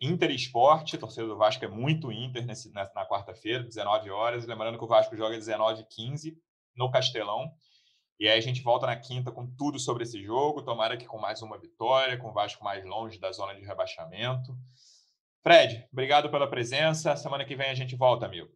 Inter 0.00 0.32
Esporte, 0.32 0.98
torcedor 0.98 1.30
do 1.30 1.38
Vasco 1.38 1.64
é 1.64 1.68
muito 1.68 2.10
Inter 2.10 2.44
nesse, 2.44 2.72
na, 2.72 2.90
na 2.94 3.06
quarta-feira, 3.06 3.62
19 3.62 4.10
horas. 4.10 4.46
Lembrando 4.46 4.78
que 4.78 4.84
o 4.84 4.88
Vasco 4.88 5.16
joga 5.16 5.36
19 5.36 5.84
15 5.88 6.36
no 6.76 6.90
Castelão. 6.90 7.52
E 8.18 8.28
aí 8.28 8.38
a 8.38 8.42
gente 8.42 8.62
volta 8.62 8.86
na 8.86 8.96
quinta 8.96 9.30
com 9.30 9.46
tudo 9.46 9.78
sobre 9.78 10.04
esse 10.04 10.22
jogo. 10.22 10.62
Tomara 10.62 10.96
que 10.96 11.06
com 11.06 11.18
mais 11.18 11.42
uma 11.42 11.58
vitória, 11.58 12.16
com 12.16 12.28
o 12.28 12.32
Vasco 12.32 12.62
mais 12.62 12.84
longe 12.84 13.18
da 13.18 13.32
zona 13.32 13.54
de 13.54 13.64
rebaixamento. 13.64 14.56
Fred, 15.42 15.86
obrigado 15.92 16.30
pela 16.30 16.48
presença. 16.48 17.16
Semana 17.16 17.44
que 17.44 17.56
vem 17.56 17.70
a 17.70 17.74
gente 17.74 17.96
volta, 17.96 18.26
amigo. 18.26 18.50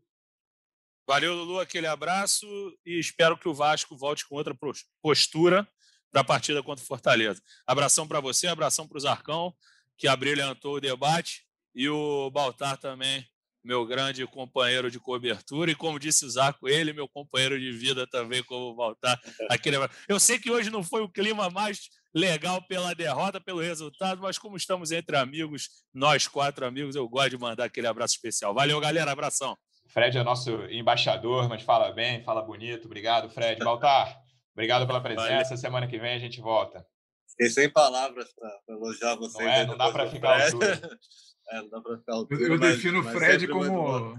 Valeu, 1.07 1.35
Lulu, 1.35 1.59
aquele 1.59 1.87
abraço 1.87 2.47
e 2.85 2.99
espero 2.99 3.37
que 3.37 3.49
o 3.49 3.55
Vasco 3.55 3.97
volte 3.97 4.27
com 4.29 4.37
outra 4.37 4.57
postura 5.03 5.67
para 6.11 6.21
a 6.21 6.25
partida 6.25 6.63
contra 6.63 6.85
o 6.85 6.87
Fortaleza. 6.87 7.43
Abração 7.67 8.07
para 8.07 8.21
você, 8.21 8.47
abração 8.47 8.87
para 8.87 8.99
o 8.99 9.01
Zarcão, 9.01 9.55
que 9.97 10.07
abrilhantou 10.07 10.77
o 10.77 10.81
debate, 10.81 11.47
e 11.75 11.89
o 11.89 12.31
Baltar 12.31 12.77
também, 12.77 13.25
meu 13.65 13.85
grande 13.87 14.27
companheiro 14.27 14.91
de 14.91 14.99
cobertura, 14.99 15.71
e 15.71 15.75
como 15.75 15.99
disse 15.99 16.25
o 16.25 16.31
Zarco, 16.31 16.69
ele, 16.69 16.93
meu 16.93 17.09
companheiro 17.09 17.59
de 17.59 17.71
vida 17.73 18.07
também, 18.07 18.43
como 18.43 18.71
o 18.71 18.75
Baltar. 18.75 19.19
Aquele... 19.51 19.77
Eu 20.09 20.19
sei 20.19 20.39
que 20.39 20.51
hoje 20.51 20.71
não 20.71 20.83
foi 20.83 21.03
o 21.03 21.09
clima 21.09 21.51
mais 21.51 21.89
legal 22.15 22.63
pela 22.67 22.95
derrota, 22.95 23.41
pelo 23.41 23.61
resultado, 23.61 24.23
mas 24.23 24.39
como 24.39 24.57
estamos 24.57 24.91
entre 24.91 25.17
amigos, 25.17 25.69
nós 25.93 26.27
quatro 26.27 26.67
amigos, 26.67 26.97
eu 26.97 27.09
gosto 27.09 27.31
de 27.31 27.39
mandar 27.39 27.65
aquele 27.65 27.87
abraço 27.87 28.15
especial. 28.15 28.55
Valeu, 28.55 28.81
galera, 28.81 29.13
abração. 29.13 29.57
Fred 29.89 30.17
é 30.17 30.23
nosso 30.23 30.51
embaixador, 30.71 31.49
mas 31.49 31.63
fala 31.63 31.91
bem, 31.93 32.23
fala 32.23 32.43
bonito. 32.43 32.87
Obrigado, 32.87 33.31
Fred. 33.31 33.63
Baltar, 33.65 34.19
obrigado 34.53 34.87
pela 34.87 35.01
presença. 35.01 35.45
Valeu. 35.45 35.57
Semana 35.57 35.87
que 35.87 35.99
vem 35.99 36.15
a 36.15 36.19
gente 36.19 36.41
volta. 36.41 36.85
Fiquei 37.31 37.51
sem 37.51 37.71
palavras 37.71 38.29
para 38.35 38.51
elogiar 38.69 39.15
vocês. 39.17 39.45
Não, 39.45 39.53
é, 39.53 39.67
não 39.67 39.77
dá 39.77 39.91
para 39.91 40.11
ficar 40.11 40.43
altura. 40.43 40.81
É, 41.51 41.63
não 41.63 41.69
dá 41.69 41.81
para 41.81 41.99
ficar 41.99 42.15
altura. 42.15 42.41
Eu, 42.41 42.49
eu 42.53 42.59
defino 42.59 43.01
o 43.01 43.05
Fred 43.05 43.49
como 43.49 44.17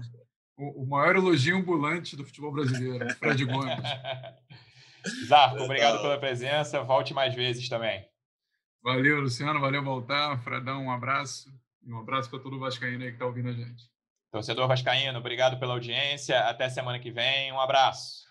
o, 0.56 0.82
o 0.82 0.86
maior 0.86 1.16
elogio 1.16 1.56
ambulante 1.56 2.16
do 2.16 2.24
futebol 2.24 2.52
brasileiro, 2.52 3.08
Fred 3.14 3.44
Gomes. 3.44 3.78
Zarco, 5.26 5.62
obrigado 5.62 6.00
pela 6.02 6.18
presença. 6.18 6.82
Volte 6.82 7.14
mais 7.14 7.34
vezes 7.34 7.68
também. 7.68 8.04
Valeu, 8.82 9.20
Luciano. 9.20 9.60
Valeu, 9.60 9.82
voltar. 9.82 10.38
Fredão, 10.42 10.84
um 10.84 10.90
abraço. 10.90 11.48
E 11.82 11.92
um 11.92 11.98
abraço 11.98 12.28
para 12.28 12.38
todo 12.38 12.56
o 12.56 12.60
Vascaíno 12.60 13.02
aí 13.02 13.08
que 13.10 13.14
está 13.14 13.26
ouvindo 13.26 13.48
a 13.48 13.52
gente. 13.52 13.84
Torcedor 14.30 14.68
Vascaíno, 14.68 15.18
obrigado 15.18 15.58
pela 15.58 15.72
audiência. 15.72 16.38
Até 16.40 16.68
semana 16.68 16.98
que 16.98 17.10
vem. 17.10 17.52
Um 17.52 17.60
abraço. 17.60 18.24